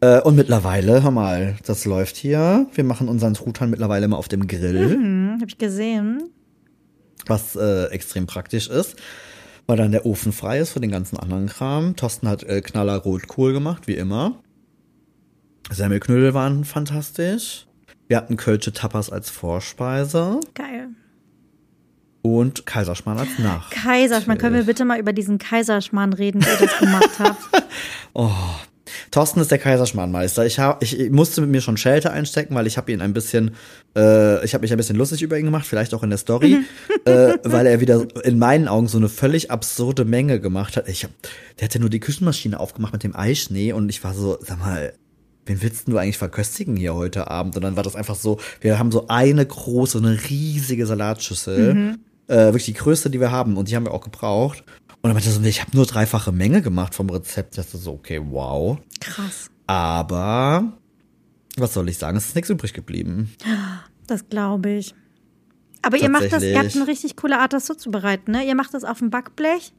Äh, 0.00 0.20
und 0.20 0.34
mittlerweile, 0.36 1.02
hör 1.02 1.10
mal, 1.10 1.56
das 1.64 1.84
läuft 1.84 2.16
hier. 2.16 2.66
Wir 2.74 2.84
machen 2.84 3.08
unseren 3.08 3.34
Truthahn 3.34 3.70
mittlerweile 3.70 4.04
immer 4.06 4.18
auf 4.18 4.28
dem 4.28 4.46
Grill, 4.46 4.90
Hm, 4.94 5.38
hab 5.40 5.48
ich 5.48 5.58
gesehen. 5.58 6.30
was 7.26 7.54
äh, 7.56 7.84
extrem 7.86 8.26
praktisch 8.26 8.68
ist, 8.68 8.96
weil 9.72 9.78
dann 9.78 9.92
der 9.92 10.04
Ofen 10.04 10.32
frei 10.32 10.58
ist 10.58 10.72
für 10.72 10.80
den 10.80 10.90
ganzen 10.90 11.18
anderen 11.18 11.46
Kram. 11.46 11.96
Thorsten 11.96 12.28
hat 12.28 12.42
äh, 12.42 12.60
Knaller 12.60 12.98
Rotkohl 12.98 13.54
gemacht, 13.54 13.86
wie 13.86 13.94
immer. 13.94 14.34
Semmelknödel 15.70 16.34
waren 16.34 16.66
fantastisch. 16.66 17.66
Wir 18.06 18.18
hatten 18.18 18.36
Kölsche 18.36 18.74
Tapas 18.74 19.08
als 19.08 19.30
Vorspeise 19.30 20.40
Geil. 20.52 20.88
und 22.20 22.66
Kaiserschmarrn 22.66 23.20
als 23.20 23.38
Nach. 23.38 23.70
Kaiserschmarrn, 23.70 24.38
können 24.38 24.56
wir 24.56 24.64
bitte 24.64 24.84
mal 24.84 25.00
über 25.00 25.14
diesen 25.14 25.38
Kaiserschmarrn 25.38 26.12
reden, 26.12 26.44
wie 26.44 26.50
ihr 26.50 26.66
das 26.66 26.78
gemacht 26.78 27.18
habt? 27.18 27.40
Thorsten 29.10 29.40
ist 29.40 29.50
der 29.50 29.58
Kaiserschmarrnmeister. 29.58 30.46
Ich, 30.46 30.58
hab, 30.58 30.82
ich 30.82 31.10
musste 31.10 31.40
mit 31.40 31.50
mir 31.50 31.60
schon 31.60 31.76
Schelte 31.76 32.10
einstecken, 32.10 32.54
weil 32.54 32.66
ich 32.66 32.76
habe 32.76 32.92
ihn 32.92 33.00
ein 33.00 33.12
bisschen, 33.12 33.52
äh, 33.96 34.44
ich 34.44 34.54
habe 34.54 34.62
mich 34.62 34.72
ein 34.72 34.76
bisschen 34.76 34.96
lustig 34.96 35.22
über 35.22 35.38
ihn 35.38 35.44
gemacht, 35.44 35.66
vielleicht 35.66 35.94
auch 35.94 36.02
in 36.02 36.10
der 36.10 36.18
Story, 36.18 36.58
äh, 37.04 37.34
weil 37.44 37.66
er 37.66 37.80
wieder 37.80 38.06
in 38.24 38.38
meinen 38.38 38.68
Augen 38.68 38.88
so 38.88 38.98
eine 38.98 39.08
völlig 39.08 39.50
absurde 39.50 40.04
Menge 40.04 40.40
gemacht 40.40 40.76
hat. 40.76 40.88
Ich 40.88 41.04
hab, 41.04 41.10
der 41.58 41.66
hat 41.66 41.74
ja 41.74 41.80
nur 41.80 41.90
die 41.90 42.00
Küchenmaschine 42.00 42.58
aufgemacht 42.58 42.92
mit 42.92 43.02
dem 43.02 43.16
Eischnee 43.16 43.72
und 43.72 43.88
ich 43.88 44.02
war 44.04 44.14
so, 44.14 44.38
sag 44.40 44.58
mal, 44.58 44.92
wen 45.46 45.62
willst 45.62 45.88
du 45.88 45.98
eigentlich 45.98 46.18
verköstigen 46.18 46.76
hier 46.76 46.94
heute 46.94 47.30
Abend? 47.30 47.56
Und 47.56 47.62
dann 47.62 47.76
war 47.76 47.82
das 47.82 47.96
einfach 47.96 48.14
so, 48.14 48.38
wir 48.60 48.78
haben 48.78 48.92
so 48.92 49.08
eine 49.08 49.44
große, 49.44 49.98
eine 49.98 50.18
riesige 50.30 50.86
Salatschüssel, 50.86 51.96
äh, 52.28 52.36
wirklich 52.46 52.66
die 52.66 52.74
größte, 52.74 53.10
die 53.10 53.20
wir 53.20 53.30
haben 53.30 53.56
und 53.56 53.68
die 53.68 53.76
haben 53.76 53.84
wir 53.84 53.92
auch 53.92 54.04
gebraucht. 54.04 54.64
Und 55.02 55.08
dann 55.08 55.14
meinte 55.14 55.28
er 55.28 55.32
so, 55.32 55.42
ich 55.42 55.60
habe 55.60 55.76
nur 55.76 55.84
dreifache 55.84 56.30
Menge 56.30 56.62
gemacht 56.62 56.94
vom 56.94 57.10
Rezept. 57.10 57.58
Ich 57.58 57.64
dachte 57.64 57.76
so, 57.76 57.92
okay, 57.92 58.20
wow. 58.24 58.78
Krass. 59.00 59.50
Aber 59.66 60.72
was 61.56 61.74
soll 61.74 61.88
ich 61.88 61.98
sagen? 61.98 62.16
Es 62.16 62.26
ist 62.26 62.36
nichts 62.36 62.50
übrig 62.50 62.72
geblieben. 62.72 63.34
Das 64.06 64.28
glaube 64.28 64.70
ich. 64.70 64.94
Aber 65.82 65.96
ihr 65.96 66.08
macht 66.08 66.32
das, 66.32 66.42
ihr 66.42 66.58
habt 66.58 66.76
eine 66.76 66.86
richtig 66.86 67.16
coole 67.16 67.40
Art, 67.40 67.52
das 67.52 67.64
zuzubereiten, 67.64 68.32
ne? 68.32 68.46
Ihr 68.46 68.54
macht 68.54 68.72
das 68.74 68.84
auf 68.84 68.98
dem 68.98 69.10
Backblech. 69.10 69.72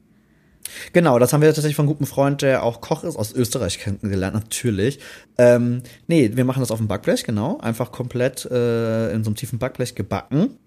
Genau, 0.92 1.18
das 1.18 1.32
haben 1.32 1.40
wir 1.40 1.48
tatsächlich 1.48 1.76
von 1.76 1.84
einem 1.84 1.94
guten 1.94 2.06
Freund, 2.06 2.42
der 2.42 2.62
auch 2.62 2.80
Koch 2.80 3.04
ist, 3.04 3.16
aus 3.16 3.32
Österreich 3.32 3.78
kennengelernt, 3.78 4.34
natürlich. 4.34 4.98
Ähm, 5.38 5.82
nee, 6.06 6.30
wir 6.34 6.44
machen 6.44 6.60
das 6.60 6.70
auf 6.70 6.78
dem 6.78 6.88
Backblech, 6.88 7.24
genau. 7.24 7.58
Einfach 7.58 7.92
komplett 7.92 8.44
äh, 8.46 9.12
in 9.12 9.24
so 9.24 9.30
einem 9.30 9.36
tiefen 9.36 9.58
Backblech 9.58 9.94
gebacken. 9.94 10.58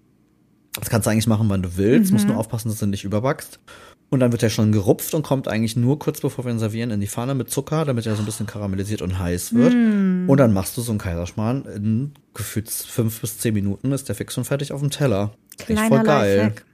Das 0.78 0.90
kannst 0.90 1.06
du 1.06 1.10
eigentlich 1.10 1.26
machen, 1.26 1.48
wann 1.48 1.62
du 1.62 1.76
willst. 1.76 2.10
Mhm. 2.10 2.14
Musst 2.14 2.28
nur 2.28 2.36
aufpassen, 2.36 2.68
dass 2.68 2.78
du 2.78 2.86
nicht 2.86 3.04
überbackst. 3.04 3.58
Und 4.10 4.20
dann 4.20 4.32
wird 4.32 4.42
er 4.42 4.48
schon 4.48 4.72
gerupft 4.72 5.12
und 5.12 5.22
kommt 5.22 5.48
eigentlich 5.48 5.76
nur 5.76 5.98
kurz 5.98 6.20
bevor 6.20 6.44
wir 6.44 6.50
ihn 6.50 6.58
servieren 6.58 6.90
in 6.90 7.00
die 7.00 7.06
Pfanne 7.06 7.34
mit 7.34 7.50
Zucker, 7.50 7.84
damit 7.84 8.06
er 8.06 8.16
so 8.16 8.22
ein 8.22 8.24
bisschen 8.24 8.46
karamellisiert 8.46 9.02
und 9.02 9.18
heiß 9.18 9.54
wird. 9.54 9.74
Mm. 9.74 10.30
Und 10.30 10.38
dann 10.38 10.54
machst 10.54 10.78
du 10.78 10.80
so 10.80 10.92
einen 10.92 10.98
Kaiserschmarrn 10.98 11.66
in 11.66 12.12
gefühlt 12.32 12.70
fünf 12.70 13.20
bis 13.20 13.38
zehn 13.38 13.52
Minuten 13.52 13.92
ist 13.92 14.08
der 14.08 14.14
fix 14.14 14.38
und 14.38 14.44
fertig 14.44 14.72
auf 14.72 14.80
dem 14.80 14.90
Teller. 14.90 15.32
Kleiner 15.58 15.80
Echt 15.82 15.88
voll 15.88 16.02
geil. 16.04 16.36
Lifehack. 16.36 16.64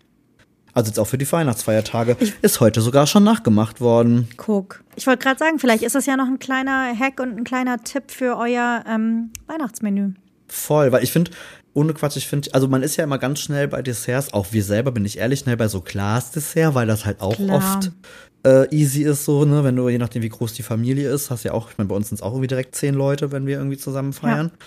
Also 0.75 0.89
jetzt 0.89 0.99
auch 0.99 1.07
für 1.07 1.19
die 1.19 1.31
Weihnachtsfeiertage. 1.31 2.17
Ich, 2.21 2.35
ist 2.43 2.61
heute 2.61 2.81
sogar 2.81 3.07
schon 3.07 3.25
nachgemacht 3.25 3.81
worden. 3.81 4.29
Guck. 4.37 4.83
Ich 4.97 5.07
wollte 5.07 5.25
gerade 5.25 5.39
sagen, 5.39 5.59
vielleicht 5.59 5.83
ist 5.83 5.95
das 5.95 6.07
ja 6.07 6.17
noch 6.17 6.27
ein 6.27 6.39
kleiner 6.41 6.97
Hack 6.99 7.21
und 7.21 7.37
ein 7.37 7.45
kleiner 7.45 7.83
Tipp 7.83 8.11
für 8.11 8.37
euer 8.37 8.85
ähm, 8.89 9.31
Weihnachtsmenü. 9.47 10.11
Voll, 10.49 10.93
weil 10.93 11.03
ich 11.03 11.13
finde, 11.13 11.31
ohne 11.75 11.93
Quatsch, 11.93 12.17
ich 12.17 12.29
finde, 12.29 12.55
also 12.55 12.69
man 12.69 12.83
ist 12.83 12.97
ja 12.97 13.05
immer 13.05 13.19
ganz 13.19 13.41
schnell 13.41 13.69
bei 13.69 13.83
Desserts, 13.83 14.33
auch 14.33 14.53
wir 14.53 14.65
selber, 14.65 14.93
bin 14.93 15.05
ich 15.05 15.19
ehrlich, 15.19 15.41
schnell 15.41 15.57
bei 15.57 15.69
so 15.69 15.81
Glas-Dessert, 15.81 16.75
weil 16.75 16.87
das 16.87 17.05
halt 17.05 17.21
auch 17.21 17.37
Klar. 17.37 17.57
oft 17.57 17.93
äh, 18.47 18.75
easy 18.75 19.03
ist, 19.03 19.25
so, 19.25 19.45
ne, 19.45 19.65
wenn 19.65 19.77
du, 19.77 19.89
je 19.89 19.99
nachdem, 19.99 20.23
wie 20.23 20.29
groß 20.29 20.53
die 20.55 20.63
Familie 20.63 21.11
ist, 21.11 21.31
hast 21.31 21.43
ja 21.43 21.53
auch, 21.53 21.71
ich 21.71 21.79
meine, 21.79 21.89
bei 21.89 21.97
uns 21.97 22.09
sind 22.09 22.17
es 22.17 22.23
auch 22.23 22.33
irgendwie 22.33 22.47
direkt 22.47 22.77
zehn 22.77 22.95
Leute, 22.95 23.33
wenn 23.33 23.47
wir 23.47 23.59
irgendwie 23.59 23.77
zusammen 23.77 24.13
feiern. 24.13 24.53
Ja. 24.53 24.67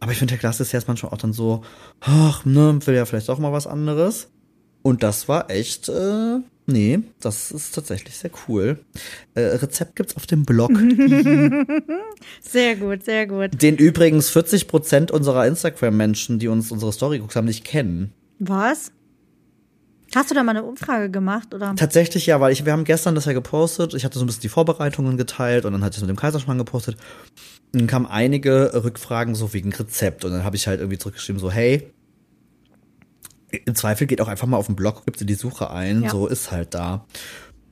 Aber 0.00 0.12
ich 0.12 0.18
finde, 0.18 0.32
der 0.32 0.38
Glas-Dessert 0.38 0.82
ist 0.82 0.88
manchmal 0.88 1.12
auch 1.12 1.18
dann 1.18 1.32
so, 1.32 1.62
ach, 2.00 2.44
ne, 2.44 2.78
will 2.84 2.94
ja 2.94 3.06
vielleicht 3.06 3.30
auch 3.30 3.38
mal 3.38 3.52
was 3.52 3.66
anderes. 3.66 4.28
Und 4.82 5.02
das 5.02 5.28
war 5.28 5.50
echt, 5.50 5.88
äh, 5.88 6.38
nee, 6.68 7.00
das 7.20 7.50
ist 7.50 7.74
tatsächlich 7.74 8.16
sehr 8.16 8.30
cool. 8.46 8.78
Äh, 9.34 9.40
Rezept 9.40 9.96
gibt's 9.96 10.16
auf 10.16 10.26
dem 10.26 10.44
Blog. 10.44 10.70
sehr 12.40 12.76
gut, 12.76 13.04
sehr 13.04 13.26
gut. 13.26 13.60
Den 13.60 13.76
übrigens 13.76 14.30
40 14.30 14.68
Prozent 14.68 15.10
unserer 15.10 15.46
Instagram-Menschen, 15.46 16.38
die 16.38 16.48
uns 16.48 16.70
unsere 16.70 16.92
Story 16.92 17.16
geguckt 17.16 17.36
haben, 17.36 17.46
nicht 17.46 17.64
kennen. 17.64 18.12
Was? 18.38 18.92
Hast 20.14 20.30
du 20.30 20.34
da 20.34 20.42
mal 20.42 20.52
eine 20.52 20.64
Umfrage 20.64 21.10
gemacht, 21.10 21.52
oder? 21.54 21.74
Tatsächlich 21.74 22.26
ja, 22.26 22.40
weil 22.40 22.52
ich, 22.52 22.64
wir 22.64 22.72
haben 22.72 22.84
gestern 22.84 23.14
das 23.14 23.26
ja 23.26 23.32
gepostet. 23.32 23.92
Ich 23.94 24.04
hatte 24.04 24.18
so 24.18 24.24
ein 24.24 24.26
bisschen 24.26 24.42
die 24.42 24.48
Vorbereitungen 24.48 25.18
geteilt 25.18 25.64
und 25.64 25.72
dann 25.72 25.84
hatte 25.84 25.94
ich 25.94 25.96
es 25.98 26.02
mit 26.02 26.10
dem 26.10 26.16
Kaiserschmarrn 26.16 26.58
gepostet. 26.58 26.96
Und 27.72 27.82
dann 27.82 27.86
kamen 27.86 28.06
einige 28.06 28.72
Rückfragen 28.72 29.34
so 29.34 29.52
wegen 29.52 29.72
Rezept 29.72 30.24
und 30.24 30.32
dann 30.32 30.44
habe 30.44 30.56
ich 30.56 30.66
halt 30.66 30.80
irgendwie 30.80 30.98
zurückgeschrieben 30.98 31.38
so, 31.38 31.50
hey, 31.50 31.92
im 33.50 33.74
Zweifel 33.74 34.06
geht 34.06 34.20
auch 34.20 34.28
einfach 34.28 34.46
mal 34.46 34.56
auf 34.56 34.66
den 34.66 34.76
Blog, 34.76 35.04
gibt 35.04 35.18
sie 35.18 35.26
die 35.26 35.34
Suche 35.34 35.70
ein, 35.70 36.02
ja. 36.02 36.10
so 36.10 36.26
ist 36.26 36.50
halt 36.50 36.74
da. 36.74 37.06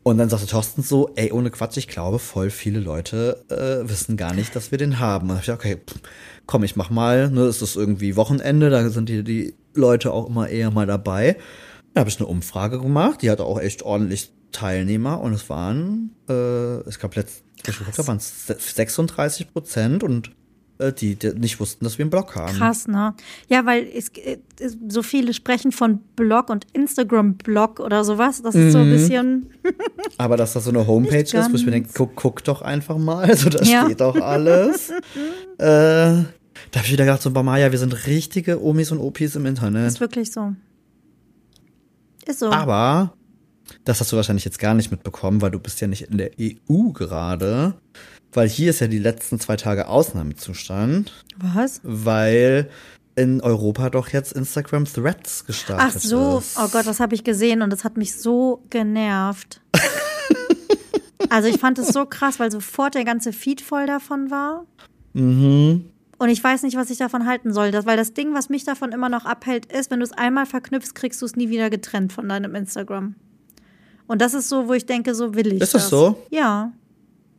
Und 0.03 0.19
dann 0.19 0.29
sagte 0.29 0.47
Thorsten 0.47 0.83
so, 0.83 1.11
ey, 1.17 1.33
ohne 1.33 1.51
Quatsch, 1.51 1.77
ich 1.79 1.89
glaube, 1.89 2.21
voll 2.21 2.51
viele 2.51 2.79
Leute 2.79 3.45
äh, 3.49 3.89
wissen 3.89 4.17
gar 4.17 4.35
nicht, 4.35 4.55
dass 4.55 4.71
wir 4.71 4.79
den 4.79 5.01
haben. 5.01 5.31
Und 5.31 5.41
ich 5.41 5.47
dachte, 5.47 5.69
okay, 5.69 5.79
komm, 6.47 6.63
ich 6.63 6.77
mach 6.77 6.91
mal, 6.91 7.29
ne, 7.29 7.43
es 7.43 7.61
ist 7.61 7.75
irgendwie 7.75 8.15
Wochenende, 8.15 8.71
da 8.71 8.89
sind 8.89 9.09
die, 9.09 9.25
die 9.25 9.55
Leute 9.75 10.13
auch 10.13 10.29
immer 10.29 10.49
eher 10.49 10.71
mal 10.71 10.87
dabei. 10.87 11.37
Da 11.93 12.01
habe 12.01 12.11
ich 12.11 12.19
eine 12.19 12.29
Umfrage 12.29 12.79
gemacht, 12.79 13.23
die 13.23 13.31
hatte 13.31 13.45
auch 13.45 13.59
echt 13.59 13.83
ordentlich 13.83 14.33
Teilnehmer 14.53 15.21
und 15.21 15.33
es 15.33 15.51
waren, 15.51 16.15
äh, 16.29 16.89
ich 16.89 17.01
glaube, 17.01 17.17
letztes 17.17 17.43
da 17.97 18.07
waren 18.07 18.19
es 18.19 18.47
36 18.47 19.53
Prozent 19.53 20.05
und 20.05 20.31
die, 20.79 21.17
die, 21.17 21.29
nicht 21.35 21.59
wussten, 21.59 21.85
dass 21.85 21.99
wir 21.99 22.05
einen 22.05 22.11
Blog 22.11 22.35
haben. 22.37 22.57
Krass, 22.57 22.87
ne? 22.87 23.15
Ja, 23.49 23.65
weil 23.65 23.87
es, 23.95 24.11
es, 24.61 24.77
so 24.89 25.03
viele 25.03 25.33
sprechen 25.33 25.73
von 25.73 26.01
Blog 26.17 26.51
und 26.51 26.67
Instagram-Blog 26.73 27.81
oder 27.81 28.05
sowas. 28.05 28.43
Das 28.43 28.55
ist 28.55 28.67
mhm. 28.67 28.71
so 28.71 28.79
ein 28.79 28.89
mhm. 28.89 28.93
bisschen. 28.93 29.51
Aber 30.19 30.37
dass 30.37 30.53
das 30.53 30.65
so 30.65 30.71
eine 30.71 30.87
Homepage 30.87 31.21
ist, 31.21 31.51
wo 31.51 31.55
ich 31.55 31.65
mir 31.65 31.73
denke, 31.73 31.91
guck, 31.95 32.15
guck 32.15 32.45
doch 32.45 32.63
einfach 32.63 32.99
mal. 32.99 33.27
Also 33.37 33.51
da 33.51 33.63
ja. 33.65 33.85
steht 33.85 34.01
doch 34.01 34.17
alles. 34.17 34.91
äh, 35.59 35.59
da 35.59 36.25
habe 36.75 36.85
ich 36.85 36.93
wieder 36.93 37.05
gedacht, 37.05 37.23
so, 37.23 37.31
Maya, 37.31 37.71
wir 37.71 37.79
sind 37.79 38.07
richtige 38.07 38.63
Omis 38.63 38.93
und 38.93 38.99
Opis 38.99 39.37
im 39.37 39.47
Internet. 39.47 39.89
Ist 39.89 40.01
wirklich 40.01 40.33
so. 40.33 40.55
Ist 42.27 42.39
so. 42.39 42.51
Aber 42.51 43.15
das 43.85 44.01
hast 44.01 44.13
du 44.13 44.17
wahrscheinlich 44.17 44.45
jetzt 44.45 44.59
gar 44.59 44.75
nicht 44.75 44.91
mitbekommen, 44.91 45.43
weil 45.43 45.51
du 45.51 45.59
bist 45.59 45.81
ja 45.81 45.87
nicht 45.87 46.03
in 46.03 46.19
der 46.19 46.31
EU 46.41 46.91
gerade. 46.93 47.75
Weil 48.37 48.51
hier 48.51 48.69
ist 48.69 48.81
ja 48.81 48.87
die 48.87 48.99
letzten 48.99 49.41
zwei 49.41 49.57
Tage 49.57 49.89
Ausnahmezustand. 49.89 51.25
Was? 51.39 51.81
Weil 51.83 52.69
in 53.15 53.41
Europa 53.41 53.89
doch 53.89 54.09
jetzt 54.11 54.35
Instagram 54.35 54.85
Threads 54.85 55.47
gestartet 55.47 55.93
Ach 55.97 55.99
so, 55.99 56.39
ist. 56.39 56.59
oh 56.59 56.69
Gott, 56.69 56.87
das 56.87 57.01
habe 57.01 57.15
ich 57.15 57.25
gesehen 57.25 57.63
und 57.63 57.71
das 57.71 57.83
hat 57.83 57.97
mich 57.97 58.15
so 58.15 58.63
genervt. 58.69 59.63
also 61.31 61.49
ich 61.49 61.57
fand 61.57 61.79
es 61.79 61.89
so 61.89 62.05
krass, 62.05 62.39
weil 62.39 62.53
sofort 62.53 62.95
der 62.95 63.05
ganze 63.05 63.33
Feed 63.33 63.63
voll 63.63 63.87
davon 63.87 64.31
war. 64.31 64.67
Mhm. 65.15 65.87
Und 66.19 66.29
ich 66.29 66.45
weiß 66.45 66.63
nicht, 66.65 66.77
was 66.77 66.91
ich 66.91 66.99
davon 66.99 67.27
halten 67.27 67.55
soll. 67.55 67.71
Das, 67.71 67.87
weil 67.87 67.97
das 67.97 68.13
Ding, 68.13 68.35
was 68.35 68.51
mich 68.51 68.65
davon 68.65 68.93
immer 68.93 69.09
noch 69.09 69.25
abhält, 69.25 69.73
ist, 69.73 69.91
wenn 69.91 70.01
du 70.01 70.05
es 70.05 70.13
einmal 70.13 70.45
verknüpfst, 70.45 70.95
kriegst 70.95 71.23
du 71.23 71.27
es 71.27 71.37
nie 71.37 71.49
wieder 71.49 71.71
getrennt 71.71 72.13
von 72.13 72.29
deinem 72.29 72.55
Instagram. 72.55 73.15
Und 74.07 74.21
das 74.21 74.35
ist 74.35 74.51
so, 74.51 74.69
wo 74.69 74.75
ich 74.75 74.85
denke, 74.85 75.15
so 75.15 75.35
will 75.35 75.55
ich. 75.55 75.63
Ist 75.63 75.73
das, 75.73 75.85
das. 75.85 75.91
so? 75.91 76.27
Ja. 76.29 76.73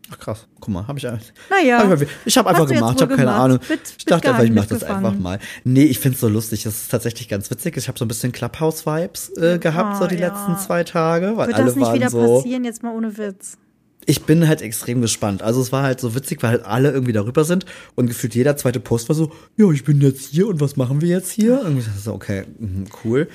Ach 0.10 0.20
krass, 0.20 0.48
guck 0.60 0.70
mal, 0.70 0.88
habe 0.88 1.00
ich 1.00 1.08
eigentlich. 1.08 1.34
Naja. 1.50 1.89
Hab 1.89 2.02
ich, 2.02 2.08
ich 2.26 2.38
habe 2.38 2.50
einfach 2.50 2.67
gemacht, 2.67 2.96
ich 2.96 3.02
habe 3.02 3.15
keine 3.15 3.32
Ahnung. 3.32 3.60
Mit, 3.67 3.80
ich 3.98 4.06
dachte 4.06 4.30
einfach, 4.30 4.43
ich 4.43 4.52
mache 4.52 4.67
das 4.67 4.84
einfach 4.84 5.13
mal. 5.13 5.39
Nee, 5.65 5.84
ich 5.84 6.00
find's 6.00 6.22
so 6.22 6.30
lustig. 6.30 6.63
Das 6.63 6.76
ist 6.76 6.89
tatsächlich 6.89 7.28
ganz 7.28 7.52
witzig. 7.52 7.76
Ich 7.76 7.88
habe 7.88 8.00
so 8.00 8.06
ein 8.06 8.08
bisschen 8.08 8.32
Clubhouse-Vibes 8.32 9.38
äh, 9.38 9.60
gehabt, 9.60 9.98
oh, 9.98 10.04
so 10.04 10.08
die 10.08 10.15
ja. 10.15 10.28
letzten 10.28 10.58
zwei 10.58 10.84
Tage. 10.84 11.36
Weil 11.36 11.48
Wird 11.48 11.58
alle 11.58 11.65
das 11.65 11.76
nicht 11.76 11.86
waren 11.86 11.96
wieder 11.96 12.10
so, 12.10 12.38
passieren, 12.38 12.63
jetzt 12.63 12.84
mal 12.84 12.96
ohne 12.96 13.17
Witz? 13.17 13.58
Ich 14.06 14.24
bin 14.24 14.48
halt 14.48 14.62
extrem 14.62 15.02
gespannt. 15.02 15.41
Also 15.41 15.60
es 15.60 15.74
war 15.74 15.84
halt 15.84 16.00
so 16.00 16.15
witzig, 16.15 16.41
weil 16.41 16.52
halt 16.52 16.65
alle 16.65 16.91
irgendwie 16.91 17.12
darüber 17.12 17.43
sind 17.43 17.65
und 17.96 18.08
gefühlt 18.08 18.36
jeder 18.36 18.56
zweite 18.56 18.80
Post 18.80 19.10
war 19.10 19.15
so, 19.15 19.34
ja, 19.58 19.70
ich 19.72 19.84
bin 19.84 20.00
jetzt 20.00 20.30
hier 20.30 20.48
und 20.48 20.62
was 20.62 20.78
machen 20.78 21.02
wir 21.02 21.10
jetzt 21.10 21.32
hier? 21.32 21.62
Und 21.65 21.78
ich 21.78 21.86
dachte 21.86 22.00
so, 22.00 22.13
okay, 22.13 22.46
mh, 22.58 22.86
cool. 23.04 23.28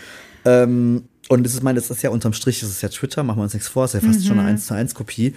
Ähm, 0.47 1.05
und 1.29 1.45
das 1.45 1.53
ist, 1.55 1.63
meine, 1.63 1.79
das 1.79 1.91
ist 1.91 2.03
ja 2.03 2.11
unterm 2.11 2.33
Strich, 2.33 2.61
das 2.61 2.71
ist 2.71 2.83
ja 2.83 2.89
Twitter, 2.89 3.23
machen 3.23 3.39
wir 3.39 3.43
uns 3.45 3.55
nichts 3.55 3.69
vor, 3.69 3.85
ist 3.85 3.95
ja 3.95 4.01
fast 4.01 4.21
mhm. 4.21 4.25
schon 4.25 4.39
eine 4.39 4.49
1 4.49 4.67
zu 4.67 4.75
1 4.75 4.95
Kopie. 4.95 5.35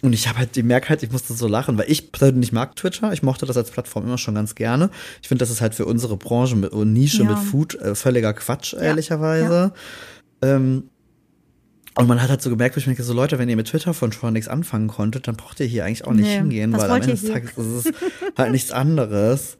Und 0.00 0.12
ich 0.12 0.28
habe 0.28 0.38
halt, 0.38 0.56
ich 0.56 0.64
merke 0.64 0.90
halt, 0.90 1.02
ich 1.02 1.10
musste 1.10 1.34
so 1.34 1.48
lachen, 1.48 1.76
weil 1.76 1.90
ich 1.90 2.12
persönlich 2.12 2.52
mag 2.52 2.76
Twitter. 2.76 3.12
Ich 3.12 3.22
mochte 3.22 3.46
das 3.46 3.56
als 3.56 3.70
Plattform 3.70 4.04
immer 4.04 4.18
schon 4.18 4.36
ganz 4.36 4.54
gerne. 4.54 4.90
Ich 5.22 5.28
finde, 5.28 5.42
das 5.42 5.50
ist 5.50 5.60
halt 5.60 5.74
für 5.74 5.86
unsere 5.86 6.16
Branche 6.16 6.54
mit, 6.54 6.70
und 6.70 6.92
Nische 6.92 7.24
ja. 7.24 7.30
mit 7.30 7.38
Food 7.38 7.74
äh, 7.74 7.94
völliger 7.94 8.32
Quatsch, 8.32 8.74
ja. 8.74 8.80
ehrlicherweise. 8.80 9.72
Ja. 10.42 10.54
Ähm, 10.54 10.84
und 11.96 12.06
man 12.06 12.22
hat 12.22 12.30
halt 12.30 12.40
so 12.40 12.50
gemerkt, 12.50 12.76
wo 12.76 12.78
ich 12.78 12.86
mir 12.86 12.92
denke, 12.92 13.02
so 13.02 13.12
Leute, 13.12 13.40
wenn 13.40 13.48
ihr 13.48 13.56
mit 13.56 13.66
Twitter 13.66 13.92
von 13.92 14.12
schon 14.12 14.32
nichts 14.32 14.48
anfangen 14.48 14.86
konntet, 14.86 15.26
dann 15.26 15.34
braucht 15.34 15.58
ihr 15.58 15.66
hier 15.66 15.84
eigentlich 15.84 16.04
auch 16.04 16.12
nicht 16.12 16.26
nee, 16.26 16.36
hingehen, 16.36 16.72
weil 16.72 16.88
am 16.88 17.00
Ende 17.00 17.16
des 17.16 17.24
Tages 17.24 17.58
ist 17.58 17.86
es 17.86 17.92
halt 18.36 18.52
nichts 18.52 18.70
anderes. 18.70 19.58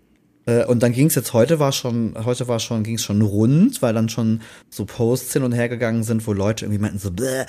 Äh, 0.48 0.64
und 0.64 0.82
dann 0.82 0.92
ging 0.92 1.08
es 1.08 1.14
jetzt 1.14 1.34
heute 1.34 1.60
war 1.60 1.72
schon, 1.72 2.14
heute 2.24 2.48
war 2.48 2.58
schon, 2.58 2.82
ging 2.82 2.94
es 2.94 3.04
schon 3.04 3.20
rund, 3.20 3.82
weil 3.82 3.92
dann 3.92 4.08
schon 4.08 4.40
so 4.70 4.86
Posts 4.86 5.34
hin 5.34 5.42
und 5.42 5.52
her 5.52 5.68
gegangen 5.68 6.02
sind, 6.02 6.26
wo 6.26 6.32
Leute 6.32 6.64
irgendwie 6.64 6.80
meinten 6.80 6.98
so, 6.98 7.10
bäh, 7.10 7.44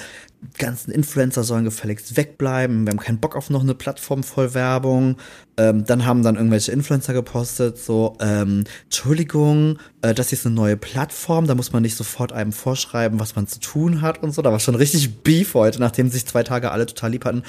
ganzen 0.58 0.92
Influencer 0.92 1.44
sollen 1.44 1.64
gefälligst 1.64 2.18
wegbleiben, 2.18 2.86
wir 2.86 2.92
haben 2.92 3.00
keinen 3.00 3.20
Bock 3.20 3.36
auf 3.36 3.50
noch 3.50 3.62
eine 3.62 3.74
Plattform 3.74 4.24
voll 4.24 4.54
Werbung. 4.54 5.16
Ähm, 5.58 5.86
dann 5.86 6.06
haben 6.06 6.24
dann 6.24 6.36
irgendwelche 6.36 6.72
Influencer 6.72 7.14
gepostet, 7.14 7.78
so, 7.78 8.18
ähm, 8.20 8.66
Entschuldigung, 8.86 9.80
äh, 10.02 10.14
das 10.14 10.34
ist 10.34 10.46
eine 10.46 10.56
neue 10.56 10.78
Plattform, 10.78 11.48
da 11.48 11.56
muss 11.56 11.72
man 11.72 11.84
nicht 11.84 11.96
sofort 11.96 12.34
einem 12.34 12.52
vorschreiben, 12.52 13.20
was 13.20 13.36
man 13.36 13.48
zu 13.48 13.60
tun 13.60 14.02
hat 14.02 14.22
und 14.24 14.34
so. 14.34 14.42
Da 14.42 14.52
war 14.52 14.60
schon 14.60 14.76
richtig 14.76 15.24
Beef 15.24 15.54
heute, 15.54 15.80
nachdem 15.80 16.10
sich 16.10 16.26
zwei 16.26 16.44
Tage 16.44 16.72
alle 16.72 16.86
total 16.86 17.12
lieb 17.12 17.26
hatten. 17.26 17.44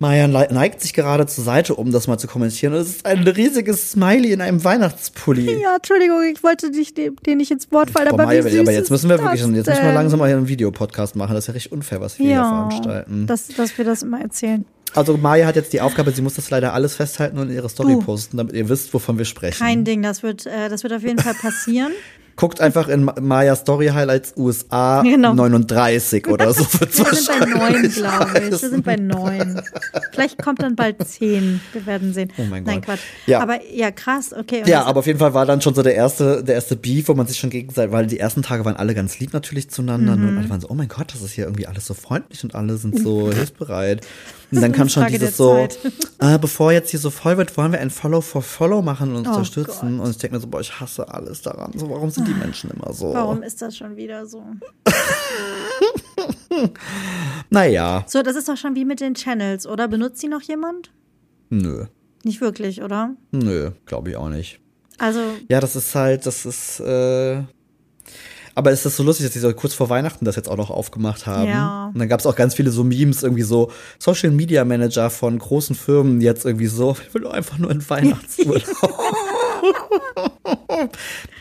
Marian 0.00 0.30
neigt 0.30 0.80
sich 0.80 0.94
gerade 0.94 1.26
zur 1.26 1.42
Seite, 1.42 1.74
um 1.74 1.90
das 1.90 2.06
mal 2.06 2.18
zu 2.18 2.28
kommentieren. 2.28 2.72
es 2.74 2.88
ist 2.88 3.06
ein 3.06 3.26
riesiges 3.26 3.92
Smiley 3.92 4.32
in 4.32 4.40
einem 4.40 4.62
Weihnachtspulli. 4.62 5.58
Ja, 5.68 5.76
Entschuldigung, 5.76 6.22
ich 6.22 6.42
wollte 6.44 6.70
dich, 6.70 6.94
dir 6.94 7.12
nicht 7.36 7.50
ins 7.50 7.70
Wort 7.72 7.90
fallen, 7.90 8.08
aber, 8.08 8.26
Maya, 8.26 8.40
aber 8.40 8.72
jetzt 8.72 8.90
müssen 8.90 9.08
wir 9.08 9.18
wirklich, 9.18 9.40
jetzt 9.40 9.66
müssen 9.66 9.82
wir 9.82 9.92
langsam 9.92 10.20
mal 10.20 10.26
hier 10.26 10.36
einen 10.36 10.46
Videopodcast 10.46 11.16
machen. 11.16 11.34
Das 11.34 11.44
ist 11.44 11.48
ja 11.48 11.54
richtig 11.54 11.72
unfair, 11.72 12.00
was 12.00 12.18
wir 12.18 12.26
ja, 12.26 12.32
hier 12.32 12.48
veranstalten. 12.48 13.26
Dass, 13.26 13.48
dass 13.48 13.76
wir 13.76 13.84
das 13.84 14.02
immer 14.02 14.20
erzählen. 14.20 14.64
Also 14.94 15.16
Maya 15.16 15.46
hat 15.46 15.56
jetzt 15.56 15.72
die 15.72 15.80
Aufgabe, 15.80 16.12
sie 16.12 16.22
muss 16.22 16.34
das 16.34 16.48
leider 16.50 16.72
alles 16.72 16.94
festhalten 16.94 17.38
und 17.38 17.50
in 17.50 17.56
ihre 17.56 17.68
Story 17.68 17.94
du. 17.94 18.00
posten, 18.00 18.36
damit 18.36 18.54
ihr 18.54 18.68
wisst, 18.68 18.94
wovon 18.94 19.18
wir 19.18 19.24
sprechen. 19.24 19.58
Kein 19.58 19.84
Ding, 19.84 20.02
das 20.02 20.22
wird, 20.22 20.46
äh, 20.46 20.68
das 20.68 20.82
wird 20.82 20.92
auf 20.92 21.02
jeden 21.02 21.18
Fall 21.18 21.34
passieren. 21.34 21.92
Guckt 22.38 22.60
einfach 22.60 22.86
in 22.86 23.10
Maya 23.20 23.56
Story 23.56 23.88
Highlights 23.88 24.34
USA 24.36 25.02
genau. 25.02 25.34
39 25.34 26.28
oder 26.28 26.52
so. 26.52 26.64
Wir 26.80 26.86
sind 26.86 27.26
bei 27.26 27.46
neun, 27.46 27.90
glaube 27.90 28.30
ich. 28.38 28.50
Wir 28.50 28.56
sind 28.70 28.84
bei 28.84 28.94
neun. 28.94 29.60
Vielleicht 30.12 30.40
kommt 30.40 30.62
dann 30.62 30.76
bald 30.76 31.04
zehn. 31.04 31.60
Wir 31.72 31.84
werden 31.84 32.14
sehen. 32.14 32.32
Oh 32.38 32.44
mein 32.44 32.62
Gott. 32.62 32.72
Nein, 32.72 32.80
Quatsch. 32.80 33.00
Ja. 33.26 33.40
Aber 33.40 33.58
ja, 33.74 33.90
krass, 33.90 34.32
okay. 34.32 34.62
ja, 34.66 34.84
aber 34.84 35.00
auf 35.00 35.08
jeden 35.08 35.18
Fall 35.18 35.34
war 35.34 35.46
dann 35.46 35.60
schon 35.60 35.74
so 35.74 35.82
der 35.82 35.96
erste, 35.96 36.44
der 36.44 36.54
erste 36.54 36.76
Beef, 36.76 37.08
wo 37.08 37.14
man 37.14 37.26
sich 37.26 37.40
schon 37.40 37.50
gegenseitig, 37.50 37.90
weil 37.90 38.06
die 38.06 38.20
ersten 38.20 38.42
Tage 38.42 38.64
waren 38.64 38.76
alle 38.76 38.94
ganz 38.94 39.18
lieb 39.18 39.32
natürlich 39.32 39.68
zueinander. 39.70 40.14
Mhm. 40.14 40.28
Und 40.28 40.38
alle 40.38 40.50
waren 40.50 40.60
so, 40.60 40.68
oh 40.70 40.74
mein 40.74 40.86
Gott, 40.86 41.12
das 41.12 41.22
ist 41.22 41.32
hier 41.32 41.46
irgendwie 41.46 41.66
alles 41.66 41.86
so 41.86 41.94
freundlich 41.94 42.44
und 42.44 42.54
alle 42.54 42.76
sind 42.76 43.00
so 43.00 43.32
hilfsbereit. 43.32 44.06
Und 44.50 44.62
dann 44.62 44.72
kam 44.72 44.88
schon 44.88 45.06
dieses 45.08 45.36
so, 45.36 45.68
äh, 46.20 46.38
bevor 46.38 46.72
jetzt 46.72 46.90
hier 46.90 47.00
so 47.00 47.10
voll 47.10 47.36
wird, 47.36 47.56
wollen 47.58 47.72
wir 47.72 47.80
ein 47.80 47.90
Follow 47.90 48.22
for 48.22 48.42
Follow 48.42 48.80
machen 48.80 49.10
und 49.10 49.18
uns 49.18 49.28
oh 49.28 49.32
unterstützen. 49.32 49.98
Gott. 49.98 50.06
Und 50.06 50.10
ich 50.12 50.18
denke 50.18 50.36
mir 50.36 50.40
so, 50.40 50.46
boah, 50.46 50.60
ich 50.60 50.80
hasse 50.80 51.12
alles 51.12 51.42
daran. 51.42 51.72
So, 51.76 51.90
warum 51.90 52.10
sind 52.10 52.27
die 52.28 52.34
Menschen 52.34 52.70
immer 52.70 52.92
so? 52.92 53.12
Warum 53.12 53.42
ist 53.42 53.60
das 53.62 53.76
schon 53.76 53.96
wieder 53.96 54.26
so? 54.26 54.44
naja. 57.50 58.04
So, 58.06 58.22
das 58.22 58.36
ist 58.36 58.48
doch 58.48 58.56
schon 58.56 58.74
wie 58.74 58.84
mit 58.84 59.00
den 59.00 59.14
Channels, 59.14 59.66
oder? 59.66 59.88
Benutzt 59.88 60.22
die 60.22 60.28
noch 60.28 60.42
jemand? 60.42 60.92
Nö. 61.50 61.86
Nicht 62.24 62.40
wirklich, 62.40 62.82
oder? 62.82 63.16
Nö, 63.30 63.70
glaube 63.86 64.10
ich 64.10 64.16
auch 64.16 64.28
nicht. 64.28 64.60
Also. 64.98 65.20
Ja, 65.48 65.60
das 65.60 65.76
ist 65.76 65.94
halt, 65.94 66.26
das 66.26 66.44
ist, 66.44 66.80
äh, 66.80 67.42
aber 68.54 68.72
es 68.72 68.84
ist 68.84 68.96
so 68.96 69.04
lustig, 69.04 69.26
dass 69.26 69.32
die 69.32 69.38
so 69.38 69.52
kurz 69.54 69.72
vor 69.72 69.88
Weihnachten 69.88 70.24
das 70.24 70.34
jetzt 70.34 70.48
auch 70.48 70.56
noch 70.56 70.70
aufgemacht 70.70 71.26
haben. 71.26 71.48
Ja. 71.48 71.86
Und 71.94 71.98
dann 71.98 72.08
gab 72.08 72.18
es 72.18 72.26
auch 72.26 72.34
ganz 72.34 72.54
viele 72.54 72.72
so 72.72 72.82
Memes, 72.82 73.22
irgendwie 73.22 73.42
so 73.42 73.70
Social 74.00 74.32
Media 74.32 74.64
Manager 74.64 75.10
von 75.10 75.38
großen 75.38 75.76
Firmen 75.76 76.20
jetzt 76.20 76.44
irgendwie 76.44 76.66
so, 76.66 76.96
ich 77.06 77.14
will 77.14 77.26
einfach 77.28 77.58
nur 77.58 77.70
in 77.70 77.88
Weihnachtsurlaub. 77.88 78.62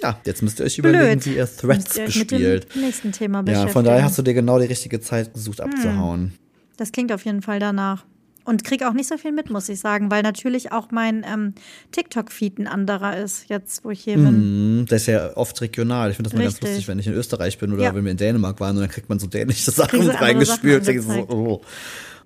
Tja, 0.00 0.18
jetzt 0.24 0.42
müsst 0.42 0.60
ihr 0.60 0.66
euch 0.66 0.78
überlegen, 0.78 1.20
Blöd. 1.20 1.26
wie 1.26 1.36
ihr 1.36 1.46
Threads 1.56 1.98
euch 1.98 2.06
bespielt. 2.06 2.66
Mit 2.66 2.74
dem 2.74 2.82
nächsten 2.82 3.12
Thema 3.12 3.38
Ja, 3.38 3.42
beschäftigen. 3.42 3.72
von 3.72 3.84
daher 3.84 4.04
hast 4.04 4.18
du 4.18 4.22
dir 4.22 4.34
genau 4.34 4.58
die 4.58 4.66
richtige 4.66 5.00
Zeit 5.00 5.32
gesucht, 5.34 5.60
abzuhauen. 5.60 6.32
Das 6.76 6.92
klingt 6.92 7.12
auf 7.12 7.24
jeden 7.24 7.42
Fall 7.42 7.58
danach. 7.58 8.04
Und 8.44 8.62
krieg 8.62 8.84
auch 8.84 8.92
nicht 8.92 9.08
so 9.08 9.18
viel 9.18 9.32
mit, 9.32 9.50
muss 9.50 9.68
ich 9.68 9.80
sagen, 9.80 10.08
weil 10.08 10.22
natürlich 10.22 10.70
auch 10.70 10.92
mein 10.92 11.26
ähm, 11.28 11.54
TikTok-Feed 11.90 12.58
ein 12.60 12.68
anderer 12.68 13.16
ist, 13.16 13.48
jetzt 13.48 13.84
wo 13.84 13.90
ich 13.90 14.04
hier 14.04 14.14
bin. 14.14 14.78
Mhm, 14.82 14.86
das 14.86 15.00
ist 15.02 15.06
ja 15.08 15.36
oft 15.36 15.60
regional. 15.60 16.10
Ich 16.10 16.16
finde 16.16 16.30
das 16.30 16.36
mal 16.38 16.44
ganz 16.44 16.54
Richtig. 16.54 16.68
lustig, 16.70 16.86
wenn 16.88 16.98
ich 17.00 17.08
in 17.08 17.14
Österreich 17.14 17.58
bin 17.58 17.72
oder 17.72 17.82
Ja. 17.82 17.94
wenn 17.94 18.04
wir 18.04 18.12
in 18.12 18.16
Dänemark 18.16 18.60
waren 18.60 18.76
und 18.76 18.82
dann 18.82 18.90
kriegt 18.90 19.08
man 19.08 19.18
so 19.18 19.26
dänische 19.26 19.72
Sachen 19.72 20.08
reingespült. 20.08 20.84
Sachen 20.84 21.02
so, 21.02 21.26
oh. 21.28 21.60
oh 21.60 21.60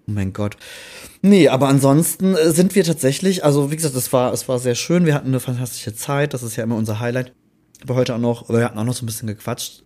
mein 0.04 0.34
Gott. 0.34 0.58
Nee, 1.22 1.48
aber 1.48 1.68
ansonsten 1.68 2.34
äh, 2.34 2.50
sind 2.50 2.74
wir 2.74 2.84
tatsächlich, 2.84 3.42
also 3.42 3.70
wie 3.70 3.76
gesagt, 3.76 3.94
es 3.94 4.12
war, 4.12 4.30
es 4.34 4.46
war 4.46 4.58
sehr 4.58 4.74
schön. 4.74 5.06
Wir 5.06 5.14
hatten 5.14 5.28
eine 5.28 5.40
fantastische 5.40 5.94
Zeit. 5.94 6.34
Das 6.34 6.42
ist 6.42 6.54
ja 6.56 6.64
immer 6.64 6.76
unser 6.76 7.00
Highlight. 7.00 7.32
Aber 7.82 7.94
heute 7.94 8.14
auch 8.14 8.18
noch, 8.18 8.48
wir 8.48 8.64
hatten 8.64 8.78
auch 8.78 8.84
noch 8.84 8.94
so 8.94 9.04
ein 9.04 9.06
bisschen 9.06 9.28
gequatscht. 9.28 9.84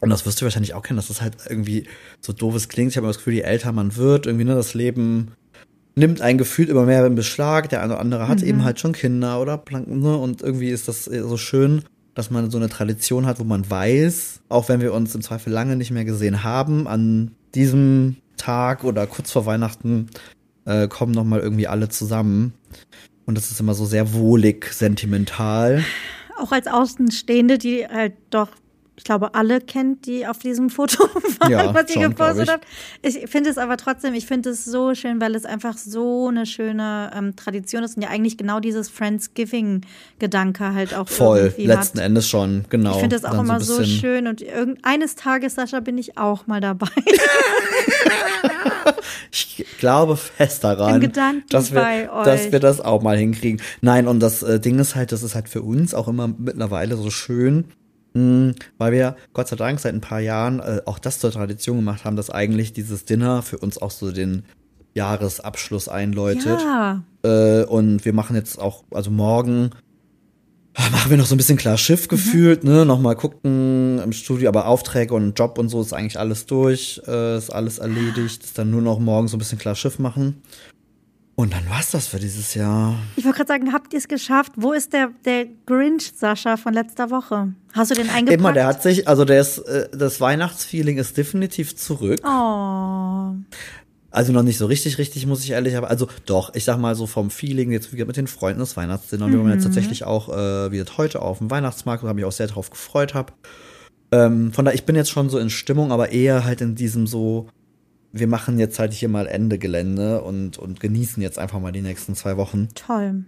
Und 0.00 0.10
das 0.10 0.26
wirst 0.26 0.40
du 0.40 0.44
wahrscheinlich 0.44 0.74
auch 0.74 0.82
kennen, 0.82 0.96
dass 0.96 1.08
das 1.08 1.22
halt 1.22 1.36
irgendwie 1.48 1.86
so 2.20 2.32
doofes 2.32 2.68
klingt. 2.68 2.90
Ich 2.90 2.96
habe 2.96 3.04
immer 3.04 3.12
das 3.12 3.18
Gefühl, 3.18 3.34
je 3.34 3.40
älter 3.40 3.72
man 3.72 3.96
wird, 3.96 4.26
irgendwie, 4.26 4.44
ne, 4.44 4.54
das 4.54 4.74
Leben 4.74 5.32
nimmt 5.94 6.20
ein 6.20 6.38
Gefühl 6.38 6.68
immer 6.68 6.84
mehr 6.84 7.06
in 7.06 7.14
Beschlag. 7.14 7.68
Der 7.68 7.82
eine 7.82 7.94
oder 7.94 8.00
andere 8.00 8.28
hat 8.28 8.42
eben 8.42 8.64
halt 8.64 8.80
schon 8.80 8.92
Kinder 8.92 9.40
oder 9.40 9.56
Planken, 9.56 10.00
ne? 10.00 10.16
Und 10.16 10.42
irgendwie 10.42 10.70
ist 10.70 10.88
das 10.88 11.04
so 11.04 11.36
schön, 11.36 11.82
dass 12.14 12.30
man 12.30 12.50
so 12.50 12.58
eine 12.58 12.68
Tradition 12.68 13.26
hat, 13.26 13.38
wo 13.40 13.44
man 13.44 13.68
weiß, 13.68 14.40
auch 14.48 14.68
wenn 14.68 14.80
wir 14.80 14.92
uns 14.92 15.14
im 15.14 15.22
Zweifel 15.22 15.52
lange 15.52 15.76
nicht 15.76 15.90
mehr 15.90 16.04
gesehen 16.04 16.44
haben, 16.44 16.86
an 16.86 17.32
diesem 17.54 18.16
Tag 18.36 18.84
oder 18.84 19.06
kurz 19.06 19.30
vor 19.30 19.46
Weihnachten 19.46 20.08
äh, 20.64 20.88
kommen 20.88 21.12
noch 21.12 21.24
mal 21.24 21.40
irgendwie 21.40 21.68
alle 21.68 21.88
zusammen. 21.88 22.54
Und 23.26 23.36
das 23.38 23.50
ist 23.50 23.60
immer 23.60 23.74
so 23.74 23.86
sehr 23.86 24.12
wohlig, 24.12 24.66
sentimental. 24.72 25.82
Auch 26.38 26.52
als 26.52 26.66
Außenstehende, 26.66 27.58
die 27.58 27.86
halt 27.86 28.14
doch, 28.30 28.48
ich 28.96 29.02
glaube, 29.04 29.34
alle 29.34 29.60
kennt, 29.60 30.06
die 30.06 30.24
auf 30.26 30.38
diesem 30.38 30.70
Foto 30.70 31.02
waren, 31.40 31.50
Ja, 31.50 31.74
was 31.74 31.88
ihr 31.88 31.94
schon, 32.02 32.10
gepostet 32.10 32.48
habt. 32.50 32.64
Ich 33.02 33.28
finde 33.28 33.50
es 33.50 33.58
aber 33.58 33.76
trotzdem, 33.76 34.14
ich 34.14 34.26
finde 34.26 34.50
es 34.50 34.64
so 34.64 34.94
schön, 34.94 35.20
weil 35.20 35.34
es 35.34 35.44
einfach 35.44 35.76
so 35.76 36.28
eine 36.28 36.46
schöne 36.46 37.10
ähm, 37.14 37.34
Tradition 37.36 37.82
ist 37.82 37.96
und 37.96 38.02
ja 38.02 38.08
eigentlich 38.10 38.36
genau 38.36 38.60
dieses 38.60 38.88
Friendsgiving-Gedanke 38.90 40.74
halt 40.74 40.94
auch 40.94 41.08
Voll, 41.08 41.38
irgendwie 41.38 41.66
letzten 41.66 41.98
hat. 41.98 42.06
Endes 42.06 42.28
schon, 42.28 42.64
genau. 42.70 42.92
Ich 42.94 43.00
finde 43.00 43.16
das 43.16 43.24
auch 43.24 43.38
immer 43.40 43.60
so, 43.60 43.78
bisschen- 43.78 43.98
schön 44.00 44.26
und 44.28 44.42
irgend, 44.42 44.78
eines 44.84 45.16
Tages, 45.16 45.54
Sascha, 45.56 45.80
bin 45.80 45.98
ich 45.98 46.16
auch 46.18 46.46
mal 46.46 46.60
dabei. 46.60 46.88
Ich 49.30 49.64
glaube 49.78 50.16
fest 50.16 50.64
daran, 50.64 51.00
dass 51.50 51.72
wir, 51.72 51.80
dass 52.24 52.52
wir 52.52 52.60
das 52.60 52.80
auch 52.80 53.02
mal 53.02 53.16
hinkriegen. 53.16 53.60
Nein, 53.80 54.06
und 54.08 54.20
das 54.20 54.42
äh, 54.42 54.60
Ding 54.60 54.78
ist 54.78 54.94
halt, 54.94 55.12
das 55.12 55.22
ist 55.22 55.34
halt 55.34 55.48
für 55.48 55.62
uns 55.62 55.94
auch 55.94 56.08
immer 56.08 56.28
mittlerweile 56.28 56.96
so 56.96 57.10
schön, 57.10 57.64
mh, 58.14 58.54
weil 58.78 58.92
wir 58.92 59.16
Gott 59.32 59.48
sei 59.48 59.56
Dank 59.56 59.80
seit 59.80 59.94
ein 59.94 60.00
paar 60.00 60.20
Jahren 60.20 60.60
äh, 60.60 60.80
auch 60.86 60.98
das 60.98 61.18
zur 61.18 61.30
Tradition 61.32 61.76
gemacht 61.76 62.04
haben, 62.04 62.16
dass 62.16 62.30
eigentlich 62.30 62.72
dieses 62.72 63.04
Dinner 63.04 63.42
für 63.42 63.58
uns 63.58 63.80
auch 63.80 63.90
so 63.90 64.10
den 64.12 64.44
Jahresabschluss 64.94 65.88
einläutet. 65.88 66.60
ja, 66.60 67.02
Äh, 67.24 67.64
und 67.64 68.04
wir 68.04 68.12
machen 68.12 68.36
jetzt 68.36 68.58
auch, 68.60 68.84
also 68.92 69.10
morgen 69.10 69.70
machen 70.76 71.10
wir 71.10 71.16
noch 71.16 71.26
so 71.26 71.34
ein 71.34 71.38
bisschen 71.38 71.56
klar 71.56 71.74
Mhm. 71.74 71.78
Schiff 71.78 72.08
gefühlt, 72.08 72.64
ne? 72.64 72.84
Nochmal 72.84 73.16
gucken 73.16 74.00
im 74.02 74.12
Studio, 74.12 74.48
aber 74.48 74.66
Aufträge 74.66 75.14
und 75.14 75.38
Job 75.38 75.58
und 75.58 75.68
so 75.68 75.80
ist 75.80 75.92
eigentlich 75.92 76.18
alles 76.18 76.46
durch, 76.46 77.00
äh, 77.06 77.38
ist 77.38 77.50
alles 77.50 77.78
erledigt. 77.78 78.44
Ist 78.44 78.58
dann 78.58 78.70
nur 78.70 78.82
noch 78.82 78.98
morgen 78.98 79.28
so 79.28 79.36
ein 79.36 79.38
bisschen 79.38 79.58
klar 79.58 79.74
Schiff 79.74 79.98
machen. 79.98 80.42
Und 81.36 81.52
dann 81.52 81.68
war's 81.68 81.90
das 81.90 82.06
für 82.06 82.20
dieses 82.20 82.54
Jahr. 82.54 82.96
ich 83.16 83.24
wollte 83.24 83.38
gerade 83.38 83.48
sagen, 83.48 83.72
habt 83.72 83.92
ihr 83.92 83.98
es 83.98 84.06
geschafft? 84.06 84.52
Wo 84.54 84.72
ist 84.72 84.92
der, 84.92 85.10
der 85.24 85.46
Grinch, 85.66 86.12
Sascha, 86.16 86.56
von 86.56 86.72
letzter 86.74 87.10
Woche? 87.10 87.52
Hast 87.72 87.90
du 87.90 87.96
den 87.96 88.08
eingepackt? 88.08 88.38
Immer, 88.38 88.52
der 88.52 88.66
hat 88.66 88.82
sich, 88.84 89.08
also 89.08 89.24
der 89.24 89.40
ist, 89.40 89.58
äh, 89.58 89.88
das 89.92 90.20
Weihnachtsfeeling 90.20 90.96
ist 90.96 91.16
definitiv 91.16 91.74
zurück. 91.74 92.20
Oh, 92.24 93.32
Also 94.14 94.32
noch 94.32 94.44
nicht 94.44 94.58
so 94.58 94.66
richtig, 94.66 94.98
richtig, 94.98 95.26
muss 95.26 95.42
ich 95.42 95.50
ehrlich, 95.50 95.76
aber 95.76 95.90
also 95.90 96.06
doch, 96.24 96.54
ich 96.54 96.62
sag 96.62 96.78
mal 96.78 96.94
so 96.94 97.08
vom 97.08 97.30
Feeling 97.30 97.72
jetzt 97.72 97.92
wieder 97.92 98.06
mit 98.06 98.16
den 98.16 98.28
Freunden 98.28 98.60
des 98.60 98.76
Weihnachtsdinners. 98.76 99.28
Wir 99.32 99.40
waren 99.40 99.50
jetzt 99.50 99.64
tatsächlich 99.64 100.04
auch 100.04 100.28
äh, 100.28 100.70
wieder 100.70 100.84
heute 100.96 101.20
auf 101.20 101.38
dem 101.38 101.50
Weihnachtsmarkt, 101.50 102.04
wo 102.04 102.06
ich 102.06 102.14
mich 102.14 102.24
auch 102.24 102.30
sehr 102.30 102.46
drauf 102.46 102.70
gefreut 102.70 103.12
habe. 103.12 103.32
Ähm, 104.12 104.52
von 104.52 104.64
daher, 104.64 104.76
ich 104.76 104.84
bin 104.84 104.94
jetzt 104.94 105.10
schon 105.10 105.30
so 105.30 105.38
in 105.40 105.50
Stimmung, 105.50 105.90
aber 105.90 106.12
eher 106.12 106.44
halt 106.44 106.60
in 106.60 106.76
diesem 106.76 107.08
so, 107.08 107.48
wir 108.12 108.28
machen 108.28 108.60
jetzt 108.60 108.78
halt 108.78 108.92
hier 108.92 109.08
mal 109.08 109.26
Ende 109.26 109.58
Gelände 109.58 110.22
und, 110.22 110.58
und 110.58 110.78
genießen 110.78 111.20
jetzt 111.20 111.40
einfach 111.40 111.58
mal 111.58 111.72
die 111.72 111.82
nächsten 111.82 112.14
zwei 112.14 112.36
Wochen. 112.36 112.68
toll. 112.76 113.24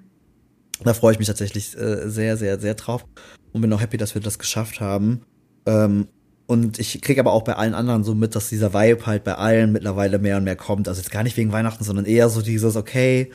Da 0.84 0.94
freue 0.94 1.10
ich 1.14 1.18
mich 1.18 1.26
tatsächlich 1.26 1.76
äh, 1.76 2.08
sehr, 2.08 2.36
sehr, 2.36 2.60
sehr 2.60 2.74
drauf 2.74 3.04
und 3.52 3.60
bin 3.60 3.72
auch 3.72 3.80
happy, 3.80 3.96
dass 3.96 4.14
wir 4.14 4.22
das 4.22 4.38
geschafft 4.38 4.80
haben. 4.80 5.22
Ähm, 5.66 6.06
und 6.46 6.78
ich 6.78 7.00
kriege 7.00 7.20
aber 7.20 7.32
auch 7.32 7.42
bei 7.42 7.54
allen 7.54 7.74
anderen 7.74 8.04
so 8.04 8.14
mit, 8.14 8.36
dass 8.36 8.48
dieser 8.48 8.72
Vibe 8.72 9.06
halt 9.06 9.24
bei 9.24 9.34
allen 9.34 9.72
mittlerweile 9.72 10.18
mehr 10.18 10.36
und 10.36 10.44
mehr 10.44 10.56
kommt. 10.56 10.86
Also 10.88 11.00
jetzt 11.00 11.10
gar 11.10 11.24
nicht 11.24 11.36
wegen 11.36 11.52
Weihnachten, 11.52 11.82
sondern 11.82 12.04
eher 12.04 12.28
so 12.28 12.40
dieses, 12.40 12.76
okay, 12.76 13.30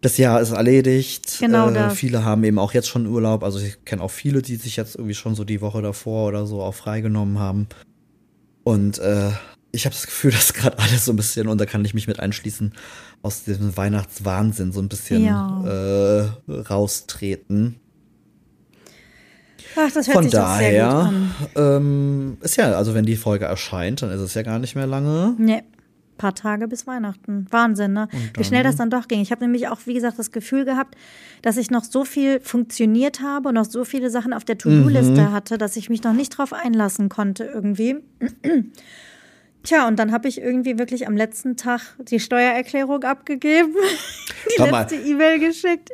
das 0.00 0.16
Jahr 0.16 0.40
ist 0.40 0.52
erledigt. 0.52 1.38
Genau 1.40 1.70
äh. 1.70 1.90
Viele 1.90 2.24
haben 2.24 2.44
eben 2.44 2.58
auch 2.58 2.72
jetzt 2.72 2.88
schon 2.88 3.06
Urlaub. 3.06 3.42
Also 3.42 3.58
ich 3.58 3.84
kenne 3.84 4.02
auch 4.02 4.10
viele, 4.10 4.42
die 4.42 4.56
sich 4.56 4.76
jetzt 4.76 4.94
irgendwie 4.94 5.14
schon 5.14 5.34
so 5.34 5.44
die 5.44 5.60
Woche 5.60 5.82
davor 5.82 6.28
oder 6.28 6.46
so 6.46 6.62
auch 6.62 6.74
freigenommen 6.74 7.38
haben. 7.38 7.66
Und 8.64 8.98
äh, 8.98 9.30
ich 9.72 9.84
habe 9.84 9.94
das 9.94 10.06
Gefühl, 10.06 10.30
dass 10.32 10.54
gerade 10.54 10.78
alles 10.78 11.04
so 11.04 11.12
ein 11.12 11.16
bisschen, 11.16 11.48
und 11.48 11.60
da 11.60 11.66
kann 11.66 11.84
ich 11.84 11.94
mich 11.94 12.06
mit 12.06 12.20
einschließen, 12.20 12.72
aus 13.22 13.44
diesem 13.44 13.76
Weihnachtswahnsinn 13.76 14.72
so 14.72 14.80
ein 14.80 14.88
bisschen 14.88 15.24
Ja. 15.24 15.64
äh, 15.66 16.50
raustreten. 16.50 17.80
Ach, 19.80 19.92
das 19.92 20.06
hört 20.08 20.14
Von 20.16 20.24
sich 20.24 20.32
doch 20.32 20.56
sehr 20.56 20.70
gut 20.72 20.80
daher 20.80 20.90
an. 20.90 21.34
ähm, 21.56 22.36
ist 22.40 22.56
ja, 22.56 22.72
also 22.72 22.94
wenn 22.94 23.04
die 23.06 23.16
Folge 23.16 23.44
erscheint, 23.44 24.02
dann 24.02 24.10
ist 24.10 24.20
es 24.20 24.34
ja 24.34 24.42
gar 24.42 24.58
nicht 24.58 24.74
mehr 24.74 24.86
lange. 24.86 25.34
Nee. 25.38 25.62
Paar 26.16 26.34
Tage 26.34 26.66
bis 26.66 26.84
Weihnachten. 26.88 27.46
Wahnsinn, 27.50 27.92
ne? 27.92 28.08
Wie 28.34 28.42
schnell 28.42 28.64
das 28.64 28.74
dann 28.74 28.90
doch 28.90 29.06
ging. 29.06 29.20
Ich 29.20 29.30
habe 29.30 29.44
nämlich 29.44 29.68
auch, 29.68 29.78
wie 29.84 29.94
gesagt, 29.94 30.18
das 30.18 30.32
Gefühl 30.32 30.64
gehabt, 30.64 30.96
dass 31.42 31.56
ich 31.56 31.70
noch 31.70 31.84
so 31.84 32.04
viel 32.04 32.40
funktioniert 32.40 33.20
habe 33.20 33.50
und 33.50 33.54
noch 33.54 33.66
so 33.66 33.84
viele 33.84 34.10
Sachen 34.10 34.32
auf 34.32 34.44
der 34.44 34.58
To-Do-Liste 34.58 35.12
Mhm. 35.12 35.32
hatte, 35.32 35.58
dass 35.58 35.76
ich 35.76 35.88
mich 35.90 36.02
noch 36.02 36.12
nicht 36.14 36.30
drauf 36.36 36.52
einlassen 36.52 37.08
konnte 37.08 37.44
irgendwie. 37.44 37.98
Tja, 39.62 39.86
und 39.86 39.96
dann 39.98 40.12
habe 40.12 40.28
ich 40.28 40.40
irgendwie 40.40 40.78
wirklich 40.78 41.06
am 41.06 41.16
letzten 41.16 41.56
Tag 41.56 41.80
die 42.00 42.20
Steuererklärung 42.20 43.02
abgegeben, 43.04 43.74
die 44.58 44.62
mal. 44.62 44.80
letzte 44.82 44.96
E-Mail 44.96 45.38
geschickt. 45.40 45.90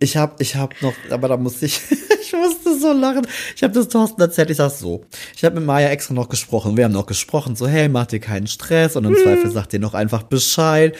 Ich 0.00 0.16
hab, 0.16 0.40
ich 0.40 0.54
hab 0.56 0.80
noch, 0.80 0.94
aber 1.10 1.28
da 1.28 1.36
musste 1.36 1.66
ich, 1.66 1.80
ich 2.22 2.32
musste 2.32 2.78
so 2.78 2.92
lachen. 2.92 3.26
Ich 3.56 3.62
habe 3.62 3.74
das 3.74 3.88
Thorsten 3.88 4.20
erzählt, 4.20 4.50
ich 4.50 4.56
sag 4.58 4.70
so. 4.70 5.04
Ich 5.36 5.44
habe 5.44 5.56
mit 5.56 5.64
Maya 5.64 5.88
extra 5.88 6.14
noch 6.14 6.28
gesprochen. 6.28 6.76
Wir 6.76 6.84
haben 6.84 6.92
noch 6.92 7.06
gesprochen, 7.06 7.56
so, 7.56 7.66
hey, 7.66 7.88
mach 7.88 8.06
dir 8.06 8.20
keinen 8.20 8.46
Stress 8.46 8.96
und 8.96 9.04
im 9.04 9.14
Hm. 9.14 9.22
Zweifel 9.22 9.50
sagt 9.50 9.72
dir 9.72 9.80
noch 9.80 9.94
einfach 9.94 10.22
Bescheid. 10.22 10.96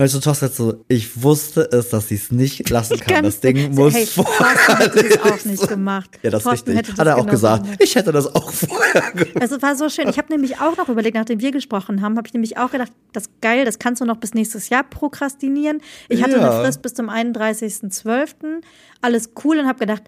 Also 0.00 0.18
Thorsten 0.18 0.46
hat 0.46 0.54
so, 0.54 0.84
ich 0.88 1.22
wusste 1.22 1.68
es, 1.72 1.90
dass 1.90 2.08
sie 2.08 2.14
es 2.14 2.30
nicht 2.32 2.68
lassen 2.70 2.98
kann. 2.98 3.14
kann 3.16 3.24
Das 3.24 3.40
Ding 3.40 3.74
muss 3.74 3.94
hey, 3.94 4.06
vorher 4.06 4.78
hätte 4.78 5.02
das 5.08 5.18
auch 5.32 5.44
nicht 5.44 5.68
gemacht. 5.68 6.10
Ja, 6.22 6.30
das 6.30 6.40
ist 6.40 6.44
Thorsten 6.48 6.76
richtig. 6.76 6.98
Hat 6.98 7.06
er 7.06 7.14
auch 7.16 7.18
genauso 7.26 7.30
gesagt. 7.32 7.64
gemacht. 7.64 7.82
Ich 7.82 7.94
hätte 7.94 8.10
das 8.12 8.34
auch 8.34 8.50
vorher 8.50 9.12
gemacht. 9.12 9.40
Also 9.40 9.56
es 9.56 9.62
war 9.62 9.76
so 9.76 9.88
schön. 9.88 10.08
Ich 10.08 10.16
habe 10.18 10.32
nämlich 10.32 10.58
auch 10.60 10.76
noch 10.76 10.88
überlegt, 10.88 11.16
nachdem 11.16 11.40
wir 11.40 11.52
gesprochen 11.52 12.00
haben, 12.00 12.16
habe 12.16 12.26
ich 12.26 12.32
nämlich 12.32 12.56
auch 12.56 12.70
gedacht, 12.70 12.92
das 13.12 13.24
ist 13.24 13.40
geil, 13.42 13.64
das 13.64 13.78
kannst 13.78 14.00
du 14.00 14.06
noch 14.06 14.16
bis 14.16 14.32
nächstes 14.34 14.68
Jahr 14.70 14.84
prokrastinieren. 14.84 15.80
Ich 16.08 16.22
hatte 16.22 16.32
Ja. 16.36 16.50
eine 16.50 16.64
Frist 16.64 16.80
bis 16.82 16.94
zum 16.94 17.10
31.12. 17.10 18.62
Alles 19.02 19.30
cool 19.44 19.58
und 19.58 19.66
habe 19.66 19.78
gedacht, 19.80 20.02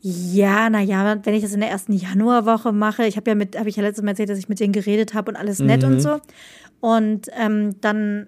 ja, 0.00 0.68
naja, 0.68 1.18
wenn 1.24 1.34
ich 1.34 1.42
das 1.42 1.52
in 1.54 1.60
der 1.60 1.70
ersten 1.70 1.94
Januarwoche 1.94 2.72
mache, 2.72 3.06
ich 3.06 3.16
habe 3.16 3.30
ja 3.30 3.34
mit, 3.34 3.58
habe 3.58 3.70
ich 3.70 3.76
ja 3.76 3.82
letztes 3.82 4.02
Mal 4.04 4.10
erzählt, 4.10 4.28
dass 4.28 4.38
ich 4.38 4.50
mit 4.50 4.60
denen 4.60 4.74
geredet 4.74 5.14
habe 5.14 5.30
und 5.30 5.36
alles 5.36 5.60
nett 5.60 5.82
Mhm. 5.82 5.92
und 5.94 6.00
so. 6.00 6.20
Und 6.80 7.28
ähm, 7.38 7.80
dann 7.80 8.26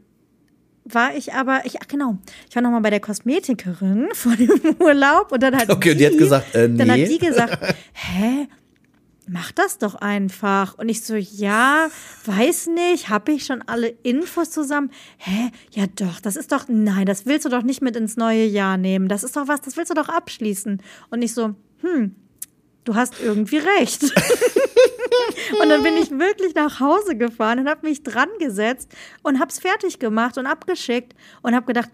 war 0.88 1.14
ich 1.16 1.32
aber, 1.32 1.62
ich, 1.64 1.80
ach 1.80 1.88
genau, 1.88 2.18
ich 2.48 2.54
war 2.54 2.62
nochmal 2.62 2.80
bei 2.80 2.90
der 2.90 3.00
Kosmetikerin 3.00 4.08
vor 4.12 4.36
dem 4.36 4.50
Urlaub 4.78 5.32
und 5.32 5.42
dann 5.42 5.56
hat 5.56 5.68
Okay, 5.68 5.92
und 5.92 5.98
die 5.98 6.06
hat 6.06 6.18
gesagt, 6.18 6.54
äh, 6.54 6.68
dann 6.68 6.90
hat 6.90 6.98
nee. 6.98 7.08
die 7.08 7.18
gesagt, 7.18 7.58
hä? 7.92 8.48
Mach 9.28 9.50
das 9.50 9.78
doch 9.78 9.96
einfach. 9.96 10.78
Und 10.78 10.88
ich 10.88 11.02
so, 11.02 11.16
ja, 11.16 11.88
weiß 12.26 12.68
nicht, 12.68 13.08
habe 13.08 13.32
ich 13.32 13.44
schon 13.44 13.60
alle 13.62 13.88
Infos 14.04 14.52
zusammen? 14.52 14.92
Hä? 15.16 15.50
Ja 15.72 15.86
doch, 15.96 16.20
das 16.20 16.36
ist 16.36 16.52
doch, 16.52 16.66
nein, 16.68 17.06
das 17.06 17.26
willst 17.26 17.44
du 17.44 17.48
doch 17.48 17.64
nicht 17.64 17.82
mit 17.82 17.96
ins 17.96 18.16
neue 18.16 18.44
Jahr 18.44 18.76
nehmen. 18.76 19.08
Das 19.08 19.24
ist 19.24 19.36
doch 19.36 19.48
was, 19.48 19.60
das 19.62 19.76
willst 19.76 19.90
du 19.90 19.94
doch 19.94 20.08
abschließen. 20.08 20.80
Und 21.10 21.22
ich 21.22 21.34
so, 21.34 21.56
hm, 21.80 22.14
du 22.84 22.94
hast 22.94 23.14
irgendwie 23.20 23.58
recht. 23.58 24.04
und 25.62 25.68
dann 25.68 25.82
bin 25.82 25.96
ich 25.96 26.10
wirklich 26.10 26.54
nach 26.54 26.80
Hause 26.80 27.16
gefahren 27.16 27.60
und 27.60 27.68
habe 27.68 27.86
mich 27.86 28.02
dran 28.02 28.28
gesetzt 28.38 28.90
und 29.22 29.38
habe 29.40 29.50
es 29.50 29.58
fertig 29.58 29.98
gemacht 29.98 30.38
und 30.38 30.46
abgeschickt 30.46 31.14
und 31.42 31.54
habe 31.54 31.66
gedacht, 31.66 31.90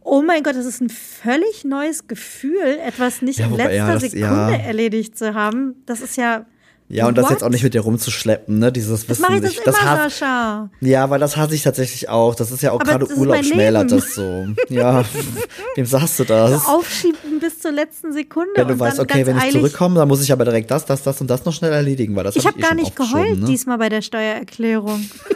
oh 0.00 0.22
mein 0.22 0.42
Gott, 0.42 0.54
das 0.54 0.66
ist 0.66 0.80
ein 0.80 0.88
völlig 0.90 1.64
neues 1.64 2.06
Gefühl, 2.06 2.78
etwas 2.84 3.22
nicht 3.22 3.38
Ja, 3.40 3.46
in 3.46 3.54
letzter 3.56 3.72
ja, 3.74 3.92
das- 3.92 4.02
Sekunde 4.02 4.20
ja. 4.26 4.50
erledigt 4.56 5.18
zu 5.18 5.34
haben. 5.34 5.82
Das 5.86 6.00
ist 6.00 6.16
ja. 6.16 6.46
Ja, 6.88 7.08
und 7.08 7.18
das 7.18 7.28
jetzt 7.30 7.40
What? 7.40 7.48
auch 7.48 7.50
nicht 7.50 7.64
mit 7.64 7.74
dir 7.74 7.80
rumzuschleppen, 7.80 8.60
ne? 8.60 8.70
Dieses 8.70 9.00
Das 9.00 9.08
Wissen. 9.08 9.22
mache 9.22 9.34
ich 9.36 9.40
das 9.42 9.52
ich- 9.54 9.66
immer, 9.66 9.80
hasse- 9.82 10.02
Sascha. 10.10 10.70
Ja, 10.80 11.10
weil 11.10 11.18
das 11.18 11.36
hasse 11.36 11.54
ich 11.56 11.62
tatsächlich 11.64 12.08
auch. 12.08 12.36
Das 12.36 12.52
ist 12.52 12.62
ja 12.62 12.70
auch 12.70 12.78
gerade 12.78 13.06
das 13.06 13.16
Urlaub 13.16 13.44
schmälert 13.44 13.90
das 13.90 14.14
so. 14.14 14.46
Ja, 14.68 15.04
wem 15.74 15.84
sagst 15.86 16.20
du 16.20 16.24
das? 16.24 16.64
Aufschieben 16.66 17.40
bis 17.40 17.58
zur 17.58 17.72
letzten 17.72 18.12
Sekunde. 18.12 18.52
Wenn 18.54 18.68
du 18.68 18.74
und 18.74 18.80
weißt, 18.80 19.00
okay, 19.00 19.26
wenn 19.26 19.36
ich 19.36 19.50
zurückkomme, 19.50 19.96
dann 19.96 20.06
muss 20.06 20.22
ich 20.22 20.30
aber 20.30 20.44
direkt 20.44 20.70
das, 20.70 20.84
das, 20.86 21.02
das 21.02 21.20
und 21.20 21.28
das 21.28 21.44
noch 21.44 21.52
schnell 21.52 21.72
erledigen, 21.72 22.14
weil 22.14 22.22
das 22.24 22.36
Ich 22.36 22.46
hab 22.46 22.52
habe 22.54 22.60
eh 22.60 22.68
gar 22.68 22.74
nicht 22.74 22.94
geheult 22.94 23.40
ne? 23.40 23.46
diesmal 23.46 23.78
bei 23.78 23.88
der 23.88 24.02
Steuererklärung. 24.02 25.10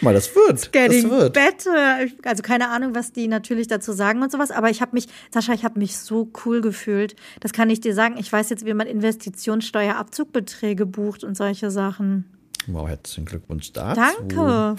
Mal, 0.00 0.14
das 0.14 0.34
wird. 0.34 0.52
Das 0.52 0.70
Getting 0.70 1.10
wird. 1.10 1.32
better. 1.32 2.06
Also 2.24 2.42
keine 2.42 2.68
Ahnung, 2.68 2.94
was 2.94 3.12
die 3.12 3.28
natürlich 3.28 3.68
dazu 3.68 3.92
sagen 3.92 4.22
und 4.22 4.32
sowas, 4.32 4.50
aber 4.50 4.70
ich 4.70 4.80
habe 4.80 4.92
mich, 4.94 5.08
Sascha, 5.32 5.52
ich 5.52 5.64
habe 5.64 5.78
mich 5.78 5.98
so 5.98 6.30
cool 6.44 6.60
gefühlt. 6.60 7.16
Das 7.40 7.52
kann 7.52 7.70
ich 7.70 7.80
dir 7.80 7.94
sagen. 7.94 8.16
Ich 8.18 8.32
weiß 8.32 8.50
jetzt, 8.50 8.66
wie 8.66 8.74
man 8.74 8.86
Investitionssteuerabzugbeträge 8.86 10.86
bucht 10.86 11.24
und 11.24 11.36
solche 11.36 11.70
Sachen. 11.70 12.24
Wow, 12.66 12.88
herzlichen 12.88 13.24
Glückwunsch 13.24 13.72
dazu. 13.72 14.00
Danke. 14.00 14.76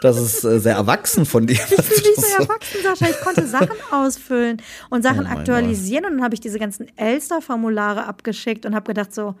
Das 0.00 0.20
ist 0.20 0.42
äh, 0.44 0.58
sehr 0.58 0.74
erwachsen 0.74 1.26
von 1.26 1.46
dir. 1.46 1.60
Ich 1.70 1.76
bin 1.76 1.78
nicht 1.78 2.20
so 2.20 2.42
erwachsen, 2.42 2.78
Sascha. 2.82 3.08
Ich 3.08 3.20
konnte 3.20 3.46
Sachen 3.46 3.76
ausfüllen 3.90 4.60
und 4.90 5.02
Sachen 5.02 5.26
Oh 5.26 5.30
aktualisieren 5.30 6.06
und 6.06 6.12
dann 6.12 6.24
habe 6.24 6.34
ich 6.34 6.40
diese 6.40 6.58
ganzen 6.58 6.86
Elster-Formulare 6.96 8.06
abgeschickt 8.06 8.66
und 8.66 8.74
habe 8.74 8.86
gedacht 8.86 9.14
so, 9.14 9.34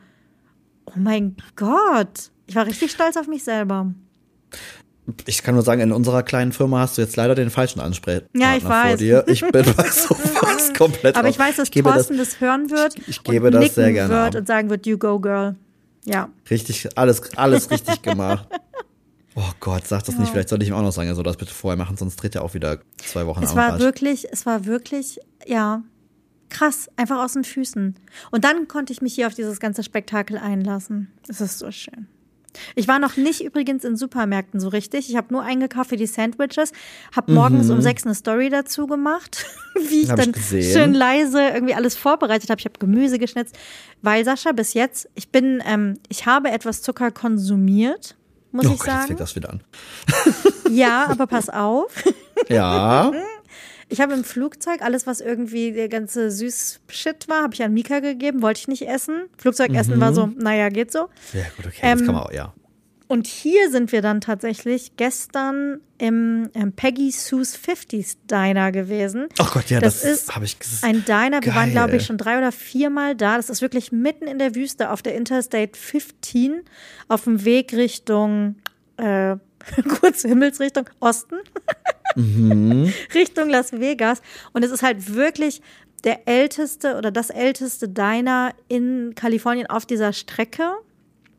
oh 0.86 0.92
mein 0.96 1.36
Gott. 1.56 2.30
Ich 2.46 2.54
war 2.54 2.66
richtig 2.66 2.92
stolz 2.92 3.16
auf 3.16 3.26
mich 3.26 3.44
selber. 3.44 3.92
Ich 5.26 5.42
kann 5.42 5.54
nur 5.54 5.64
sagen, 5.64 5.80
in 5.80 5.90
unserer 5.92 6.22
kleinen 6.22 6.52
Firma 6.52 6.78
hast 6.80 6.96
du 6.96 7.02
jetzt 7.02 7.16
leider 7.16 7.34
den 7.34 7.50
falschen 7.50 7.80
Ansprechpartner 7.80 8.40
Ja, 8.40 8.56
ich 8.56 8.62
vor 8.62 8.70
weiß. 8.70 8.98
dir. 8.98 9.24
Ich 9.26 9.40
bin 9.40 9.50
bei 9.50 9.62
sowas 9.90 10.72
komplett 10.76 11.16
Aber 11.16 11.28
ich 11.28 11.38
weiß, 11.38 11.56
dass 11.56 11.70
gebe 11.70 11.90
Thorsten 11.90 12.18
das, 12.18 12.40
hören 12.40 12.70
wird 12.70 12.96
ich- 12.98 13.08
ich 13.08 13.22
gebe 13.24 13.46
und 13.46 13.52
das 13.52 13.74
sehr 13.74 13.92
gerne 13.92 14.12
wird 14.14 14.36
ab. 14.36 14.40
und 14.40 14.46
sagen 14.46 14.70
wird, 14.70 14.86
you 14.86 14.96
go 14.98 15.18
girl. 15.18 15.56
Ja. 16.04 16.28
Richtig, 16.50 16.96
alles, 16.96 17.36
alles 17.36 17.70
richtig 17.70 18.02
gemacht. 18.02 18.48
Oh 19.34 19.42
Gott, 19.60 19.86
sag 19.88 20.04
das 20.04 20.18
nicht. 20.18 20.30
Vielleicht 20.30 20.50
sollte 20.50 20.62
ich 20.64 20.70
ihm 20.70 20.74
auch 20.76 20.82
noch 20.82 20.92
sagen, 20.92 21.08
er 21.08 21.14
soll 21.14 21.24
das 21.24 21.36
bitte 21.36 21.52
vorher 21.54 21.76
machen, 21.78 21.96
sonst 21.96 22.16
dreht 22.16 22.34
er 22.34 22.42
auch 22.42 22.54
wieder 22.54 22.78
zwei 22.98 23.26
Wochen 23.26 23.42
Es 23.42 23.56
war 23.56 23.72
Arsch. 23.72 23.80
wirklich, 23.82 24.26
es 24.30 24.44
war 24.46 24.66
wirklich, 24.66 25.18
ja, 25.46 25.82
krass, 26.50 26.88
einfach 26.96 27.24
aus 27.24 27.32
den 27.32 27.44
Füßen. 27.44 27.94
Und 28.30 28.44
dann 28.44 28.68
konnte 28.68 28.92
ich 28.92 29.00
mich 29.00 29.14
hier 29.14 29.26
auf 29.26 29.34
dieses 29.34 29.58
ganze 29.58 29.82
Spektakel 29.82 30.36
einlassen. 30.38 31.10
Es 31.28 31.40
ist 31.40 31.58
so 31.58 31.70
schön. 31.70 32.06
Ich 32.74 32.88
war 32.88 32.98
noch 32.98 33.16
nicht 33.16 33.42
übrigens 33.44 33.84
in 33.84 33.96
Supermärkten 33.96 34.60
so 34.60 34.68
richtig. 34.68 35.08
Ich 35.08 35.16
habe 35.16 35.32
nur 35.32 35.42
eingekauft 35.42 35.90
für 35.90 35.96
die 35.96 36.06
Sandwiches, 36.06 36.72
habe 37.16 37.32
morgens 37.32 37.70
um 37.70 37.80
sechs 37.80 38.04
eine 38.04 38.14
Story 38.14 38.48
dazu 38.50 38.86
gemacht, 38.86 39.44
wie 39.88 40.02
ich 40.02 40.08
Mhm. 40.08 40.10
Hab 40.10 40.18
ich 40.18 40.24
dann 40.24 40.32
gesehen. 40.32 40.72
schön 40.72 40.94
leise 40.94 41.40
irgendwie 41.42 41.74
alles 41.74 41.94
vorbereitet 41.94 42.50
habe. 42.50 42.58
Ich 42.60 42.64
habe 42.66 42.78
Gemüse 42.78 43.18
geschnitzt, 43.18 43.56
weil 44.02 44.24
Sascha 44.24 44.52
bis 44.52 44.74
jetzt, 44.74 45.08
ich 45.14 45.28
bin, 45.30 45.62
ähm, 45.66 45.98
ich 46.08 46.26
habe 46.26 46.50
etwas 46.50 46.82
Zucker 46.82 47.10
konsumiert, 47.10 48.16
muss 48.50 48.66
Oh 48.66 48.72
ich 48.72 48.78
Gott, 48.78 48.86
jetzt 48.86 48.94
sagen. 48.94 49.06
fängt 49.08 49.20
das 49.20 49.34
wieder 49.36 49.50
an. 49.50 49.62
Ja, 50.70 51.06
aber 51.08 51.26
pass 51.26 51.48
auf. 51.48 51.92
Ja, 52.48 53.10
Ich 53.92 54.00
habe 54.00 54.14
im 54.14 54.24
Flugzeug 54.24 54.80
alles, 54.80 55.06
was 55.06 55.20
irgendwie 55.20 55.70
der 55.70 55.90
ganze 55.90 56.30
Süß-Shit 56.30 57.28
war, 57.28 57.42
habe 57.42 57.52
ich 57.52 57.62
an 57.62 57.74
Mika 57.74 58.00
gegeben, 58.00 58.40
wollte 58.40 58.60
ich 58.60 58.68
nicht 58.68 58.88
essen. 58.88 59.24
Flugzeugessen 59.36 60.00
war 60.00 60.14
so, 60.14 60.30
naja, 60.34 60.70
geht 60.70 60.90
so. 60.90 61.10
ja 61.34 61.44
gut, 61.58 61.66
okay, 61.66 61.80
Ähm, 61.82 61.98
das 61.98 62.06
kann 62.06 62.14
man 62.14 62.24
auch, 62.24 62.32
ja. 62.32 62.54
Und 63.06 63.26
hier 63.26 63.70
sind 63.70 63.92
wir 63.92 64.00
dann 64.00 64.22
tatsächlich 64.22 64.96
gestern 64.96 65.82
im 65.98 66.48
ähm, 66.54 66.72
Peggy 66.72 67.10
Sue's 67.10 67.54
50s 67.54 68.16
Diner 68.30 68.72
gewesen. 68.72 69.28
Oh 69.38 69.46
Gott, 69.52 69.68
ja, 69.68 69.78
das, 69.80 70.00
das 70.00 70.10
ist 70.10 70.34
habe 70.34 70.46
ich 70.46 70.58
gesehen. 70.58 70.88
Ein 70.88 71.04
Diner, 71.04 71.42
wir 71.42 71.54
waren, 71.54 71.64
Geil. 71.64 71.72
glaube 71.72 71.96
ich, 71.96 72.06
schon 72.06 72.16
drei 72.16 72.38
oder 72.38 72.50
viermal 72.50 73.14
da. 73.14 73.36
Das 73.36 73.50
ist 73.50 73.60
wirklich 73.60 73.92
mitten 73.92 74.26
in 74.26 74.38
der 74.38 74.54
Wüste 74.54 74.90
auf 74.90 75.02
der 75.02 75.14
Interstate 75.16 75.78
15 75.78 76.62
auf 77.08 77.24
dem 77.24 77.44
Weg 77.44 77.74
Richtung, 77.74 78.56
äh, 78.96 79.36
kurze 80.00 80.28
Himmelsrichtung, 80.28 80.88
Osten. 80.98 81.36
Richtung 83.14 83.48
Las 83.48 83.72
Vegas. 83.72 84.22
Und 84.52 84.64
es 84.64 84.70
ist 84.70 84.82
halt 84.82 85.14
wirklich 85.14 85.62
der 86.04 86.26
älteste 86.26 86.96
oder 86.96 87.10
das 87.10 87.30
älteste 87.30 87.88
Diner 87.88 88.54
in 88.68 89.14
Kalifornien 89.14 89.66
auf 89.66 89.86
dieser 89.86 90.12
Strecke. 90.12 90.72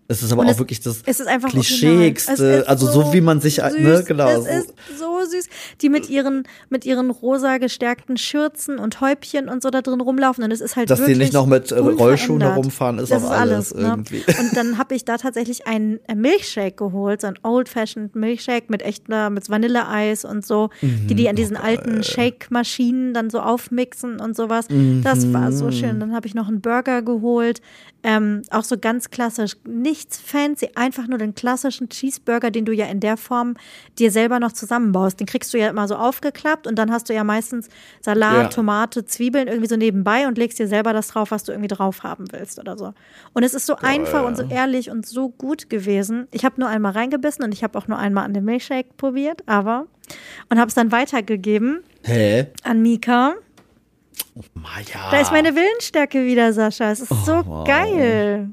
Es 0.08 0.22
ist 0.22 0.32
aber 0.32 0.42
Und 0.42 0.48
auch 0.48 0.52
es- 0.52 0.60
wirklich 0.60 0.82
das 0.82 1.02
Es 1.06 1.20
ist 1.20 1.28
einfach 1.28 1.50
Klischeeigste, 1.50 2.66
also 2.68 2.88
so, 2.92 3.14
wie 3.14 3.22
man 3.22 3.40
sich, 3.42 3.56
süß. 3.56 3.80
ne, 3.80 4.04
genau. 4.06 4.28
Es 4.30 4.44
so. 4.44 4.50
ist 4.50 4.74
so 5.00 5.20
süß. 5.30 5.48
Die 5.82 5.90
mit 5.90 6.10
ihren, 6.10 6.44
mit 6.70 6.86
ihren 6.86 7.10
rosa 7.10 7.58
gestärkten 7.58 8.18
Schürzen 8.18 8.80
und 8.80 9.00
Häubchen 9.02 9.48
und 9.50 9.64
so 9.64 9.70
da 9.70 9.82
drin 9.82 10.02
rumlaufen. 10.02 10.44
Und 10.44 10.52
es 10.52 10.62
ist 10.62 10.76
halt 10.76 10.90
Dass 10.90 11.00
die 11.00 11.04
wirklich 11.04 11.20
nicht 11.20 11.34
noch 11.34 11.46
mit, 11.46 11.72
äh, 11.72 11.78
Rollschuhen 11.80 12.42
herumfahren, 12.42 13.00
ist 13.00 13.12
das 13.12 13.24
auch 13.24 13.32
ist 13.32 13.38
alles 13.38 13.74
alles. 13.74 13.76
Ne? 13.76 13.82
irgendwie. 13.90 14.24
Und 14.40 14.56
dann 14.58 14.78
habe 14.78 14.94
ich 14.96 15.06
da 15.06 15.18
tatsächlich 15.18 15.68
einen 15.68 16.00
äh, 16.08 16.16
Milkshake 16.16 16.76
geholt, 16.76 17.22
so 17.22 17.28
ein 17.28 17.40
Old-Fashioned 17.44 18.16
Milkshake 18.16 18.66
mit 18.70 18.82
echter, 18.82 19.30
mit 19.30 19.50
Vanilleeis 19.50 20.26
und 20.26 20.46
so, 20.46 20.70
die 20.82 21.16
die 21.16 21.30
an 21.30 21.36
diesen 21.36 21.56
alten 21.58 22.04
Shake-Maschinen 22.04 23.14
dann 23.14 23.30
so 23.30 23.40
aufmixen 23.40 24.20
und 24.20 24.36
sowas. 24.36 24.68
Das 25.04 25.32
war 25.34 25.52
so 25.52 25.72
schön. 25.72 26.00
Dann 26.00 26.14
habe 26.14 26.28
ich 26.28 26.36
noch 26.36 26.48
einen 26.48 26.62
Burger 26.62 27.02
geholt. 27.02 27.62
Ähm, 28.04 28.42
auch 28.52 28.66
so 28.66 28.78
ganz 28.78 29.10
klassisch, 29.10 29.56
nichts 29.66 30.20
fancy, 30.20 30.70
einfach 30.76 31.08
nur 31.08 31.18
den 31.18 31.36
klassischen 31.36 31.88
Cheeseburger, 31.88 32.52
den 32.52 32.66
du 32.66 32.74
ja 32.74 32.86
in 32.88 33.00
der 33.00 33.16
Form 33.16 33.56
dir 33.98 34.12
selber 34.12 34.40
noch 34.40 34.52
zusammenbaust. 34.52 35.20
Den 35.20 35.28
kriegst 35.28 35.54
du 35.54 35.58
ja 35.58 35.70
immer 35.70 35.88
so 35.88 35.96
aufgeklappt 35.96 36.68
und 36.68 36.76
dann 36.78 36.92
hast 36.92 37.08
du 37.10 37.14
ja 37.14 37.24
meistens 37.24 37.70
Salat, 38.02 38.34
Ja. 38.34 38.48
Tomate, 38.50 39.06
Zwiebeln 39.06 39.48
irgendwie 39.48 39.70
so 39.70 39.78
nebenbei 39.78 40.28
und 40.28 40.38
legst 40.38 40.60
dir 40.60 40.68
selber 40.68 40.92
das 40.92 41.08
drauf, 41.08 41.32
was 41.32 41.44
du 41.44 41.54
irgendwie 41.54 41.70
drauf 41.70 42.04
haben 42.04 42.26
willst 42.32 42.60
oder 42.60 42.78
so. 42.78 42.94
Und 43.34 43.44
es 43.44 43.54
ist 43.54 43.66
so 43.66 43.78
einfach 43.78 44.26
und 44.26 44.36
so 44.36 44.44
ehrlich 44.44 44.90
und 44.90 45.06
so 45.06 45.30
gut 45.30 45.70
gewesen. 45.70 46.28
Ich 46.32 46.44
habe 46.44 46.60
nur 46.60 46.70
einmal 46.70 46.92
reingebissen 46.92 47.44
und 47.46 47.54
ich 47.54 47.64
habe 47.64 47.78
auch 47.78 47.88
nur 47.88 47.98
einmal 47.98 48.26
an 48.26 48.34
dem 48.34 48.44
Milkshake 48.44 48.90
probiert, 48.98 49.44
aber 49.46 49.88
und 50.50 50.60
habe 50.60 50.68
es 50.68 50.76
dann 50.76 50.92
weitergegeben 50.92 51.84
Hä? 52.04 52.48
an 52.64 52.82
Mika. 52.82 53.36
Maja. 54.54 55.10
Da 55.12 55.20
ist 55.22 55.32
meine 55.32 55.56
Willensstärke 55.56 56.26
wieder, 56.26 56.54
Sascha. 56.54 56.92
Es 56.92 57.00
ist 57.02 57.10
so 57.26 57.34
Oh, 57.34 57.44
wow. 57.46 57.68
geil. 57.68 58.50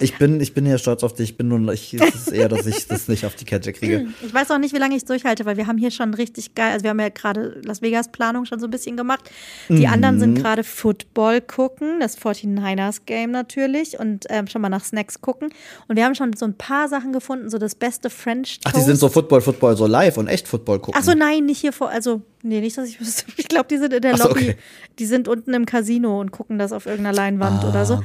Ich 0.00 0.18
bin, 0.18 0.40
ich 0.40 0.54
bin 0.54 0.66
ja 0.66 0.76
stolz 0.76 1.04
auf 1.04 1.14
dich. 1.14 1.30
Ich 1.30 1.36
bin 1.36 1.46
nur, 1.46 1.72
ich, 1.72 1.94
es 1.94 2.14
ist 2.16 2.32
eher, 2.32 2.48
dass 2.48 2.66
ich 2.66 2.88
das 2.88 3.06
nicht 3.06 3.24
auf 3.26 3.36
die 3.36 3.44
Kette 3.44 3.72
kriege. 3.72 4.08
Ich 4.26 4.34
weiß 4.34 4.50
auch 4.50 4.58
nicht, 4.58 4.74
wie 4.74 4.78
lange 4.78 4.96
ich 4.96 5.02
es 5.02 5.04
durchhalte, 5.04 5.44
weil 5.46 5.56
wir 5.56 5.68
haben 5.68 5.78
hier 5.78 5.92
schon 5.92 6.14
richtig 6.14 6.56
geil, 6.56 6.72
also 6.72 6.82
wir 6.82 6.90
haben 6.90 6.98
ja 6.98 7.10
gerade 7.10 7.60
Las 7.64 7.80
Vegas 7.80 8.10
Planung 8.10 8.44
schon 8.44 8.58
so 8.58 8.66
ein 8.66 8.70
bisschen 8.72 8.96
gemacht. 8.96 9.30
Die 9.68 9.86
anderen 9.86 10.16
Mhm. 10.16 10.20
sind 10.20 10.34
gerade 10.34 10.64
Football 10.64 11.40
gucken, 11.42 12.00
das 12.00 12.18
49ers 12.18 13.02
Game 13.06 13.30
natürlich 13.30 13.96
und 13.96 14.24
ähm, 14.30 14.48
schon 14.48 14.62
mal 14.62 14.68
nach 14.68 14.84
Snacks 14.84 15.20
gucken. 15.20 15.50
Und 15.86 15.94
wir 15.94 16.04
haben 16.04 16.16
schon 16.16 16.32
so 16.32 16.44
ein 16.44 16.54
paar 16.54 16.88
Sachen 16.88 17.12
gefunden, 17.12 17.48
so 17.48 17.58
das 17.58 17.76
beste 17.76 18.10
French 18.10 18.58
Ach, 18.64 18.72
Toast. 18.72 18.82
die 18.82 18.86
sind 18.88 18.96
so 18.96 19.08
Football, 19.08 19.42
Football, 19.42 19.76
so 19.76 19.86
live 19.86 20.16
und 20.18 20.26
echt 20.26 20.48
Football 20.48 20.80
gucken. 20.80 20.94
Ach 21.00 21.04
so, 21.04 21.12
nein, 21.12 21.46
nicht 21.46 21.60
hier 21.60 21.72
vor, 21.72 21.90
also, 21.90 22.20
nee, 22.44 22.60
nicht, 22.60 22.78
dass 22.78 22.88
ich 22.88 23.00
wüsste. 23.00 23.24
Ich 23.36 23.48
glaube, 23.48 23.66
die 23.68 23.78
sind 23.78 23.92
in 23.92 24.02
der 24.02 24.16
so, 24.16 24.28
Lobby. 24.28 24.50
okay. 24.50 24.56
Die 24.98 25.06
sind 25.06 25.26
unten 25.26 25.52
im 25.54 25.66
Casino 25.66 26.20
und 26.20 26.30
gucken 26.30 26.58
das 26.58 26.72
auf 26.72 26.86
irgendeiner 26.86 27.16
Leinwand 27.16 27.64
Ah, 27.64 27.68
oder 27.68 27.84
so. 27.84 28.02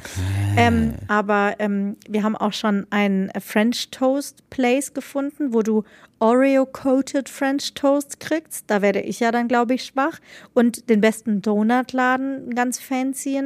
Ähm, 0.58 0.96
aber 1.08 1.56
ähm, 1.60 1.98
wir 2.08 2.24
haben 2.24 2.36
auch 2.36 2.54
schon 2.54 2.88
ein 2.90 3.30
äh, 3.30 3.40
French 3.40 3.92
Toast 3.92 4.50
Place 4.50 4.94
gefunden, 4.94 5.54
wo 5.54 5.62
du 5.62 5.84
Oreo-Coated 6.20 7.30
French 7.30 7.74
Toast 7.76 8.20
kriegst. 8.20 8.66
Da 8.68 8.82
werde 8.82 9.02
ich 9.02 9.20
ja 9.20 9.32
dann, 9.32 9.48
glaube 9.48 9.76
ich, 9.76 9.86
schwach. 9.86 10.20
Und 10.54 10.90
den 10.90 11.02
besten 11.02 11.42
Donutladen, 11.42 12.36
einen 12.44 12.56
ganz 12.56 12.80
fancy 12.80 13.42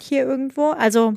hier 0.00 0.24
irgendwo. 0.24 0.70
Also, 0.70 1.14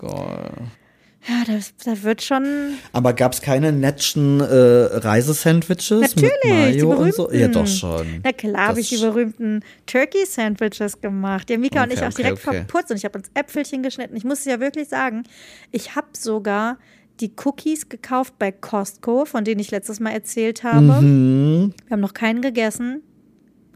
ja, 1.27 1.43
das, 1.55 1.73
da 1.83 2.03
wird 2.03 2.21
schon 2.21 2.45
Aber 2.93 3.13
gab's 3.13 3.41
keine 3.41 3.71
netten 3.71 4.39
äh, 4.41 4.43
Reisesandwiches 4.45 6.01
Natürlich, 6.15 6.31
mit 6.43 6.51
Mayo 6.53 6.91
und 6.93 7.13
so? 7.13 7.31
Ja, 7.31 7.47
doch 7.47 7.67
schon. 7.67 8.21
Na 8.23 8.31
klar, 8.31 8.67
habe 8.69 8.79
ich 8.79 8.89
die 8.89 8.95
Das- 8.95 9.03
berühmten 9.05 9.61
Turkey-Sandwiches 9.87 11.01
gemacht. 11.01 11.49
Ja, 11.49 11.57
Mika 11.57 11.83
und 11.83 11.91
ich 11.93 11.97
Okay, 11.99 12.05
auch 12.07 12.11
okay, 12.11 12.21
direkt 12.23 12.47
okay. 12.47 12.57
verputzt 12.57 12.91
und 12.91 12.97
ich 12.97 13.05
habe 13.05 13.17
uns 13.17 13.29
Äpfelchen 13.33 13.83
geschnitten. 13.83 14.15
Ich 14.15 14.23
muss 14.23 14.39
es 14.39 14.45
ja 14.45 14.59
wirklich 14.59 14.87
sagen, 14.89 15.23
ich 15.71 15.95
habe 15.95 16.07
sogar 16.13 16.77
die 17.21 17.31
Cookies 17.43 17.87
gekauft 17.89 18.33
bei 18.37 18.51
Costco, 18.51 19.25
von 19.25 19.43
denen 19.45 19.59
ich 19.61 19.71
letztes 19.71 19.99
Mal 19.99 20.11
erzählt 20.11 20.63
habe. 20.63 21.01
Mhm. 21.01 21.73
Wir 21.87 21.91
haben 21.93 22.01
noch 22.01 22.13
keinen 22.13 22.41
gegessen. 22.41 23.01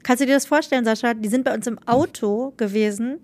Kannst 0.04 0.22
du 0.22 0.26
dir 0.26 0.34
das 0.34 0.46
vorstellen, 0.46 0.86
Sascha? 0.86 1.14
Die 1.14 1.30
sind 1.30 1.46
bei 1.46 1.54
uns 1.54 1.66
im 1.68 1.80
Auto 1.86 2.54
gewesen. 2.58 3.20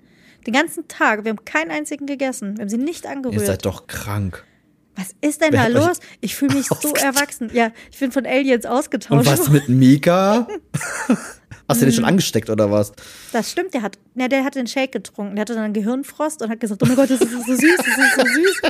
Den 0.46 0.54
ganzen 0.54 0.88
Tag. 0.88 1.24
Wir 1.24 1.30
haben 1.32 1.44
keinen 1.46 1.72
einzigen 1.72 2.06
gegessen. 2.06 2.58
Wir 2.58 2.62
haben 2.64 2.70
sie 2.70 2.78
nicht 2.78 3.06
Ihr 3.06 3.12
angerührt. 3.12 3.46
seid 3.46 3.66
doch 3.66 3.88
krank. 3.88 4.44
Was 4.96 5.14
ist 5.22 5.42
denn 5.42 5.52
Wer 5.52 5.70
da 5.70 5.88
los? 5.88 6.00
Ich 6.22 6.36
fühle 6.36 6.56
mich 6.56 6.68
so 6.68 6.94
erwachsen. 6.94 7.50
Ja, 7.54 7.72
ich 7.92 8.00
bin 8.00 8.12
von 8.12 8.26
Aliens 8.26 8.66
Und 8.66 8.72
ausgetauscht. 8.72 9.26
was 9.28 9.50
mit 9.50 9.68
Mika? 9.70 10.48
Hast 11.68 11.82
du 11.82 11.86
den 11.86 11.94
schon 11.94 12.06
angesteckt 12.06 12.50
oder 12.52 12.70
was? 12.70 12.94
Das 13.34 13.52
stimmt, 13.52 13.74
der 13.74 13.82
hat, 13.82 13.98
ja, 14.14 14.28
der 14.28 14.44
hat 14.44 14.54
den 14.54 14.68
Shake 14.68 14.92
getrunken. 14.92 15.36
Der 15.36 15.42
hatte 15.42 15.56
dann 15.56 15.64
einen 15.64 15.74
Gehirnfrost 15.74 16.44
und 16.44 16.50
hat 16.50 16.60
gesagt, 16.60 16.82
oh 16.84 16.86
mein 16.86 16.96
Gott, 16.96 17.10
das 17.10 17.22
ist 17.22 17.32
so 17.32 17.40
süß, 17.40 17.78
das 17.78 17.88
ist 17.88 18.16
so 18.16 18.22
süß. 18.22 18.62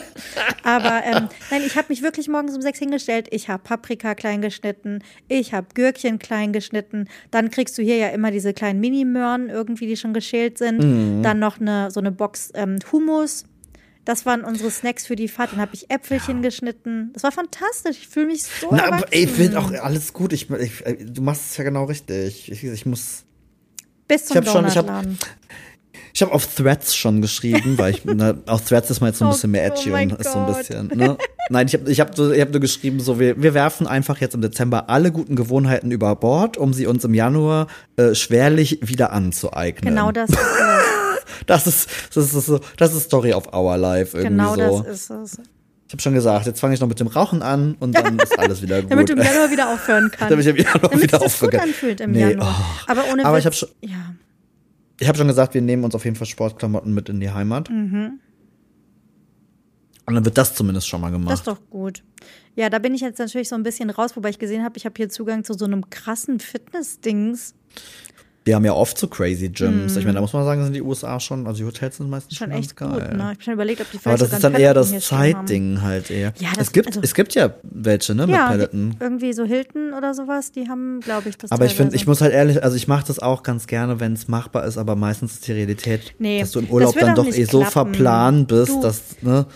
Aber 0.63 1.03
ähm, 1.03 1.28
nein, 1.51 1.61
ich 1.65 1.76
habe 1.76 1.88
mich 1.89 2.01
wirklich 2.01 2.30
morgens 2.30 2.55
um 2.55 2.61
sechs 2.61 2.80
hingestellt. 2.80 3.28
Ich 3.32 3.49
habe 3.49 3.61
Paprika 3.63 4.15
klein 4.15 4.41
geschnitten, 4.41 4.99
ich 5.28 5.53
habe 5.53 5.67
Gürkchen 5.73 6.19
klein 6.19 6.53
geschnitten. 6.53 7.09
Dann 7.32 7.49
kriegst 7.49 7.78
du 7.78 7.82
hier 7.84 7.97
ja 7.97 8.07
immer 8.09 8.32
diese 8.32 8.53
kleinen 8.53 8.80
Mini-Möhren 8.80 9.49
irgendwie, 9.49 9.88
die 9.88 9.97
schon 9.97 10.13
geschält 10.13 10.57
sind. 10.57 10.82
Mhm. 10.82 11.21
Dann 11.21 11.39
noch 11.39 11.59
eine, 11.59 11.91
so 11.91 11.99
eine 11.99 12.11
Box 12.13 12.51
ähm, 12.55 12.80
Hummus. 12.91 13.43
Das 14.05 14.25
waren 14.25 14.43
unsere 14.43 14.69
Snacks 14.71 15.05
für 15.07 15.15
die 15.15 15.27
Fahrt. 15.27 15.51
Dann 15.53 15.59
habe 15.59 15.71
ich 15.73 15.89
Äpfelchen 15.89 16.41
geschnitten. 16.43 17.09
Das 17.13 17.23
war 17.23 17.31
fantastisch. 17.31 17.97
Ich 18.01 18.07
fühle 18.07 18.27
mich 18.27 18.43
so 18.43 18.67
Na, 18.71 18.77
erwachsen. 18.77 18.93
aber 19.03 19.13
ey, 19.13 19.23
ich 19.23 19.31
finde 19.31 19.59
auch 19.59 19.71
alles 19.71 20.13
gut. 20.13 20.31
Ich, 20.31 20.49
ich, 20.49 20.71
du 21.07 21.21
machst 21.23 21.41
es 21.51 21.57
ja 21.57 21.63
genau 21.63 21.85
richtig. 21.85 22.51
Ich, 22.51 22.63
ich 22.63 22.85
muss. 22.85 23.23
Bis 24.07 24.25
zum 24.25 24.37
ich 24.41 24.47
hab 24.47 24.53
schon- 24.53 24.67
ich 24.67 24.77
hab-. 24.77 25.05
Ich 26.13 26.21
habe 26.21 26.31
auf 26.31 26.47
Threads 26.55 26.95
schon 26.95 27.21
geschrieben, 27.21 27.77
weil 27.77 27.93
ich 27.95 28.03
na, 28.05 28.35
auf 28.45 28.63
Threads 28.63 28.89
ist 28.89 29.01
man 29.01 29.09
jetzt 29.09 29.19
so 29.19 29.25
ein 29.25 29.29
Oh, 29.29 29.33
bisschen 29.33 29.51
mehr 29.51 29.69
oh 29.69 29.73
edgy 29.77 29.89
mein 29.89 30.11
und 30.13 30.21
ist 30.21 30.31
so 30.31 30.39
ein 30.39 30.45
bisschen. 30.55 30.87
Ne? 30.95 31.17
Nein, 31.49 31.67
ich 31.67 31.73
habe 31.73 31.91
ich 31.91 31.99
hab, 31.99 32.17
ich 32.17 32.39
hab 32.41 32.51
nur 32.51 32.61
geschrieben, 32.61 33.01
so 33.01 33.19
wir, 33.19 33.41
wir 33.41 33.53
werfen 33.53 33.85
einfach 33.85 34.21
jetzt 34.21 34.33
im 34.33 34.41
Dezember 34.41 34.89
alle 34.89 35.11
guten 35.11 35.35
Gewohnheiten 35.35 35.91
über 35.91 36.15
Bord, 36.15 36.55
um 36.57 36.71
sie 36.73 36.87
uns 36.87 37.03
im 37.03 37.13
Januar 37.13 37.67
äh, 37.97 38.15
schwerlich 38.15 38.79
wieder 38.81 39.11
anzueignen. 39.11 39.93
Genau 39.93 40.11
das 40.13 40.29
ist. 40.29 40.37
Das 41.45 41.67
ist 41.67 41.89
das 42.13 42.34
ist 42.34 42.45
so 42.45 42.59
das 42.78 42.93
ist 42.93 43.03
Story 43.05 43.34
of 43.34 43.53
our 43.53 43.78
life 43.78 44.17
irgendwie 44.17 44.36
Genau 44.36 44.55
so. 44.55 44.82
das 44.84 45.09
ist 45.09 45.09
es. 45.09 45.39
Ich 45.88 45.93
habe 45.93 46.01
schon 46.01 46.13
gesagt, 46.15 46.47
jetzt 46.47 46.59
fange 46.59 46.73
ich 46.73 46.80
noch 46.82 46.88
mit 46.88 46.99
dem 46.99 47.07
Rauchen 47.07 47.41
an 47.43 47.76
und 47.80 47.93
dann 47.93 48.17
ist 48.23 48.38
alles 48.39 48.61
wieder 48.61 48.82
gut. 48.82 48.91
Damit 48.91 49.07
du 49.09 49.13
im 49.13 49.19
Januar 49.23 49.51
wieder 49.51 49.71
aufhören 49.71 50.09
kannst. 50.11 50.32
Damit 50.32 50.45
ich 50.45 50.49
im 50.51 50.57
Januar 50.57 50.89
Damit 50.89 51.03
wieder 51.03 51.21
aufhören 51.21 51.51
kann. 51.51 51.59
anfühlt 51.61 52.01
im 52.01 52.11
Nee, 52.11 52.32
Januar. 52.32 52.55
oh. 52.59 52.91
Aber 52.91 53.03
ohne 53.11 53.23
Aber 53.23 53.38
Witz, 53.38 53.41
ich 53.41 53.45
habe 53.45 53.55
schon, 53.55 53.69
ja. 53.82 54.15
ich 54.99 55.07
hab 55.07 55.15
schon 55.15 55.28
gesagt, 55.28 55.53
wir 55.53 55.61
nehmen 55.61 55.84
uns 55.84 55.93
auf 55.93 56.03
jeden 56.03 56.15
Fall 56.15 56.26
Sportklamotten 56.28 56.93
mit 56.93 57.07
in 57.09 57.19
die 57.19 57.30
Heimat. 57.30 57.69
Mhm. 57.69 58.19
Und 60.07 60.13
dann 60.13 60.23
wird 60.26 60.38
das 60.38 60.53
zumindest 60.53 60.88
schon 60.88 61.01
mal 61.01 61.09
gemacht. 61.11 61.32
Das 61.32 61.39
ist 61.39 61.47
doch 61.47 61.59
gut. 61.69 62.03
Ja, 62.55 62.69
da 62.69 62.80
bin 62.80 62.93
ich 62.93 63.01
jetzt 63.01 63.17
natürlich 63.19 63.49
so 63.49 63.55
ein 63.55 63.63
bisschen 63.63 63.89
raus, 63.89 64.15
wobei 64.15 64.30
ich 64.30 64.39
gesehen 64.39 64.63
habe, 64.63 64.78
ich 64.78 64.86
habe 64.86 64.93
hier 64.97 65.09
Zugang 65.09 65.43
zu 65.43 65.53
so 65.53 65.65
einem 65.65 65.89
krassen 65.89 66.39
Fitness-Dings. 66.39 67.55
Wir 68.47 68.53
haben 68.53 68.63
ja 68.63 68.73
oft 68.73 68.95
so 68.99 69.07
crazy 69.07 69.49
Gyms. 69.49 69.95
Ich 69.97 70.03
meine, 70.05 70.13
da 70.15 70.21
muss 70.21 70.31
man 70.31 70.45
sagen, 70.45 70.63
sind 70.63 70.73
die 70.73 70.81
USA 70.83 71.19
schon, 71.19 71.47
also 71.47 71.57
die 71.63 71.65
Hotels 71.65 71.97
sind 71.97 72.11
meistens 72.11 72.37
schon, 72.37 72.49
Mhm. 72.49 72.53
Schon 72.53 72.61
echt 72.61 72.75
ganz 72.77 72.91
gut, 72.93 72.99
geil. 73.01 73.09
ne? 73.17 73.23
Ich 73.23 73.23
habe 73.29 73.41
schon 73.41 73.53
überlegt, 73.53 73.81
ob 73.81 73.89
die 73.89 73.97
Aber 73.97 74.01
vielleicht 74.03 74.21
das 74.21 74.27
sogar 74.29 74.37
ist 74.37 74.43
dann 74.43 74.61
eher 74.61 74.73
das. 74.75 74.99
Zeitding 74.99 75.81
halt 75.81 76.11
eher. 76.11 76.31
Ja, 76.37 76.49
das- 76.55 76.67
es, 76.67 76.71
gibt, 76.71 76.87
also- 76.89 76.99
es 77.01 77.15
gibt 77.15 77.33
ja 77.33 77.55
welche, 77.63 78.13
ne, 78.13 78.27
mit 78.27 78.35
Ja, 78.35 78.55
die, 78.55 78.91
irgendwie 78.99 79.33
so 79.33 79.45
Hilton 79.45 79.93
oder 79.97 80.13
sowas, 80.13 80.51
die 80.51 80.69
haben, 80.69 80.99
glaube 80.99 81.29
ich, 81.29 81.39
das 81.39 81.51
Aber 81.51 81.65
ich 81.65 81.73
finde, 81.73 81.95
ich 81.95 82.05
muss 82.05 82.21
halt 82.21 82.33
ehrlich, 82.33 82.63
also 82.63 82.75
ich 82.77 82.87
mache 82.87 83.05
das 83.07 83.17
auch 83.17 83.41
ganz 83.41 83.65
gerne, 83.65 83.99
wenn 83.99 84.13
es 84.13 84.27
machbar 84.27 84.65
ist, 84.65 84.77
aber 84.77 84.95
meistens 84.95 85.33
ist 85.33 85.47
die 85.47 85.53
Realität, 85.53 86.13
Nee, 86.19 86.41
dass 86.41 86.51
du 86.51 86.59
im 86.59 86.65
das 86.65 86.73
Urlaub 86.73 86.99
dann 86.99 87.15
doch 87.15 87.25
eh 87.25 87.45
so 87.45 87.61
klappen. 87.61 87.71
verplant 87.71 88.47
bist, 88.47 88.69
Du- 88.73 88.81
dass, 88.83 89.01
ne, 89.23 89.47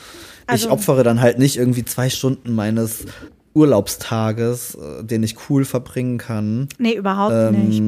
ich 0.47 0.51
Also- 0.53 0.71
opfere 0.71 1.03
dann 1.03 1.21
halt 1.21 1.37
nicht 1.37 1.57
irgendwie 1.57 1.85
zwei 1.85 2.09
Stunden 2.09 2.55
meines 2.55 3.05
Urlaubstages, 3.53 4.75
äh, 4.75 5.03
den 5.03 5.21
ich 5.21 5.35
cool 5.49 5.63
verbringen 5.65 6.17
kann. 6.17 6.67
Nee, 6.79 6.93
überhaupt 6.95 7.51
nicht. 7.51 7.83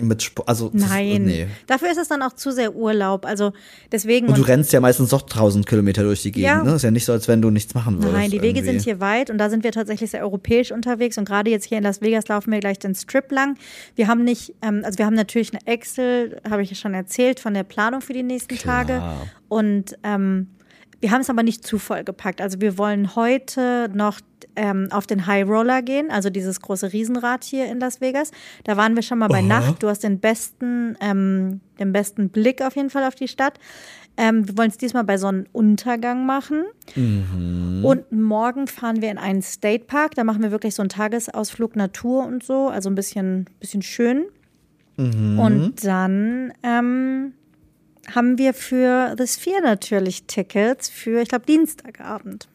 Mit 0.00 0.22
Sport, 0.22 0.48
also 0.48 0.68
das 0.70 0.82
ist- 0.82 0.88
Nein. 0.90 1.22
nee. 1.24 1.46
Dafür 1.66 1.90
ist 1.90 1.96
es 1.96 2.08
dann 2.08 2.20
auch 2.22 2.34
zu 2.34 2.50
sehr 2.52 2.74
Urlaub. 2.74 3.24
Also 3.24 3.52
deswegen. 3.90 4.26
Und 4.28 4.36
du 4.36 4.42
und- 4.42 4.48
rennst 4.48 4.72
ja 4.72 4.80
meistens 4.80 5.10
doch 5.10 5.22
1000 5.22 5.66
Kilometer 5.66 6.02
durch 6.02 6.22
die 6.22 6.32
Gegend, 6.32 6.46
Ja. 6.46 6.62
ne? 6.62 6.74
Ist 6.74 6.82
ja 6.82 6.90
nicht 6.90 7.04
so, 7.04 7.12
als 7.12 7.28
wenn 7.28 7.40
du 7.40 7.50
nichts 7.50 7.74
machen 7.74 7.96
würdest. 7.98 8.12
Nein, 8.12 8.30
die 8.30 8.42
Wege 8.42 8.58
irgendwie. 8.60 8.72
sind 8.78 8.82
hier 8.82 9.00
weit 9.00 9.30
und 9.30 9.38
da 9.38 9.48
sind 9.48 9.64
wir 9.64 9.72
tatsächlich 9.72 10.10
sehr 10.10 10.22
europäisch 10.22 10.70
unterwegs. 10.72 11.16
Und 11.18 11.24
gerade 11.26 11.50
jetzt 11.50 11.64
hier 11.66 11.78
in 11.78 11.84
Las 11.84 12.00
Vegas 12.02 12.28
laufen 12.28 12.52
wir 12.52 12.60
gleich 12.60 12.78
den 12.78 12.94
Strip 12.94 13.30
lang. 13.32 13.56
Wir 13.94 14.06
haben 14.08 14.22
nicht, 14.24 14.52
ähm, 14.62 14.82
also 14.84 14.98
wir 14.98 15.06
haben 15.06 15.14
natürlich 15.14 15.52
eine 15.52 15.66
Excel, 15.66 16.40
habe 16.48 16.62
ich 16.62 16.70
ja 16.70 16.76
schon 16.76 16.92
erzählt, 16.94 17.40
von 17.40 17.54
der 17.54 17.62
Planung 17.64 18.00
für 18.02 18.12
die 18.12 18.22
nächsten 18.22 18.58
Tage. 18.58 19.02
Und 19.48 19.96
ähm, 20.02 20.48
wir 21.00 21.10
haben 21.10 21.20
es 21.20 21.30
aber 21.30 21.42
nicht 21.42 21.66
zu 21.66 21.78
voll 21.78 22.04
gepackt. 22.04 22.40
Also 22.40 22.60
wir 22.60 22.78
wollen 22.78 23.14
heute 23.16 23.90
noch 23.94 24.20
ähm, 24.56 24.88
auf 24.90 25.06
den 25.06 25.26
High 25.26 25.46
Roller 25.46 25.82
gehen, 25.82 26.10
also 26.10 26.30
dieses 26.30 26.60
große 26.60 26.92
Riesenrad 26.92 27.44
hier 27.44 27.66
in 27.66 27.80
Las 27.80 28.00
Vegas. 28.00 28.30
Da 28.64 28.76
waren 28.76 28.96
wir 28.96 29.02
schon 29.02 29.18
mal 29.18 29.28
bei 29.28 29.38
Aha. 29.38 29.46
Nacht. 29.46 29.82
Du 29.82 29.88
hast 29.88 30.02
den 30.02 30.18
besten, 30.18 30.96
ähm, 31.00 31.60
den 31.78 31.92
besten 31.92 32.30
Blick 32.30 32.62
auf 32.62 32.76
jeden 32.76 32.90
Fall 32.90 33.04
auf 33.04 33.14
die 33.14 33.28
Stadt. 33.28 33.58
Ähm, 34.16 34.48
wir 34.48 34.56
wollen 34.56 34.70
es 34.70 34.78
diesmal 34.78 35.04
bei 35.04 35.18
Sonnenuntergang 35.18 36.24
machen. 36.24 36.64
Und 37.84 38.10
morgen 38.10 38.66
fahren 38.66 39.02
wir 39.02 39.10
in 39.10 39.18
einen 39.18 39.42
State 39.42 39.84
Park. 39.84 40.14
Da 40.14 40.24
machen 40.24 40.42
wir 40.42 40.50
wirklich 40.50 40.74
so 40.74 40.82
einen 40.82 40.88
Tagesausflug 40.88 41.76
Natur 41.76 42.24
und 42.24 42.42
so, 42.42 42.68
also 42.68 42.88
ein 42.88 42.94
bisschen, 42.94 43.46
bisschen 43.60 43.82
schön. 43.82 44.24
Und 44.96 45.84
dann 45.84 46.54
ähm, 46.62 47.34
haben 48.14 48.38
wir 48.38 48.54
für 48.54 49.14
The 49.18 49.26
Sphere 49.26 49.60
natürlich 49.62 50.24
Tickets 50.24 50.88
für, 50.88 51.20
ich 51.20 51.28
glaube, 51.28 51.44
Dienstagabend. 51.44 52.48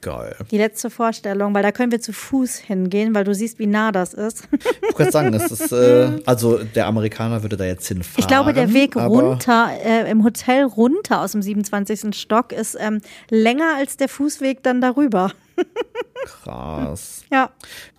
Geil. 0.00 0.36
Die 0.50 0.58
letzte 0.58 0.90
Vorstellung, 0.90 1.54
weil 1.54 1.62
da 1.62 1.72
können 1.72 1.90
wir 1.90 2.00
zu 2.00 2.12
Fuß 2.12 2.58
hingehen, 2.58 3.14
weil 3.14 3.24
du 3.24 3.34
siehst, 3.34 3.58
wie 3.58 3.66
nah 3.66 3.90
das 3.90 4.14
ist. 4.14 4.48
Ich 4.52 4.98
wollte 4.98 5.12
sagen, 5.12 5.34
es 5.34 5.50
ist, 5.50 5.72
äh, 5.72 6.20
also 6.26 6.58
der 6.62 6.86
Amerikaner 6.86 7.42
würde 7.42 7.56
da 7.56 7.64
jetzt 7.64 7.88
hinfahren. 7.88 8.20
Ich 8.20 8.28
glaube, 8.28 8.52
der 8.52 8.72
Weg 8.72 8.94
runter, 8.94 9.70
äh, 9.84 10.08
im 10.10 10.22
Hotel 10.22 10.64
runter 10.64 11.22
aus 11.22 11.32
dem 11.32 11.42
27. 11.42 12.14
Stock 12.14 12.52
ist 12.52 12.76
ähm, 12.78 13.00
länger 13.28 13.74
als 13.76 13.96
der 13.96 14.08
Fußweg 14.08 14.62
dann 14.62 14.80
darüber. 14.80 15.32
Krass. 16.24 17.24
Ja. 17.32 17.50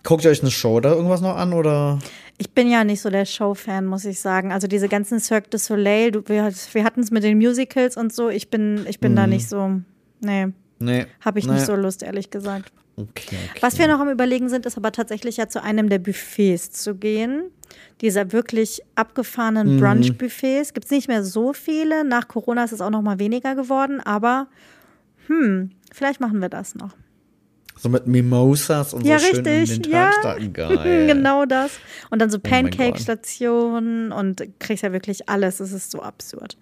Guckt 0.04 0.24
ihr 0.24 0.32
euch 0.32 0.41
eine 0.41 0.52
Show 0.52 0.80
da 0.80 0.93
irgendwas 0.93 1.22
noch 1.22 1.36
an 1.36 1.54
oder? 1.54 2.00
Ich 2.38 2.52
bin 2.52 2.70
ja 2.70 2.86
nicht 2.86 3.02
so 3.02 3.10
der 3.10 3.26
Show-Fan, 3.26 3.86
muss 3.86 4.06
ich 4.06 4.22
sagen. 4.22 4.54
Also 4.54 4.68
diese 4.68 4.88
ganzen 4.88 5.20
Cirque 5.20 5.50
du 5.50 5.58
Soleil, 5.58 6.12
du, 6.12 6.24
wir, 6.28 6.50
wir 6.72 6.84
hatten 6.86 7.02
es 7.02 7.12
mit 7.12 7.24
den 7.24 7.38
Musicals 7.38 7.97
und 7.97 8.14
so. 8.14 8.30
Ich 8.30 8.50
bin, 8.50 8.86
ich 8.88 9.02
bin 9.02 9.16
da 9.18 9.28
nicht 9.28 9.50
so, 9.50 9.82
nee, 10.22 10.47
Nee. 10.80 11.06
habe 11.22 11.40
ich 11.40 11.46
nee. 11.48 11.54
nicht 11.54 11.66
so 11.66 11.76
Lust, 11.76 12.04
ehrlich 12.04 12.30
gesagt. 12.32 12.72
Okay, 12.96 13.10
okay. 13.52 13.60
Was 13.62 13.78
wir 13.78 13.88
noch 13.88 14.00
am 14.00 14.10
Überlegen 14.10 14.50
sind, 14.50 14.66
ist 14.66 14.76
aber 14.78 14.92
tatsächlich 14.92 15.38
ja 15.38 15.48
zu 15.48 15.64
einem 15.64 15.88
der 15.90 16.00
Buffets 16.00 16.72
zu 16.72 16.96
gehen. 16.96 17.44
Dieser 18.02 18.32
wirklich 18.34 18.82
abgefahrenen 18.96 19.76
Mhm. 19.76 19.80
Brunch-Buffets. 19.80 20.74
Gibt 20.74 20.86
es 20.86 20.92
nicht 20.92 21.08
mehr 21.08 21.24
so 21.24 21.54
viele. 21.54 22.04
Nach 22.04 22.28
Corona 22.28 22.64
ist 22.64 22.74
es 22.74 22.82
auch 22.82 22.90
noch 22.90 23.02
mal 23.02 23.20
weniger 23.20 23.56
geworden. 23.56 24.02
Aber, 24.02 24.48
hm, 25.28 25.72
vielleicht 25.94 26.20
machen 26.20 26.42
wir 26.42 26.50
das 26.50 26.76
noch. 26.76 26.92
So 27.78 27.88
mit 27.88 28.08
Mimosas 28.08 28.94
und 28.94 29.06
Ja, 29.06 29.18
so 29.20 29.28
schön 29.28 29.46
richtig, 29.46 29.78
in 29.78 29.82
den 29.84 29.92
ja. 29.94 30.12
Starten. 30.20 30.52
Geil. 30.52 31.08
genau 31.08 31.46
das. 31.46 31.72
Und 32.10 32.20
dann 32.22 32.30
so 32.30 32.38
Oh. 32.38 32.42
Pancake-Stationen 32.50 34.12
und 34.12 34.44
kriegst 34.60 34.84
ja 34.84 34.92
wirklich 34.92 35.30
alles. 35.30 35.60
Es 35.62 35.72
ist 35.72 35.92
so 35.92 36.02
absurd. 36.02 36.58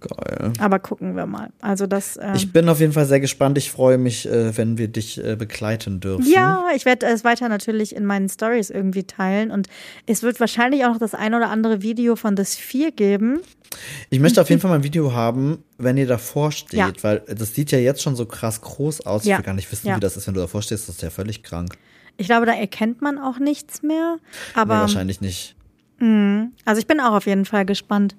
Geil. 0.00 0.52
Aber 0.60 0.78
gucken 0.78 1.16
wir 1.16 1.26
mal. 1.26 1.50
Also 1.60 1.86
das. 1.88 2.16
ähm, 2.22 2.34
Ich 2.36 2.52
bin 2.52 2.68
auf 2.68 2.78
jeden 2.78 2.92
Fall 2.92 3.04
sehr 3.06 3.18
gespannt. 3.18 3.58
Ich 3.58 3.70
freue 3.70 3.98
mich, 3.98 4.28
äh, 4.28 4.56
wenn 4.56 4.78
wir 4.78 4.86
dich 4.88 5.22
äh, 5.24 5.34
begleiten 5.34 5.98
dürfen. 5.98 6.24
Ja, 6.30 6.66
ich 6.76 6.84
werde 6.84 7.06
es 7.06 7.24
weiter 7.24 7.48
natürlich 7.48 7.96
in 7.96 8.04
meinen 8.04 8.28
Stories 8.28 8.70
irgendwie 8.70 9.02
teilen 9.04 9.50
und 9.50 9.66
es 10.06 10.22
wird 10.22 10.38
wahrscheinlich 10.38 10.84
auch 10.84 10.90
noch 10.92 10.98
das 10.98 11.14
ein 11.14 11.34
oder 11.34 11.50
andere 11.50 11.82
Video 11.82 12.14
von 12.14 12.36
The 12.36 12.44
Sphere 12.44 12.92
geben. 12.92 13.40
Ich 14.10 14.20
möchte 14.20 14.40
auf 14.40 14.48
jeden 14.50 14.60
Fall 14.62 14.70
mal 14.70 14.76
ein 14.76 14.84
Video 14.84 15.12
haben, 15.12 15.64
wenn 15.78 15.96
ihr 15.96 16.06
davor 16.06 16.52
steht, 16.52 16.78
Ja. 16.78 16.92
weil 17.02 17.22
das 17.26 17.54
sieht 17.54 17.72
ja 17.72 17.78
jetzt 17.78 18.00
schon 18.00 18.14
so 18.14 18.24
krass 18.26 18.60
groß 18.60 19.00
aus. 19.04 19.24
Ja. 19.24 19.34
Ich 19.34 19.38
will 19.40 19.46
gar 19.46 19.54
nicht 19.54 19.70
wissen, 19.72 19.88
Ja. 19.88 19.96
wie 19.96 20.00
das 20.00 20.16
ist, 20.16 20.26
wenn 20.28 20.34
du 20.34 20.40
davor 20.40 20.62
stehst. 20.62 20.88
Das 20.88 20.94
ist 20.96 21.02
ja 21.02 21.10
völlig 21.10 21.42
krank. 21.42 21.74
Ich 22.16 22.26
glaube, 22.28 22.46
da 22.46 22.52
erkennt 22.52 23.02
man 23.02 23.18
auch 23.18 23.38
nichts 23.40 23.82
mehr. 23.82 24.16
nee, 24.20 24.60
Aber 24.60 24.74
wahrscheinlich 24.80 25.20
nicht. 25.20 25.56
also 26.00 26.78
ich 26.78 26.86
bin 26.86 27.00
auch 27.00 27.14
auf 27.14 27.26
jeden 27.26 27.44
Fall 27.44 27.64
gespannt. 27.66 28.14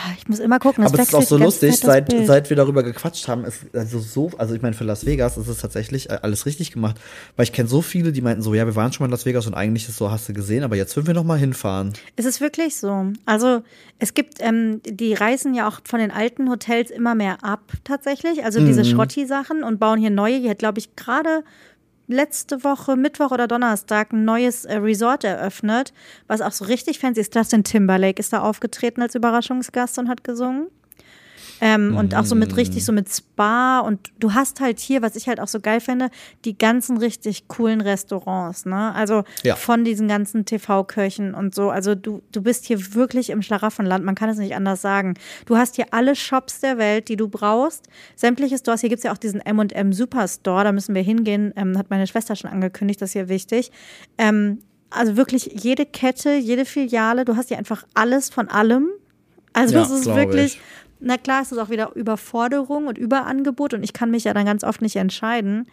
Ah, 0.00 0.12
Ich 0.16 0.28
muss 0.28 0.38
immer 0.38 0.58
gucken. 0.60 0.84
Aber 0.84 0.94
es 0.98 1.08
ist 1.08 1.14
auch 1.14 1.22
so 1.22 1.36
lustig, 1.36 1.70
das 1.72 1.80
seit, 1.80 2.08
Bild. 2.08 2.26
seit 2.26 2.48
wir 2.50 2.56
darüber 2.56 2.82
gequatscht 2.82 3.26
haben, 3.26 3.44
ist 3.44 3.74
also 3.74 3.98
so, 3.98 4.30
also 4.38 4.54
ich 4.54 4.62
meine, 4.62 4.74
für 4.74 4.84
Las 4.84 5.04
Vegas 5.06 5.36
ist 5.36 5.48
es 5.48 5.58
tatsächlich 5.58 6.08
äh, 6.10 6.18
alles 6.22 6.46
richtig 6.46 6.70
gemacht. 6.70 6.96
Weil 7.36 7.44
ich 7.44 7.52
kenne 7.52 7.68
so 7.68 7.82
viele, 7.82 8.12
die 8.12 8.20
meinten 8.22 8.42
so, 8.42 8.54
ja, 8.54 8.64
wir 8.66 8.76
waren 8.76 8.92
schon 8.92 9.04
mal 9.04 9.08
in 9.08 9.10
Las 9.10 9.26
Vegas 9.26 9.46
und 9.46 9.54
eigentlich 9.54 9.84
ist 9.84 9.90
es 9.90 9.96
so, 9.96 10.10
hast 10.10 10.28
du 10.28 10.32
gesehen, 10.32 10.62
aber 10.62 10.76
jetzt 10.76 10.94
würden 10.96 11.06
wir 11.08 11.14
noch 11.14 11.24
mal 11.24 11.38
hinfahren. 11.38 11.92
Es 12.16 12.24
ist 12.26 12.40
wirklich 12.40 12.76
so. 12.76 13.12
Also 13.26 13.62
es 13.98 14.14
gibt, 14.14 14.34
ähm, 14.40 14.80
die 14.86 15.14
reisen 15.14 15.54
ja 15.54 15.66
auch 15.68 15.80
von 15.84 15.98
den 15.98 16.10
alten 16.10 16.48
Hotels 16.50 16.90
immer 16.90 17.14
mehr 17.16 17.42
ab 17.42 17.72
tatsächlich. 17.84 18.44
Also 18.44 18.60
diese 18.64 18.82
Mhm. 18.82 18.86
Schrotti-Sachen 18.96 19.64
und 19.64 19.80
bauen 19.80 19.98
hier 19.98 20.10
neue. 20.10 20.36
Hier 20.36 20.50
hat, 20.50 20.58
glaube 20.58 20.78
ich, 20.78 20.94
gerade 20.94 21.42
letzte 22.08 22.64
Woche, 22.64 22.96
Mittwoch 22.96 23.30
oder 23.30 23.46
Donnerstag, 23.46 24.12
ein 24.12 24.24
neues 24.24 24.64
äh, 24.64 24.76
Resort 24.76 25.24
eröffnet, 25.24 25.92
was 26.26 26.40
auch 26.40 26.52
so 26.52 26.64
richtig 26.64 26.98
fancy 26.98 27.20
ist. 27.20 27.34
Justin 27.34 27.62
Timberlake 27.62 28.18
ist 28.18 28.32
da 28.32 28.40
aufgetreten 28.40 29.02
als 29.02 29.14
Überraschungsgast 29.14 29.98
und 29.98 30.08
hat 30.08 30.24
gesungen. 30.24 30.68
Ähm, 31.60 31.96
und 31.96 32.14
auch 32.14 32.24
so 32.24 32.34
mit 32.34 32.56
richtig, 32.56 32.84
so 32.84 32.92
mit 32.92 33.08
Spa. 33.08 33.80
Und 33.80 34.12
du 34.18 34.34
hast 34.34 34.60
halt 34.60 34.78
hier, 34.78 35.02
was 35.02 35.16
ich 35.16 35.28
halt 35.28 35.40
auch 35.40 35.48
so 35.48 35.60
geil 35.60 35.80
finde, 35.80 36.10
die 36.44 36.56
ganzen 36.56 36.98
richtig 36.98 37.48
coolen 37.48 37.80
Restaurants, 37.80 38.64
ne? 38.66 38.94
Also 38.94 39.24
Ja. 39.42 39.56
von 39.56 39.84
diesen 39.84 40.08
ganzen 40.08 40.44
TV-Köchen 40.44 41.34
und 41.34 41.54
so. 41.54 41.70
Also 41.70 41.94
du, 41.94 42.22
du 42.32 42.42
bist 42.42 42.64
hier 42.66 42.94
wirklich 42.94 43.30
im 43.30 43.42
Schlaraffenland, 43.42 44.04
man 44.04 44.14
kann 44.14 44.28
es 44.28 44.38
nicht 44.38 44.54
anders 44.54 44.82
sagen. 44.82 45.14
Du 45.46 45.56
hast 45.56 45.76
hier 45.76 45.86
alle 45.90 46.14
Shops 46.14 46.60
der 46.60 46.78
Welt, 46.78 47.08
die 47.08 47.16
du 47.16 47.28
brauchst. 47.28 47.88
Sämtliche 48.16 48.58
Stores, 48.58 48.80
hier 48.80 48.90
gibt's 48.90 49.04
ja 49.04 49.12
auch 49.12 49.18
diesen 49.18 49.40
M&M 49.40 49.92
Superstore, 49.92 50.64
da 50.64 50.72
müssen 50.72 50.94
wir 50.94 51.02
hingehen, 51.02 51.52
ähm, 51.56 51.76
hat 51.76 51.90
meine 51.90 52.06
Schwester 52.06 52.36
schon 52.36 52.50
angekündigt, 52.50 53.00
das 53.02 53.10
ist 53.10 53.12
hier 53.14 53.28
wichtig. 53.28 53.70
Ähm, 54.16 54.58
also 54.90 55.16
wirklich 55.16 55.50
jede 55.62 55.84
Kette, 55.84 56.36
jede 56.36 56.64
Filiale, 56.64 57.24
du 57.24 57.36
hast 57.36 57.48
hier 57.48 57.58
einfach 57.58 57.84
alles 57.94 58.30
von 58.30 58.48
allem. 58.48 58.88
Also 59.52 59.74
Ja, 59.74 59.82
es 59.82 59.90
ist 59.90 60.06
wirklich, 60.06 60.54
ich. 60.56 60.60
Na 61.00 61.16
klar, 61.16 61.42
es 61.42 61.52
ist 61.52 61.58
auch 61.58 61.70
wieder 61.70 61.94
Überforderung 61.94 62.86
und 62.86 62.98
Überangebot 62.98 63.74
und 63.74 63.82
ich 63.82 63.92
kann 63.92 64.10
mich 64.10 64.24
ja 64.24 64.34
dann 64.34 64.46
ganz 64.46 64.64
oft 64.64 64.82
nicht 64.82 64.96
entscheiden. 64.96 65.66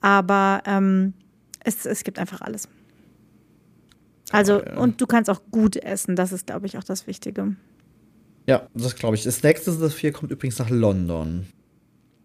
Aber 0.00 0.62
ähm, 0.66 1.14
es, 1.60 1.86
es 1.86 2.04
gibt 2.04 2.18
einfach 2.18 2.40
alles. 2.40 2.68
Also, 4.30 4.62
ja. 4.62 4.76
und 4.78 5.00
du 5.00 5.06
kannst 5.06 5.28
auch 5.30 5.42
gut 5.50 5.76
essen, 5.76 6.16
das 6.16 6.32
ist, 6.32 6.46
glaube 6.46 6.66
ich, 6.66 6.78
auch 6.78 6.84
das 6.84 7.06
Wichtige. 7.06 7.54
Ja, 8.46 8.66
das 8.74 8.96
glaube 8.96 9.14
ich. 9.14 9.24
Das 9.24 9.42
nächste, 9.42 9.72
das 9.72 9.94
vier, 9.94 10.12
kommt 10.12 10.32
übrigens 10.32 10.58
nach 10.58 10.70
London. 10.70 11.46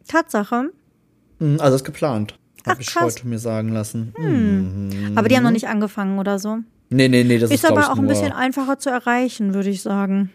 Tatsache. 0.07 0.71
Mhm, 1.39 1.59
Also 1.59 1.75
ist 1.75 1.83
geplant. 1.83 2.39
Habe 2.65 2.81
ich 2.81 2.87
krass. 2.87 3.15
heute 3.15 3.27
mir 3.27 3.39
sagen 3.39 3.69
lassen. 3.69 4.13
Mhm. 4.17 5.17
Aber 5.17 5.29
die 5.29 5.35
haben 5.35 5.43
noch 5.43 5.51
nicht 5.51 5.67
angefangen 5.67 6.19
oder 6.19 6.39
so. 6.39 6.59
Nee, 6.89 7.07
nee, 7.07 7.23
nee, 7.23 7.37
das 7.37 7.51
ist, 7.51 7.63
Ist 7.63 7.69
aber 7.69 7.81
ich, 7.81 7.87
auch 7.87 7.97
ein 7.97 8.07
bisschen 8.07 8.31
einfacher 8.31 8.79
zu 8.79 8.89
erreichen, 8.89 9.53
würde 9.53 9.69
ich 9.69 9.81
sagen. 9.81 10.31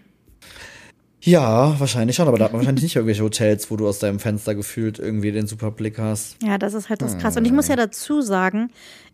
Ja, 1.24 1.78
wahrscheinlich 1.78 2.16
schon, 2.16 2.26
aber 2.26 2.36
da 2.36 2.46
hat 2.46 2.52
man 2.52 2.60
wahrscheinlich 2.60 2.82
nicht 2.82 2.96
irgendwelche 2.96 3.22
Hotels, 3.22 3.70
wo 3.70 3.76
du 3.76 3.86
aus 3.86 4.00
deinem 4.00 4.18
Fenster 4.18 4.54
gefühlt 4.56 4.98
irgendwie 4.98 5.30
den 5.30 5.46
super 5.46 5.70
Blick 5.70 5.98
hast. 5.98 6.36
Ja, 6.42 6.58
das 6.58 6.74
ist 6.74 6.88
halt 6.88 7.00
das 7.00 7.16
krass. 7.18 7.36
Und 7.36 7.44
ich 7.44 7.52
muss 7.52 7.68
ja 7.68 7.76
dazu 7.76 8.22
sagen, 8.22 8.70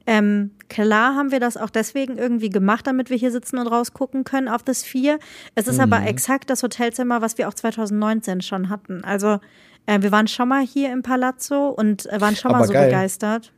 ähm, 0.06 0.52
klar 0.70 1.14
haben 1.16 1.32
wir 1.32 1.38
das 1.40 1.58
auch 1.58 1.68
deswegen 1.68 2.16
irgendwie 2.16 2.48
gemacht, 2.48 2.86
damit 2.86 3.10
wir 3.10 3.18
hier 3.18 3.30
sitzen 3.30 3.58
und 3.58 3.66
rausgucken 3.66 4.24
können 4.24 4.48
auf 4.48 4.62
das 4.62 4.82
Vier. 4.84 5.18
Es 5.54 5.68
ist 5.68 5.76
Mhm. 5.76 5.92
aber 5.92 6.06
exakt 6.06 6.48
das 6.48 6.62
Hotelzimmer, 6.62 7.20
was 7.20 7.36
wir 7.36 7.46
auch 7.46 7.52
2019 7.54 8.40
schon 8.40 8.70
hatten. 8.70 9.04
Also 9.04 9.38
äh, 9.84 10.00
wir 10.00 10.10
waren 10.10 10.28
schon 10.28 10.48
mal 10.48 10.64
hier 10.66 10.90
im 10.92 11.02
Palazzo 11.02 11.68
und 11.68 12.10
äh, 12.10 12.22
waren 12.22 12.36
schon 12.36 12.52
mal 12.52 12.58
Aber 12.58 12.66
so 12.68 12.72
geil. 12.72 12.86
begeistert. 12.86 13.52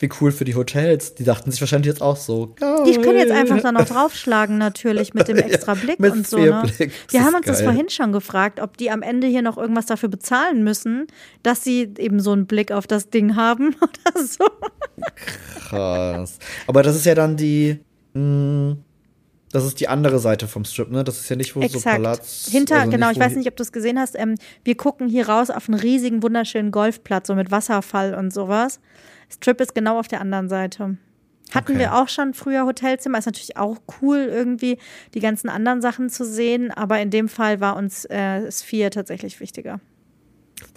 Wie 0.00 0.08
cool 0.20 0.32
für 0.32 0.46
die 0.46 0.54
Hotels. 0.54 1.14
Die 1.14 1.24
dachten 1.24 1.50
sich 1.50 1.60
wahrscheinlich 1.60 1.88
jetzt 1.88 2.00
auch 2.00 2.16
so. 2.16 2.54
Die 2.86 2.94
können 2.94 3.18
jetzt 3.18 3.28
geil. 3.28 3.38
einfach 3.38 3.60
dann 3.60 3.74
noch 3.74 3.84
draufschlagen, 3.84 4.56
natürlich, 4.56 5.12
mit 5.12 5.28
dem 5.28 5.36
extra 5.36 5.74
Blick 5.74 6.00
mit 6.00 6.12
und 6.12 6.26
so. 6.26 6.38
Ne? 6.38 6.62
Das 6.62 6.78
Wir 7.10 7.22
haben 7.22 7.34
uns 7.34 7.44
das 7.44 7.58
geil. 7.58 7.66
vorhin 7.66 7.90
schon 7.90 8.10
gefragt, 8.10 8.60
ob 8.60 8.78
die 8.78 8.90
am 8.90 9.02
Ende 9.02 9.26
hier 9.26 9.42
noch 9.42 9.58
irgendwas 9.58 9.84
dafür 9.84 10.08
bezahlen 10.08 10.64
müssen, 10.64 11.06
dass 11.42 11.62
sie 11.62 11.92
eben 11.98 12.18
so 12.18 12.32
einen 12.32 12.46
Blick 12.46 12.72
auf 12.72 12.86
das 12.86 13.10
Ding 13.10 13.36
haben 13.36 13.76
oder 13.82 14.24
so. 14.26 14.46
Krass. 15.68 16.38
Aber 16.66 16.82
das 16.82 16.96
ist 16.96 17.04
ja 17.04 17.14
dann 17.14 17.36
die. 17.36 17.78
Das 19.52 19.64
ist 19.64 19.80
die 19.80 19.88
andere 19.88 20.20
Seite 20.20 20.46
vom 20.46 20.64
Strip, 20.64 20.90
ne? 20.90 21.02
Das 21.02 21.18
ist 21.18 21.28
ja 21.28 21.34
nicht, 21.36 21.56
wo 21.56 21.60
so 21.60 21.66
Exakt. 21.78 21.96
Palaz. 21.96 22.48
Hinter, 22.50 22.78
also 22.80 22.90
genau, 22.90 23.10
ich 23.10 23.18
weiß 23.18 23.34
nicht, 23.34 23.48
ob 23.48 23.56
du 23.56 23.62
es 23.64 23.72
gesehen 23.72 23.98
hast. 23.98 24.16
Ähm, 24.16 24.36
wir 24.64 24.76
gucken 24.76 25.08
hier 25.08 25.28
raus 25.28 25.50
auf 25.50 25.68
einen 25.68 25.78
riesigen, 25.78 26.22
wunderschönen 26.22 26.70
Golfplatz, 26.70 27.26
so 27.26 27.34
mit 27.34 27.50
Wasserfall 27.50 28.14
und 28.14 28.32
sowas. 28.32 28.78
Strip 29.28 29.60
ist 29.60 29.74
genau 29.74 29.98
auf 29.98 30.06
der 30.08 30.20
anderen 30.20 30.48
Seite. 30.48 30.96
Hatten 31.52 31.72
Okay. 31.72 31.80
wir 31.80 31.94
auch 31.96 32.08
schon 32.08 32.32
früher 32.32 32.64
Hotelzimmer, 32.64 33.18
ist 33.18 33.26
natürlich 33.26 33.56
auch 33.56 33.78
cool, 34.00 34.18
irgendwie 34.30 34.78
die 35.14 35.20
ganzen 35.20 35.48
anderen 35.48 35.82
Sachen 35.82 36.08
zu 36.08 36.24
sehen, 36.24 36.70
aber 36.70 37.00
in 37.00 37.10
dem 37.10 37.28
Fall 37.28 37.60
war 37.60 37.74
uns 37.76 38.04
äh, 38.04 38.52
Sphere 38.52 38.90
tatsächlich 38.90 39.40
wichtiger. 39.40 39.80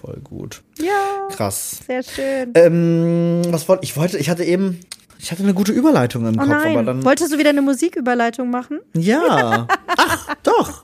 Voll 0.02 0.20
gut. 0.24 0.64
Ja, 0.80 1.28
Krass. 1.30 1.82
sehr 1.86 2.02
schön. 2.02 2.52
Ähm, 2.56 3.42
was 3.50 3.68
wollte 3.70 3.84
ich? 3.84 3.96
wollte, 3.98 4.18
ich 4.18 4.30
hatte 4.30 4.44
eben. 4.44 4.80
Ich 5.24 5.32
hatte 5.32 5.42
eine 5.42 5.54
gute 5.54 5.72
Überleitung 5.72 6.28
im 6.28 6.36
oh 6.36 6.44
Kopf, 6.44 6.50
aber 6.52 6.74
nein, 6.74 6.86
dann. 6.86 7.06
wolltest 7.06 7.32
du 7.32 7.38
wieder 7.38 7.52
eine 7.52 7.62
Musiküberleitung 7.62 8.50
machen? 8.50 8.82
Ja. 8.94 9.68
Ach, 9.98 10.36
doch. 10.44 10.84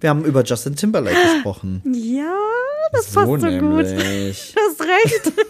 Wir 0.00 0.10
haben 0.10 0.24
über 0.24 0.42
Justin 0.42 0.74
Timberlake 0.74 1.16
gesprochen. 1.34 1.82
Ja, 1.94 2.34
das 2.90 3.04
passt 3.12 3.14
so 3.14 3.26
gut. 3.26 3.42
nämlich. 3.42 4.54
Du 4.54 4.60
hast 4.60 4.80
recht. 4.82 5.32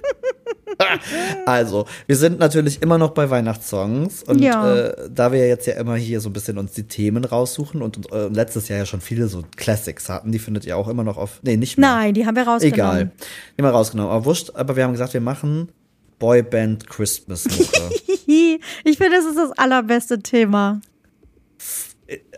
Also, 1.46 1.86
wir 2.06 2.16
sind 2.16 2.38
natürlich 2.38 2.82
immer 2.82 2.98
noch 2.98 3.10
bei 3.12 3.30
Weihnachtssongs 3.30 4.24
und 4.24 4.40
Ja. 4.42 4.74
äh, 4.76 5.08
da 5.08 5.32
wir 5.32 5.46
jetzt 5.48 5.66
ja 5.66 5.74
immer 5.74 5.96
hier 5.96 6.20
so 6.20 6.28
ein 6.28 6.34
bisschen 6.34 6.58
uns 6.58 6.72
die 6.72 6.82
Themen 6.82 7.24
raussuchen 7.24 7.80
und, 7.80 7.96
und 7.96 8.12
äh, 8.12 8.28
letztes 8.28 8.68
Jahr 8.68 8.80
ja 8.80 8.84
schon 8.84 9.00
viele 9.00 9.28
so 9.28 9.42
Classics 9.56 10.10
hatten, 10.10 10.32
die 10.32 10.38
findet 10.38 10.66
ihr 10.66 10.76
auch 10.76 10.88
immer 10.88 11.04
noch 11.04 11.16
auf. 11.16 11.40
Nee, 11.42 11.56
nicht 11.56 11.78
mehr. 11.78 11.88
Nein, 11.88 12.12
die 12.14 12.26
haben 12.26 12.36
wir 12.36 12.46
rausgenommen. 12.46 12.74
Egal. 12.74 13.10
Die 13.56 13.62
haben 13.62 13.70
wir 13.70 13.74
rausgenommen. 13.74 14.12
Aber 14.12 14.24
wurscht, 14.26 14.50
aber 14.54 14.76
wir 14.76 14.84
haben 14.84 14.92
gesagt, 14.92 15.14
wir 15.14 15.22
machen 15.22 15.70
Boyband 16.18 16.88
Christmas 16.88 17.44
Mucke. 17.46 17.90
Ich 18.84 18.98
finde, 18.98 19.16
das 19.18 19.24
ist 19.26 19.36
das 19.38 19.52
allerbeste 19.56 20.18
Thema. 20.20 20.80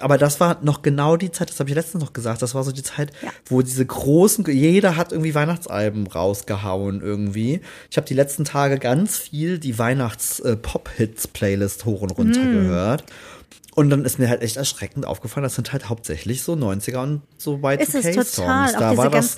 aber 0.01 0.19
das 0.19 0.39
war 0.41 0.59
noch 0.63 0.83
genau 0.83 1.17
die 1.17 1.31
Zeit, 1.33 1.49
das 1.51 1.59
habe 1.61 1.69
ich 1.71 1.77
letztens 1.77 2.03
noch 2.03 2.13
gesagt, 2.13 2.43
das 2.43 2.55
war 2.55 2.63
so 2.65 2.73
die 2.73 2.83
Zeit, 2.83 3.13
Ja. 3.23 3.31
wo 3.47 3.63
diese 3.63 3.85
großen, 3.87 4.45
jeder 4.47 4.97
hat 4.97 5.13
irgendwie 5.13 5.35
Weihnachtsalben 5.35 6.07
rausgehauen 6.07 7.01
irgendwie. 7.03 7.61
Ich 7.91 7.97
habe 7.97 8.07
die 8.07 8.15
letzten 8.15 8.45
Tage 8.45 8.79
ganz 8.79 9.17
viel 9.19 9.59
die 9.59 9.79
Weihnachts-Pop-Hits-Playlist 9.79 11.85
hoch 11.85 12.03
und 12.03 12.11
runter 12.13 12.41
Mhm. 12.41 12.53
gehört. 12.53 13.05
Und 13.75 13.91
dann 13.91 14.05
ist 14.05 14.19
mir 14.19 14.29
halt 14.29 14.43
echt 14.43 14.57
erschreckend 14.57 15.07
aufgefallen, 15.07 15.45
das 15.45 15.55
sind 15.55 15.73
halt 15.73 15.89
hauptsächlich 15.89 16.43
so 16.43 16.55
90er 16.55 17.03
und 17.03 17.23
so 17.37 17.57
Ist 17.79 17.95
es 17.95 18.05
Y2K-Songs. 18.05 18.33
total. 18.37 18.75
Auch 18.75 18.79
Da 18.79 18.97
war 18.97 19.11
das. 19.11 19.37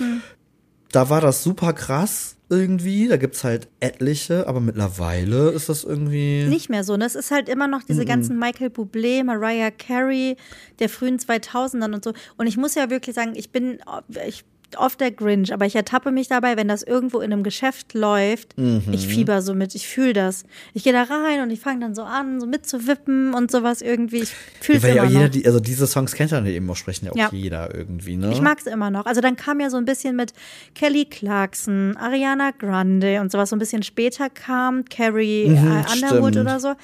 Da 0.93 1.09
war 1.09 1.21
das 1.21 1.43
super 1.43 1.73
krass 1.73 2.37
irgendwie. 2.49 3.09
Da 3.09 3.17
gibt's 3.17 3.45
halt 3.45 3.69
etliche, 3.79 4.47
aber 4.47 4.61
mittlerweile 4.61 5.51
ist 5.51 5.69
das 5.69 5.85
irgendwie. 5.85 6.45
Nicht 6.45 6.69
mehr 6.69 6.85
so. 6.85 6.97
Ne? 6.97 7.05
Es 7.05 7.15
ist 7.15 7.31
halt 7.31 7.49
immer 7.49 7.69
noch 7.69 7.83
diese 7.83 8.05
ganzen 8.05 8.39
Michael 8.39 8.69
Bublé, 8.69 9.25
Mariah 9.25 9.71
Carey 9.71 10.37
der 10.81 10.89
frühen 10.89 11.19
2000ern 11.19 11.95
und 11.95 12.05
so. 12.05 12.13
Und 12.37 12.47
ich 12.47 12.57
muss 12.57 12.75
ja 12.75 12.91
wirklich 12.91 13.15
sagen, 13.15 13.33
ich 13.35 13.51
bin 13.51 13.79
ich, 14.27 14.45
oft 14.77 15.01
der 15.01 15.11
Grinch, 15.11 15.53
aber 15.53 15.67
ich 15.67 15.75
ertappe 15.77 16.11
mich 16.11 16.29
dabei, 16.29 16.57
wenn 16.57 16.69
das 16.69 16.83
irgendwo 16.83 17.21
in 17.21 17.33
einem 17.33 17.43
Geschäft 17.43 17.95
läuft. 17.95 18.55
Ich 18.93 19.07
fieber 19.07 19.43
so 19.43 19.55
mit, 19.55 19.75
ich 19.75 19.87
fühle 19.89 20.13
das. 20.13 20.45
Ich 20.75 20.85
gehe 20.85 20.93
da 20.93 21.03
rein 21.05 21.41
und 21.43 21.51
ich 21.51 21.61
fange 21.61 21.81
dann 21.81 21.95
so 21.95 22.03
an, 22.03 22.41
so 22.41 22.47
mitzuwippen 22.47 23.35
und 23.35 23.51
sowas 23.51 23.83
irgendwie. 23.83 24.23
Ich 24.23 24.31
fühle 24.61 24.79
es 24.79 24.85
ja 24.85 24.91
immer 25.03 25.05
jeder, 25.07 25.23
noch. 25.25 25.29
die, 25.31 25.47
also 25.47 25.61
diese 25.61 25.87
Songs 25.87 26.13
kennt 26.15 26.33
dann 26.33 26.47
eben 26.47 26.69
auch, 26.71 26.77
sprechen 26.77 27.07
ja 27.07 27.13
auch 27.13 27.17
Ja. 27.17 27.29
jeder 27.33 27.75
irgendwie, 27.75 28.17
ne? 28.17 28.33
Ich 28.33 28.41
mag 28.41 28.59
es 28.59 28.67
immer 28.67 28.91
noch. 28.91 29.07
Also 29.07 29.21
dann 29.21 29.37
kam 29.37 29.61
ja 29.61 29.71
so 29.71 29.77
ein 29.77 29.85
bisschen 29.85 30.17
mit 30.17 30.33
Kelly 30.75 31.05
Clarkson, 31.05 31.97
Ariana 31.97 32.51
Grande 32.53 33.21
und 33.21 33.33
sowas. 33.33 33.51
So 33.51 33.57
ein 33.57 33.59
bisschen 33.59 33.83
später 33.83 34.31
kam 34.31 34.85
Carrie 34.85 35.45
äh, 35.45 35.49
Underwood 35.49 36.31
stimmt. 36.35 36.37
oder 36.37 36.61
so. 36.61 36.75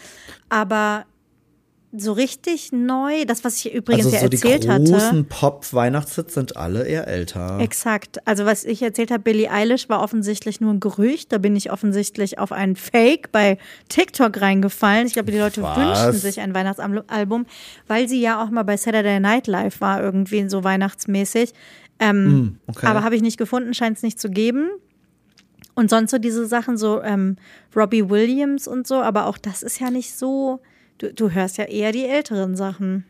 Aber 0.48 1.04
so 1.98 2.12
richtig 2.12 2.72
neu, 2.72 3.24
das, 3.24 3.44
was 3.44 3.56
ich 3.56 3.74
übrigens 3.74 4.06
also 4.06 4.16
ja 4.16 4.22
so 4.22 4.28
die 4.28 4.36
erzählt 4.36 4.68
hatte. 4.68 4.84
großen 4.84 5.26
Pop-Weihnachtshits 5.26 6.34
sind 6.34 6.56
alle 6.56 6.86
eher 6.86 7.06
älter. 7.06 7.58
Exakt. 7.60 8.18
Also 8.26 8.44
was 8.44 8.64
ich 8.64 8.82
erzählt 8.82 9.10
habe, 9.10 9.22
Billie 9.22 9.50
Eilish 9.50 9.88
war 9.88 10.02
offensichtlich 10.02 10.60
nur 10.60 10.72
ein 10.72 10.80
Gerücht. 10.80 11.32
Da 11.32 11.38
bin 11.38 11.56
ich 11.56 11.72
offensichtlich 11.72 12.38
auf 12.38 12.52
einen 12.52 12.76
Fake 12.76 13.32
bei 13.32 13.58
TikTok 13.88 14.40
reingefallen. 14.40 15.06
Ich 15.06 15.14
glaube, 15.14 15.32
die 15.32 15.38
Leute 15.38 15.62
Was? 15.62 15.76
wünschen 15.76 16.20
sich 16.20 16.40
ein 16.40 16.54
Weihnachtsalbum, 16.54 17.46
weil 17.86 18.08
sie 18.08 18.20
ja 18.20 18.42
auch 18.42 18.50
mal 18.50 18.64
bei 18.64 18.76
Saturday 18.76 19.20
Night 19.20 19.46
Live 19.46 19.80
war, 19.80 20.02
irgendwie 20.02 20.48
so 20.48 20.64
weihnachtsmäßig. 20.64 21.52
Ähm, 21.98 22.26
Hm, 22.26 22.58
okay. 22.66 22.86
Aber 22.86 23.02
habe 23.02 23.16
ich 23.16 23.22
nicht 23.22 23.38
gefunden, 23.38 23.74
scheint 23.74 23.96
es 23.96 24.02
nicht 24.02 24.20
zu 24.20 24.30
geben. 24.30 24.68
Und 25.74 25.90
sonst 25.90 26.10
so 26.10 26.18
diese 26.18 26.46
Sachen, 26.46 26.76
so 26.78 27.02
ähm, 27.02 27.36
Robbie 27.74 28.08
Williams 28.08 28.66
und 28.66 28.86
so, 28.86 28.96
aber 28.96 29.26
auch 29.26 29.36
das 29.38 29.62
ist 29.62 29.78
ja 29.78 29.90
nicht 29.90 30.16
so. 30.16 30.60
Du, 30.98 31.12
du 31.12 31.30
hörst 31.30 31.58
ja 31.58 31.64
eher 31.64 31.92
die 31.92 32.04
älteren 32.06 32.56
Sachen. 32.56 33.04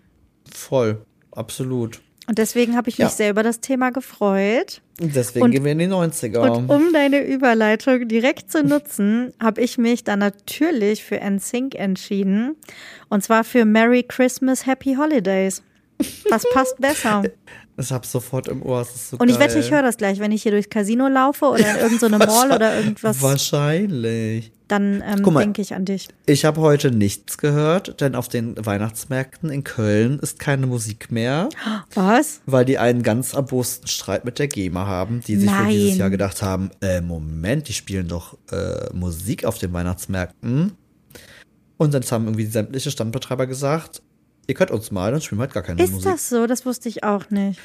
Voll, 0.53 1.05
absolut. 1.33 2.01
Und 2.29 2.39
deswegen 2.39 2.77
habe 2.77 2.89
ich 2.89 2.99
mich 2.99 3.05
Ja. 3.07 3.11
sehr 3.11 3.31
über 3.31 3.45
das 3.45 3.61
Thema 3.61 3.91
gefreut. 3.91 4.81
Und 5.01 5.15
deswegen 5.15 5.45
Und- 5.45 5.51
gehen 5.53 5.65
wir 5.65 5.71
in 5.73 5.79
die 5.79 5.87
90er. 5.87 6.41
Und 6.41 6.69
um 6.69 6.93
deine 6.93 7.25
Überleitung 7.25 8.09
direkt 8.09 8.51
zu 8.51 8.65
nutzen, 8.65 9.33
habe 9.41 9.61
ich 9.61 9.79
mich 9.79 10.03
dann 10.03 10.19
natürlich 10.19 11.05
für 11.05 11.21
NSYNC 11.21 11.77
entschieden. 11.77 12.57
Und 13.09 13.23
zwar 13.23 13.45
für 13.45 13.65
Merry 13.65 14.03
Christmas, 14.03 14.67
Happy 14.67 14.95
Holidays. 14.95 15.63
Was 16.29 16.43
passt 16.53 16.79
besser? 16.81 17.23
ich 17.79 17.93
hab's 17.93 18.11
sofort 18.11 18.49
im 18.49 18.61
Ohr. 18.63 18.85
so 18.85 19.17
Und 19.19 19.29
ich 19.31 19.39
geil. 19.39 19.49
wette, 19.49 19.61
ich 19.61 19.71
höre 19.71 19.83
das 19.83 19.97
gleich, 19.97 20.19
wenn 20.19 20.33
ich 20.33 20.43
hier 20.43 20.51
durchs 20.53 20.69
Casino 20.69 21.07
laufe 21.07 21.45
oder 21.45 21.71
in 21.71 21.77
irgendeine 21.77 22.19
Mall 22.27 22.51
oder 22.51 22.77
irgendwas, 22.77 23.23
Wahrscheinlich. 23.23 24.51
Dann 24.69 25.03
ähm, 25.07 25.23
mal. 25.33 25.41
denke 25.41 25.63
ich 25.63 25.75
an 25.75 25.85
dich. 25.85 26.09
Ich 26.27 26.45
habe 26.45 26.61
heute 26.61 26.91
nichts 26.91 27.39
gehört, 27.39 28.01
denn 28.01 28.15
auf 28.15 28.29
den 28.29 28.55
Weihnachtsmärkten 28.65 29.51
in 29.51 29.65
Köln 29.65 30.19
ist 30.19 30.39
keine 30.39 30.67
Musik 30.67 31.13
mehr, 31.13 31.49
Was? 31.95 32.41
weil 32.47 32.65
die 32.65 32.79
einen 32.79 33.03
ganz 33.03 33.35
erbosten 33.35 33.87
Streit 33.87 34.25
mit 34.25 34.39
der 34.39 34.49
GEMA 34.49 34.87
haben, 34.87 35.21
die 35.27 35.37
sich 35.37 35.51
Nein. 35.51 35.71
dieses 35.71 35.99
Jahr 35.99 36.11
gedacht 36.11 36.43
haben, 36.43 36.71
äh, 36.81 37.01
Moment, 37.01 37.69
die 37.69 37.73
spielen 37.73 38.09
doch 38.09 38.37
äh, 38.51 38.93
Musik 38.93 39.45
auf 39.45 39.59
den 39.59 39.73
Weihnachtsmärkten. 39.73 40.73
Und 41.79 41.95
dann 41.95 42.03
haben 42.03 42.25
irgendwie 42.25 42.47
sämtliche 42.47 42.91
Standbetreiber 42.91 43.47
gesagt, 43.47 44.03
ihr 44.47 44.55
könnt 44.55 44.71
uns 44.71 44.91
mal, 44.91 45.13
dann 45.13 45.21
spielen 45.21 45.39
wir 45.39 45.43
halt 45.43 45.53
gar 45.53 45.63
keine 45.63 45.83
Ist 45.83 45.93
Musik. 45.93 46.11
das 46.11 46.29
so? 46.29 46.47
Das 46.47 46.67
wusste 46.67 46.89
ich 46.89 47.05
auch 47.05 47.31
nicht. 47.31 47.61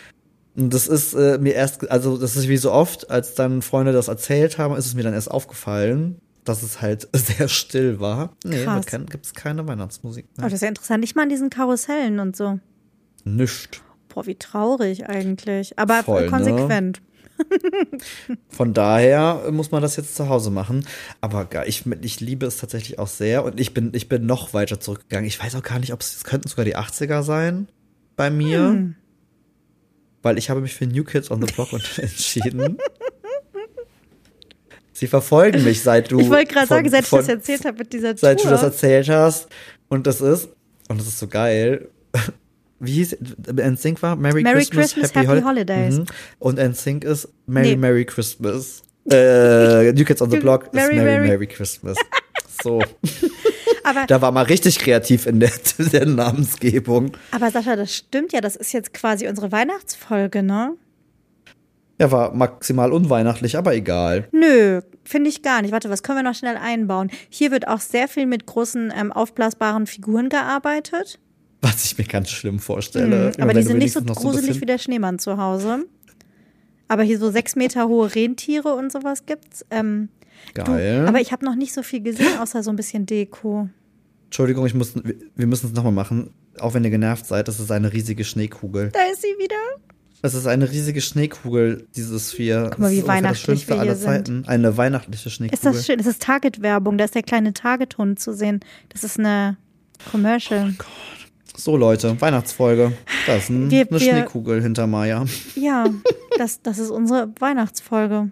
Und 0.55 0.73
das 0.73 0.87
ist 0.87 1.13
äh, 1.13 1.37
mir 1.39 1.53
erst, 1.53 1.89
also 1.89 2.17
das 2.17 2.35
ist 2.35 2.49
wie 2.49 2.57
so 2.57 2.71
oft, 2.71 3.09
als 3.09 3.35
dann 3.35 3.61
Freunde 3.61 3.93
das 3.93 4.09
erzählt 4.09 4.57
haben, 4.57 4.75
ist 4.75 4.85
es 4.85 4.95
mir 4.95 5.03
dann 5.03 5.13
erst 5.13 5.31
aufgefallen, 5.31 6.19
dass 6.43 6.63
es 6.63 6.81
halt 6.81 7.07
sehr 7.13 7.47
still 7.47 7.99
war. 7.99 8.35
Nee, 8.43 8.65
gibt 9.09 9.25
es 9.25 9.33
keine 9.33 9.67
Weihnachtsmusik 9.67 10.25
Oh, 10.37 10.41
mehr. 10.41 10.49
das 10.49 10.55
ist 10.55 10.61
ja 10.61 10.69
interessant. 10.69 11.01
Nicht 11.01 11.15
mal 11.15 11.23
an 11.23 11.29
diesen 11.29 11.49
Karussellen 11.49 12.19
und 12.19 12.35
so. 12.35 12.59
Nischt. 13.23 13.81
Boah, 14.09 14.25
wie 14.25 14.35
traurig 14.35 15.07
eigentlich. 15.07 15.77
Aber 15.79 16.03
Voll, 16.03 16.23
ne? 16.23 16.29
konsequent. 16.29 17.01
Von 18.49 18.73
daher 18.73 19.51
muss 19.51 19.71
man 19.71 19.81
das 19.81 19.95
jetzt 19.95 20.15
zu 20.15 20.29
Hause 20.29 20.51
machen. 20.51 20.85
Aber 21.21 21.47
ich, 21.67 21.85
ich 22.01 22.19
liebe 22.19 22.45
es 22.45 22.57
tatsächlich 22.57 22.99
auch 22.99 23.07
sehr. 23.07 23.43
Und 23.43 23.59
ich 23.59 23.73
bin, 23.73 23.91
ich 23.93 24.09
bin 24.09 24.25
noch 24.25 24.53
weiter 24.53 24.79
zurückgegangen. 24.79 25.27
Ich 25.27 25.41
weiß 25.41 25.55
auch 25.55 25.63
gar 25.63 25.79
nicht, 25.79 25.93
ob 25.93 26.01
es, 26.01 26.17
es 26.17 26.23
könnten 26.23 26.47
sogar 26.47 26.65
die 26.65 26.77
80er 26.77 27.23
sein 27.23 27.67
bei 28.15 28.29
mir. 28.29 28.59
Hm. 28.69 28.95
Weil 30.21 30.37
ich 30.37 30.49
habe 30.49 30.61
mich 30.61 30.75
für 30.75 30.85
New 30.85 31.03
Kids 31.03 31.31
on 31.31 31.41
the 31.41 31.51
Block 31.51 31.69
entschieden. 31.97 32.77
Sie 35.01 35.07
verfolgen 35.07 35.63
mich, 35.63 35.81
seit 35.81 36.11
du. 36.11 36.19
Ich 36.21 36.29
wollte 36.29 36.53
gerade 36.53 36.67
sagen, 36.67 36.87
seit 36.91 37.01
ich 37.01 37.07
von- 37.09 37.19
das 37.21 37.27
erzählt 37.27 37.65
habe 37.65 37.79
mit 37.79 37.91
dieser 37.91 38.15
Seit 38.15 38.37
Tour. 38.37 38.45
du 38.45 38.51
das 38.51 38.61
erzählt 38.61 39.09
hast. 39.09 39.47
Und 39.89 40.05
das 40.05 40.21
ist, 40.21 40.47
und 40.89 40.99
das 40.99 41.07
ist 41.07 41.17
so 41.17 41.27
geil. 41.27 41.89
Wie 42.79 42.91
hieß 42.93 43.17
NSYNC 43.51 43.99
war? 44.03 44.15
Merry, 44.15 44.43
Merry 44.43 44.59
Christmas, 44.59 44.93
Christmas, 44.93 45.09
Happy, 45.15 45.25
Happy 45.25 45.39
Hol- 45.41 45.43
Holidays. 45.49 45.97
Mhm. 45.97 46.05
Und 46.37 46.59
NSYNC 46.59 47.03
ist 47.03 47.29
Merry, 47.47 47.69
Nee. 47.69 47.75
Merry 47.77 48.05
Christmas. 48.05 48.83
Äh, 49.09 49.91
New 49.93 50.05
Kids 50.05 50.21
on 50.21 50.29
the 50.29 50.35
Du- 50.37 50.41
Block 50.43 50.71
Merry, 50.71 50.95
ist 50.97 51.01
Merry, 51.03 51.15
Merry- 51.17 51.27
Merry 51.29 51.47
Christmas. 51.47 51.97
So. 52.63 52.79
aber, 53.83 54.05
Da 54.05 54.21
war 54.21 54.31
mal 54.31 54.43
richtig 54.43 54.77
kreativ 54.77 55.25
in 55.25 55.39
der, 55.39 55.49
der 55.91 56.05
Namensgebung. 56.05 57.13
aber 57.31 57.49
Sascha, 57.49 57.75
das 57.75 57.95
stimmt 57.95 58.33
ja. 58.33 58.39
Das 58.41 58.55
ist 58.55 58.71
jetzt 58.71 58.93
quasi 58.93 59.27
unsere 59.27 59.51
Weihnachtsfolge, 59.51 60.43
ne? 60.43 60.73
Ja, 62.01 62.11
war 62.11 62.33
maximal 62.33 62.91
unweihnachtlich, 62.91 63.57
aber 63.57 63.75
egal. 63.75 64.27
Nö, 64.31 64.81
finde 65.03 65.29
ich 65.29 65.43
gar 65.43 65.61
nicht. 65.61 65.71
Warte, 65.71 65.91
was 65.91 66.01
können 66.01 66.17
wir 66.17 66.23
noch 66.23 66.33
schnell 66.33 66.57
einbauen? 66.57 67.11
Hier 67.29 67.51
wird 67.51 67.67
auch 67.67 67.79
sehr 67.79 68.07
viel 68.07 68.25
mit 68.25 68.47
großen 68.47 68.91
ähm, 68.97 69.11
aufblasbaren 69.11 69.85
Figuren 69.85 70.29
gearbeitet. 70.29 71.19
Was 71.61 71.85
ich 71.85 71.99
mir 71.99 72.05
ganz 72.05 72.31
schlimm 72.31 72.57
vorstelle. 72.57 73.31
Mhm, 73.37 73.43
aber 73.43 73.53
die 73.53 73.59
du 73.61 73.67
sind 73.67 73.77
nicht 73.77 73.93
so 73.93 74.01
gruselig 74.01 74.47
bisschen- 74.47 74.61
wie 74.61 74.65
der 74.65 74.79
Schneemann 74.79 75.19
zu 75.19 75.37
Hause. 75.37 75.85
Aber 76.87 77.03
hier 77.03 77.19
so 77.19 77.29
sechs 77.29 77.55
Meter 77.55 77.87
hohe 77.87 78.13
Rentiere 78.15 78.73
und 78.73 78.91
sowas 78.91 79.27
gibt's. 79.27 79.63
Ähm, 79.69 80.09
du, 80.55 80.63
Geil. 80.63 81.05
aber 81.07 81.21
ich 81.21 81.31
habe 81.31 81.45
noch 81.45 81.55
nicht 81.55 81.71
so 81.71 81.83
viel 81.83 82.01
gesehen, 82.01 82.39
außer 82.39 82.63
so 82.63 82.71
ein 82.71 82.75
bisschen 82.77 83.05
Deko. 83.05 83.69
Entschuldigung, 84.25 84.65
ich 84.65 84.73
muss, 84.73 84.93
wir 85.35 85.45
müssen 85.47 85.67
es 85.67 85.73
nochmal 85.73 85.93
machen. 85.93 86.33
Auch 86.59 86.73
wenn 86.73 86.83
ihr 86.83 86.89
genervt 86.89 87.27
seid, 87.27 87.47
das 87.47 87.59
ist 87.59 87.71
eine 87.71 87.93
riesige 87.93 88.23
Schneekugel. 88.23 88.89
Da 88.91 88.99
ist 89.13 89.21
sie 89.21 89.27
wieder. 89.37 89.55
Es 90.23 90.33
ist 90.35 90.45
eine 90.45 90.69
riesige 90.69 91.01
Schneekugel, 91.01 91.87
dieses 91.95 92.31
Vier. 92.31 92.67
Guck 92.69 92.79
mal, 92.79 92.91
wie 92.91 92.99
ist 92.99 93.07
weihnachtlich 93.07 93.31
das 93.31 93.41
Schönste 93.41 93.73
wir 93.73 93.79
aller 93.79 93.95
sind. 93.95 94.05
Zeiten. 94.05 94.43
Eine 94.47 94.77
weihnachtliche 94.77 95.29
Ist 95.29 95.35
Schneekugel. 95.35 95.71
das 95.73 95.85
schön? 95.85 95.97
Das 95.97 96.05
ist 96.07 96.21
Target-Werbung. 96.21 96.97
Da 96.97 97.05
ist 97.05 97.15
der 97.15 97.23
kleine 97.23 97.53
Target-Hund 97.53 98.19
zu 98.19 98.33
sehen. 98.33 98.59
Das 98.89 99.03
ist 99.03 99.17
eine 99.17 99.57
Commercial. 100.11 100.75
So, 101.57 101.75
Leute, 101.75 102.19
Weihnachtsfolge. 102.21 102.93
Da 103.25 103.35
ist 103.35 103.49
ein, 103.49 103.71
Wir- 103.71 103.81
eine 103.81 103.91
wir- 103.91 103.99
Schneekugel 103.99 104.61
hinter 104.61 104.85
Maya. 104.87 105.25
Ja, 105.55 105.85
das, 106.37 106.61
das 106.61 106.77
ist 106.79 106.91
unsere 106.91 107.31
Weihnachtsfolge. 107.39 108.29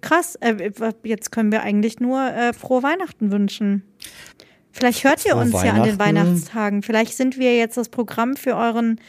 Krass, 0.00 0.34
äh, 0.40 0.70
jetzt 1.04 1.32
können 1.32 1.50
wir 1.52 1.62
eigentlich 1.62 2.00
nur 2.00 2.20
äh, 2.20 2.52
frohe 2.52 2.82
Weihnachten 2.82 3.30
wünschen. 3.32 3.82
Vielleicht 4.72 5.04
hört 5.04 5.24
ihr 5.24 5.32
Frohe 5.32 5.40
uns 5.42 5.52
ja 5.62 5.72
an 5.72 5.84
den. 5.84 5.98
Weihnachtstagen. 5.98 6.82
Vielleicht 6.82 7.16
sind 7.16 7.38
wir 7.38 7.56
jetzt 7.56 7.76
das 7.76 7.88
Programm 7.88 8.36
für 8.36 8.54
euren 8.56 9.00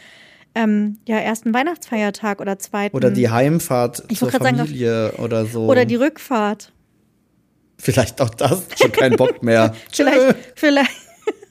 ähm, 0.57 0.97
ja, 1.07 1.17
ersten 1.17 1.53
Weihnachtsfeiertag 1.53 2.41
oder 2.41 2.57
zweiten. 2.57 2.95
Oder 2.95 3.11
die 3.11 3.29
Heimfahrt 3.29 4.03
Ich 4.09 4.17
zur 4.19 4.29
grad 4.29 4.41
sagen, 4.41 4.57
Familie 4.57 5.13
oder 5.13 5.45
so. 5.45 5.67
oder 5.67 5.85
die 5.85 5.95
Rückfahrt. 5.95 6.73
Vielleicht 7.77 8.19
auch 8.21 8.29
das. 8.31 8.63
Schon 8.79 8.91
kein 8.91 9.15
Bock 9.15 9.43
mehr. 9.43 9.75
Vielleicht, 9.93 10.35
vielleicht, 10.55 10.91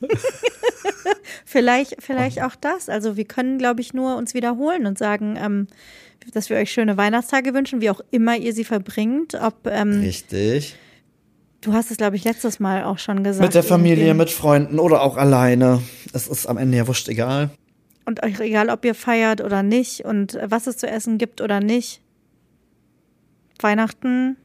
vielleicht, 1.45 1.97
vielleicht 2.01 2.43
auch 2.43 2.57
das. 2.57 2.89
Also 2.89 3.17
wir 3.17 3.25
können, 3.25 3.59
glaube 3.59 3.81
ich, 3.81 3.95
nur 3.95 4.17
uns 4.17 4.35
wiederholen 4.35 4.87
und 4.87 4.99
sagen, 4.99 5.39
ähm, 5.41 5.69
dass 6.35 6.51
wir 6.51 6.57
euch 6.57 6.73
schöne 6.73 6.97
Weihnachtstage 6.97 7.55
wünschen, 7.55 7.81
wie 7.81 7.91
auch 7.91 8.01
immer 8.11 8.37
ihr 8.37 8.53
sie 8.53 8.65
verbringt. 8.65 9.37
Ob 9.41 9.69
ähm, 9.69 10.01
Richtig. 10.01 10.75
du 11.61 11.73
hast 11.73 11.93
es, 11.93 11.97
glaube 11.97 12.17
ich, 12.17 12.25
letztes 12.25 12.59
Mal 12.59 12.83
auch 12.83 12.99
schon 12.99 13.23
gesagt. 13.23 13.45
Mit 13.45 13.55
der 13.55 13.63
Familie, 13.63 14.07
irgendwie. 14.07 14.19
mit 14.19 14.31
Freunden 14.31 14.81
oder 14.81 15.03
auch 15.03 15.17
alleine. 15.17 15.81
Es 16.13 16.27
ist 16.27 16.47
am 16.47 16.59
Ende 16.59 16.79
ja 16.79 16.89
wurscht 16.89 17.09
egal. 17.09 17.51
Und 18.07 18.23
euch 18.23 18.41
egal, 18.41 18.71
ob 18.71 18.85
ihr 18.85 18.95
feiert 18.95 19.41
oder 19.41 19.63
nicht 19.63 20.05
und 20.05 20.35
äh, 20.35 20.51
was 20.51 20.67
es 20.67 20.77
zu 20.77 20.87
essen 20.89 21.19
gibt 21.19 21.41
oder 21.41 21.61
nicht. 21.61 22.01
Weihnachten 23.61 24.37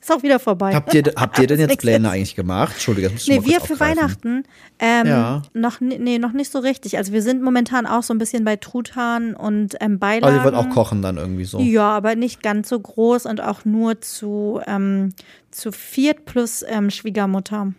ist 0.00 0.10
auch 0.10 0.22
wieder 0.22 0.38
vorbei. 0.38 0.74
Habt 0.74 0.94
ihr, 0.94 1.02
habt 1.16 1.38
ihr 1.38 1.46
denn 1.46 1.60
jetzt 1.60 1.78
Pläne 1.78 2.08
eigentlich 2.10 2.34
gemacht? 2.34 2.72
Entschuldige, 2.72 3.08
das 3.08 3.14
muss 3.14 3.28
ich 3.28 3.28
Nee, 3.28 3.44
wir 3.44 3.60
für 3.60 3.72
aufgreifen. 3.74 3.80
Weihnachten 3.98 4.42
ähm, 4.78 5.06
Ja. 5.06 5.42
noch, 5.52 5.80
nee, 5.80 6.18
noch 6.18 6.32
nicht 6.32 6.50
so 6.50 6.58
richtig. 6.58 6.96
Also 6.96 7.12
wir 7.12 7.20
sind 7.20 7.42
momentan 7.42 7.86
auch 7.86 8.02
so 8.02 8.14
ein 8.14 8.18
bisschen 8.18 8.44
bei 8.44 8.56
Truthahn 8.56 9.34
und 9.36 9.76
ähm, 9.80 9.98
Beilagen. 9.98 10.24
Aber 10.24 10.36
ihr 10.36 10.44
wollt 10.44 10.54
auch 10.54 10.70
kochen 10.70 11.02
dann 11.02 11.18
irgendwie 11.18 11.44
so. 11.44 11.60
Ja, 11.60 11.90
aber 11.90 12.14
nicht 12.14 12.42
ganz 12.42 12.70
so 12.70 12.80
groß 12.80 13.26
und 13.26 13.42
auch 13.42 13.66
nur 13.66 14.00
zu, 14.00 14.60
ähm, 14.66 15.10
zu 15.50 15.70
viert 15.70 16.24
plus 16.24 16.64
ähm, 16.66 16.88
Schwiegermutter. 16.90 17.74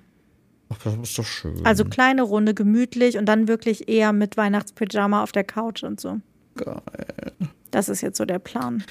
Ach, 0.72 0.78
das 0.84 0.96
ist 0.96 1.18
doch 1.18 1.26
schön. 1.26 1.66
Also 1.66 1.84
kleine 1.86 2.22
Runde, 2.22 2.54
gemütlich 2.54 3.18
und 3.18 3.26
dann 3.26 3.48
wirklich 3.48 3.90
eher 3.90 4.14
mit 4.14 4.38
Weihnachtspyjama 4.38 5.22
auf 5.24 5.32
der 5.32 5.44
Couch 5.44 5.84
und 5.84 6.00
so. 6.00 6.20
Geil. 6.56 6.82
Das 7.72 7.90
ist 7.90 8.02
jetzt 8.02 8.18
so 8.18 8.26
der 8.26 8.40
Plan. 8.40 8.84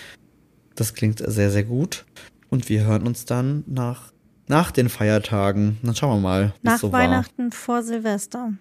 Das 0.74 0.94
klingt 0.94 1.22
sehr, 1.24 1.50
sehr 1.50 1.64
gut. 1.64 2.04
Und 2.48 2.68
wir 2.68 2.84
hören 2.84 3.06
uns 3.06 3.24
dann 3.24 3.64
nach, 3.66 4.12
nach 4.48 4.70
den 4.70 4.88
Feiertagen. 4.88 5.78
Dann 5.82 5.94
schauen 5.94 6.16
wir 6.16 6.20
mal, 6.28 6.54
Nach 6.62 6.78
so 6.78 6.92
Weihnachten 6.92 7.52
vor 7.52 7.82
Silvester 7.82 8.38
war. 8.38 8.52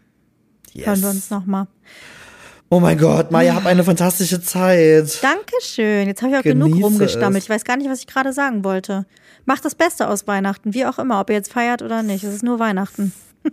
Yes. 0.73 0.87
hören 0.87 1.01
wir 1.01 1.09
uns 1.09 1.29
nochmal. 1.29 1.67
Oh 2.71 2.79
mein 2.79 2.99
Gott, 2.99 3.31
Maya, 3.31 3.55
hab 3.55 3.65
eine 3.65 3.83
fantastische 3.83 4.41
Zeit. 4.41 5.23
Dankeschön. 5.23 6.07
Jetzt 6.07 6.21
habe 6.21 6.33
ich 6.33 6.37
auch 6.37 6.43
genug 6.43 6.69
Genieße 6.69 6.85
rumgestammelt. 6.85 7.39
es. 7.39 7.45
Ich 7.45 7.49
weiß 7.49 7.63
gar 7.63 7.77
nicht, 7.77 7.89
was 7.89 8.01
ich 8.01 8.07
gerade 8.07 8.31
sagen 8.31 8.63
wollte. 8.63 9.07
Macht 9.49 9.65
das 9.65 9.73
Beste 9.73 10.07
aus 10.07 10.27
Weihnachten, 10.27 10.75
wie 10.75 10.85
auch 10.85 10.99
immer, 10.99 11.19
ob 11.19 11.31
ihr 11.31 11.35
jetzt 11.35 11.51
feiert 11.51 11.81
oder 11.81 12.03
nicht. 12.03 12.23
Es 12.23 12.35
ist 12.35 12.43
nur 12.43 12.59
Weihnachten. 12.59 13.13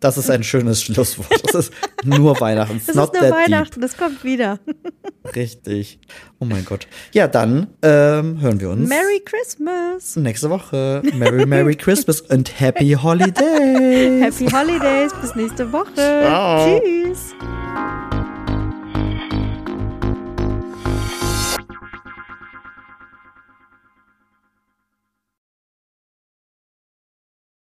Das 0.00 0.18
ist 0.18 0.30
ein 0.30 0.42
schönes 0.42 0.82
Schlusswort. 0.82 1.28
Das 1.44 1.54
ist 1.54 1.72
nur 2.04 2.40
Weihnachten. 2.40 2.80
Es 2.86 2.94
not 2.94 3.14
ist 3.14 3.22
nur 3.22 3.30
Weihnachten, 3.30 3.80
das 3.80 3.96
kommt 3.96 4.24
wieder. 4.24 4.58
deep. 4.66 4.76
Richtig. 5.36 6.00
Oh 6.40 6.44
mein 6.44 6.64
Gott. 6.64 6.88
Ja, 7.12 7.28
dann 7.28 7.68
ähm, 7.82 8.40
hören 8.40 8.60
wir 8.60 8.70
uns 8.70 8.88
Merry 8.88 9.22
Christmas. 9.24 10.16
nächste 10.16 10.50
Woche. 10.50 11.02
Merry, 11.14 11.46
Merry 11.46 11.74
Christmas 11.76 12.20
und 12.20 12.60
Happy 12.60 12.92
Holidays. 13.00 14.22
Happy 14.22 14.50
Holidays. 14.50 15.12
Bis 15.20 15.34
nächste 15.36 15.72
Woche. 15.72 15.94
Ciao. 15.94 16.80
Tschüss. 16.80 17.34